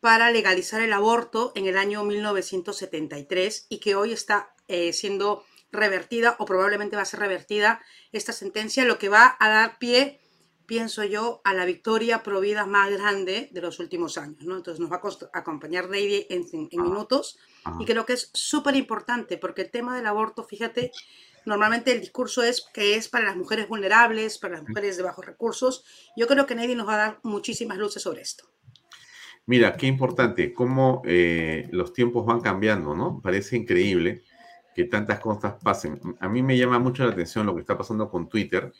para 0.00 0.30
legalizar 0.30 0.80
el 0.80 0.94
aborto 0.94 1.52
en 1.56 1.66
el 1.66 1.76
año 1.76 2.04
1973 2.04 3.66
y 3.68 3.80
que 3.80 3.96
hoy 3.96 4.14
está 4.14 4.54
eh, 4.66 4.94
siendo 4.94 5.44
revertida 5.70 6.36
o 6.38 6.46
probablemente 6.46 6.96
va 6.96 7.02
a 7.02 7.04
ser 7.04 7.20
revertida 7.20 7.82
esta 8.12 8.32
sentencia, 8.32 8.86
lo 8.86 8.98
que 8.98 9.10
va 9.10 9.36
a 9.38 9.50
dar 9.50 9.78
pie 9.78 10.20
pienso 10.66 11.04
yo, 11.04 11.40
a 11.44 11.54
la 11.54 11.64
victoria 11.64 12.22
provida 12.22 12.66
más 12.66 12.90
grande 12.90 13.48
de 13.52 13.60
los 13.60 13.78
últimos 13.78 14.18
años. 14.18 14.44
¿no? 14.44 14.56
Entonces 14.56 14.80
nos 14.80 14.90
va 14.90 15.00
a 15.00 15.38
acompañar 15.38 15.86
Lady 15.86 16.26
en, 16.30 16.44
ah, 16.44 16.82
minutos 16.82 17.38
y 17.80 17.84
creo 17.84 18.06
que 18.06 18.14
es 18.14 18.30
súper 18.34 18.76
importante 18.76 19.38
porque 19.38 19.62
el 19.62 19.70
tema 19.70 19.96
del 19.96 20.06
aborto, 20.06 20.44
fíjate, 20.44 20.92
normalmente 21.44 21.92
el 21.92 22.00
discurso 22.00 22.42
es 22.42 22.66
que 22.74 22.96
es 22.96 23.08
para 23.08 23.26
las 23.26 23.36
mujeres 23.36 23.68
vulnerables, 23.68 24.38
para 24.38 24.54
las 24.54 24.68
mujeres 24.68 24.96
de 24.96 25.02
bajos 25.02 25.24
recursos. 25.24 25.84
Yo 26.16 26.26
creo 26.26 26.46
que 26.46 26.54
Lady 26.54 26.74
nos 26.74 26.88
va 26.88 26.94
a 26.94 26.98
dar 26.98 27.20
muchísimas 27.22 27.78
luces 27.78 28.02
sobre 28.02 28.22
esto. 28.22 28.44
Mira, 29.46 29.76
qué 29.76 29.86
importante, 29.86 30.52
cómo 30.52 31.02
eh, 31.04 31.68
los 31.70 31.92
tiempos 31.92 32.26
van 32.26 32.40
cambiando, 32.40 32.96
¿no? 32.96 33.20
Parece 33.22 33.56
increíble 33.56 34.24
que 34.74 34.84
tantas 34.84 35.20
cosas 35.20 35.54
pasen. 35.62 36.00
A 36.20 36.28
mí 36.28 36.42
me 36.42 36.58
llama 36.58 36.80
mucho 36.80 37.04
la 37.04 37.12
atención 37.12 37.46
lo 37.46 37.54
que 37.54 37.60
está 37.60 37.78
pasando 37.78 38.10
con 38.10 38.28
Twitter, 38.28 38.72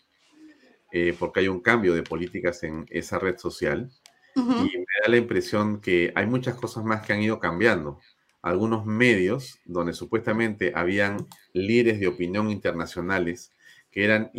eh, 0.92 1.14
porque 1.18 1.40
hay 1.40 1.48
un 1.48 1.60
cambio 1.60 1.94
de 1.94 2.02
políticas 2.02 2.62
en 2.62 2.86
esa 2.90 3.18
red 3.18 3.38
social 3.38 3.90
y 4.36 4.40
me 4.40 4.84
da 5.02 5.08
la 5.08 5.16
impresión 5.16 5.80
que 5.80 6.12
hay 6.14 6.26
muchas 6.26 6.56
cosas 6.56 6.84
más 6.84 7.06
que 7.06 7.12
han 7.12 7.22
ido 7.22 7.38
cambiando. 7.38 7.98
algunos 8.42 8.86
medios 8.86 9.58
donde 9.64 9.92
supuestamente 9.92 10.72
habían 10.74 11.26
líderes 11.52 11.98
de 11.98 12.06
opinión 12.06 12.50
internacionales 12.50 13.50
que 13.90 14.04
eran 14.04 14.30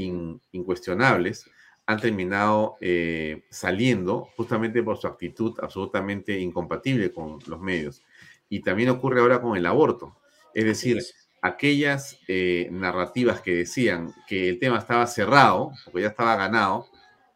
incuestionables, 0.51 1.49
han 1.87 1.99
terminado 1.99 2.77
eh, 2.79 3.43
saliendo 3.49 4.29
justamente 4.37 4.83
por 4.83 4.97
su 4.97 5.07
actitud 5.07 5.53
absolutamente 5.61 6.39
incompatible 6.39 7.11
con 7.11 7.39
los 7.47 7.59
medios. 7.59 8.01
Y 8.49 8.61
también 8.61 8.89
ocurre 8.89 9.19
ahora 9.19 9.41
con 9.41 9.57
el 9.57 9.65
aborto. 9.65 10.15
Es 10.53 10.65
decir, 10.65 11.01
aquellas 11.41 12.19
eh, 12.27 12.67
narrativas 12.71 13.41
que 13.41 13.55
decían 13.55 14.13
que 14.27 14.49
el 14.49 14.59
tema 14.59 14.79
estaba 14.79 15.07
cerrado, 15.07 15.71
porque 15.85 16.01
ya 16.01 16.09
estaba 16.09 16.35
ganado, 16.35 16.87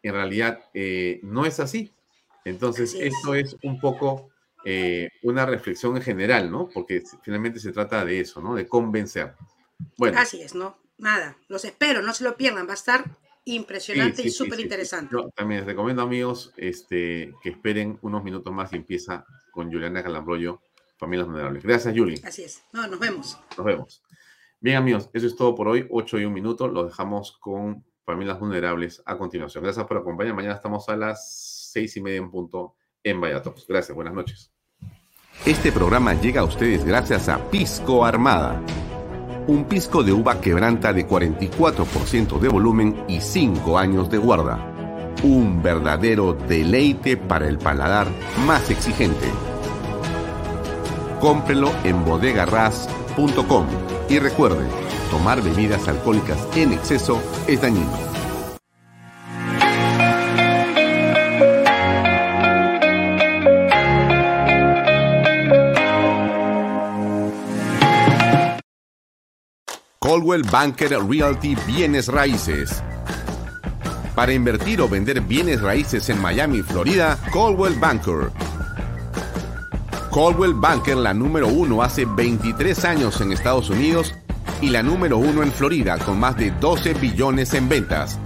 en 0.02 0.12
realidad 0.12 0.60
eh, 0.74 1.20
no 1.22 1.46
es 1.46 1.60
así. 1.60 1.92
Entonces, 2.44 2.94
esto 2.98 3.34
es 3.34 3.56
un 3.62 3.80
poco 3.80 4.28
una 5.22 5.44
reflexión 5.44 5.96
en 5.96 6.02
general, 6.02 6.48
¿no? 6.48 6.68
Porque 6.72 7.02
finalmente 7.22 7.58
se 7.58 7.72
trata 7.72 8.04
de 8.04 8.20
eso, 8.20 8.40
¿no? 8.40 8.54
De 8.54 8.68
convencer. 8.68 9.34
Bueno. 9.96 10.20
Así 10.20 10.40
es, 10.40 10.54
¿no? 10.54 10.78
Nada, 10.98 11.36
los 11.48 11.64
espero, 11.64 12.00
no 12.00 12.14
se 12.14 12.22
lo 12.22 12.36
pierdan, 12.36 12.68
va 12.68 12.72
a 12.72 12.74
estar 12.74 13.04
impresionante 13.44 14.22
y 14.22 14.30
súper 14.30 14.60
interesante. 14.60 15.12
Yo 15.12 15.30
también 15.30 15.60
les 15.60 15.66
recomiendo, 15.66 16.02
amigos, 16.02 16.52
este, 16.56 17.34
que 17.42 17.50
esperen 17.50 17.98
unos 18.02 18.22
minutos 18.22 18.52
más 18.52 18.72
y 18.72 18.76
empieza 18.76 19.26
con 19.50 19.70
Juliana 19.70 20.02
Calambroyo, 20.02 20.60
Familias 21.02 21.26
Vulnerables. 21.26 21.64
Gracias, 21.64 21.94
Yuli. 21.94 22.20
Así 22.24 22.44
es. 22.44 22.62
No, 22.72 22.86
nos 22.86 23.00
vemos. 23.00 23.38
Nos 23.56 23.66
vemos. 23.66 24.02
Bien, 24.60 24.76
amigos, 24.76 25.10
eso 25.12 25.26
es 25.26 25.34
todo 25.34 25.54
por 25.54 25.66
hoy. 25.66 25.86
8 25.90 26.20
y 26.20 26.24
un 26.24 26.32
minuto. 26.32 26.68
Lo 26.68 26.84
dejamos 26.84 27.36
con 27.40 27.84
Familias 28.04 28.38
Vulnerables 28.38 29.02
a 29.04 29.18
continuación. 29.18 29.64
Gracias 29.64 29.84
por 29.86 29.96
acompañar. 29.96 30.34
Mañana 30.34 30.54
estamos 30.54 30.88
a 30.88 30.96
las 30.96 31.70
seis 31.72 31.96
y 31.96 32.00
media 32.00 32.18
en 32.18 32.30
punto 32.30 32.76
en 33.02 33.20
Vallatos. 33.20 33.66
Gracias, 33.68 33.94
buenas 33.94 34.14
noches. 34.14 34.52
Este 35.44 35.72
programa 35.72 36.14
llega 36.14 36.42
a 36.42 36.44
ustedes 36.44 36.84
gracias 36.84 37.28
a 37.28 37.50
Pisco 37.50 38.04
Armada 38.04 38.62
un 39.48 39.64
pisco 39.64 40.04
de 40.04 40.12
uva 40.12 40.40
quebranta 40.40 40.92
de 40.92 41.06
44% 41.06 42.38
de 42.38 42.48
volumen 42.48 43.04
y 43.08 43.20
5 43.20 43.76
años 43.76 44.08
de 44.08 44.18
guarda. 44.18 44.68
Un 45.24 45.62
verdadero 45.62 46.32
deleite 46.32 47.16
para 47.16 47.48
el 47.48 47.58
paladar 47.58 48.06
más 48.46 48.70
exigente. 48.70 49.26
Cómprelo 51.22 51.70
en 51.84 52.04
bodegarras.com 52.04 53.66
y 54.08 54.18
recuerde, 54.18 54.66
tomar 55.08 55.40
bebidas 55.40 55.86
alcohólicas 55.86 56.36
en 56.56 56.72
exceso 56.72 57.22
es 57.46 57.62
dañino. 57.62 57.92
Coldwell 70.00 70.42
Banker 70.42 70.90
Realty 71.08 71.54
Bienes 71.68 72.08
Raíces. 72.08 72.82
Para 74.16 74.32
invertir 74.32 74.80
o 74.80 74.88
vender 74.88 75.20
bienes 75.20 75.62
raíces 75.62 76.08
en 76.08 76.20
Miami, 76.20 76.62
Florida, 76.62 77.16
Coldwell 77.32 77.78
Banker. 77.78 78.32
Coldwell 80.12 80.52
Banker, 80.52 80.96
la 80.98 81.14
número 81.14 81.48
uno 81.48 81.82
hace 81.82 82.04
23 82.04 82.84
años 82.84 83.18
en 83.22 83.32
Estados 83.32 83.70
Unidos 83.70 84.12
y 84.60 84.68
la 84.68 84.82
número 84.82 85.16
uno 85.16 85.42
en 85.42 85.50
Florida 85.50 85.96
con 85.96 86.20
más 86.20 86.36
de 86.36 86.50
12 86.50 86.92
billones 86.94 87.54
en 87.54 87.70
ventas. 87.70 88.18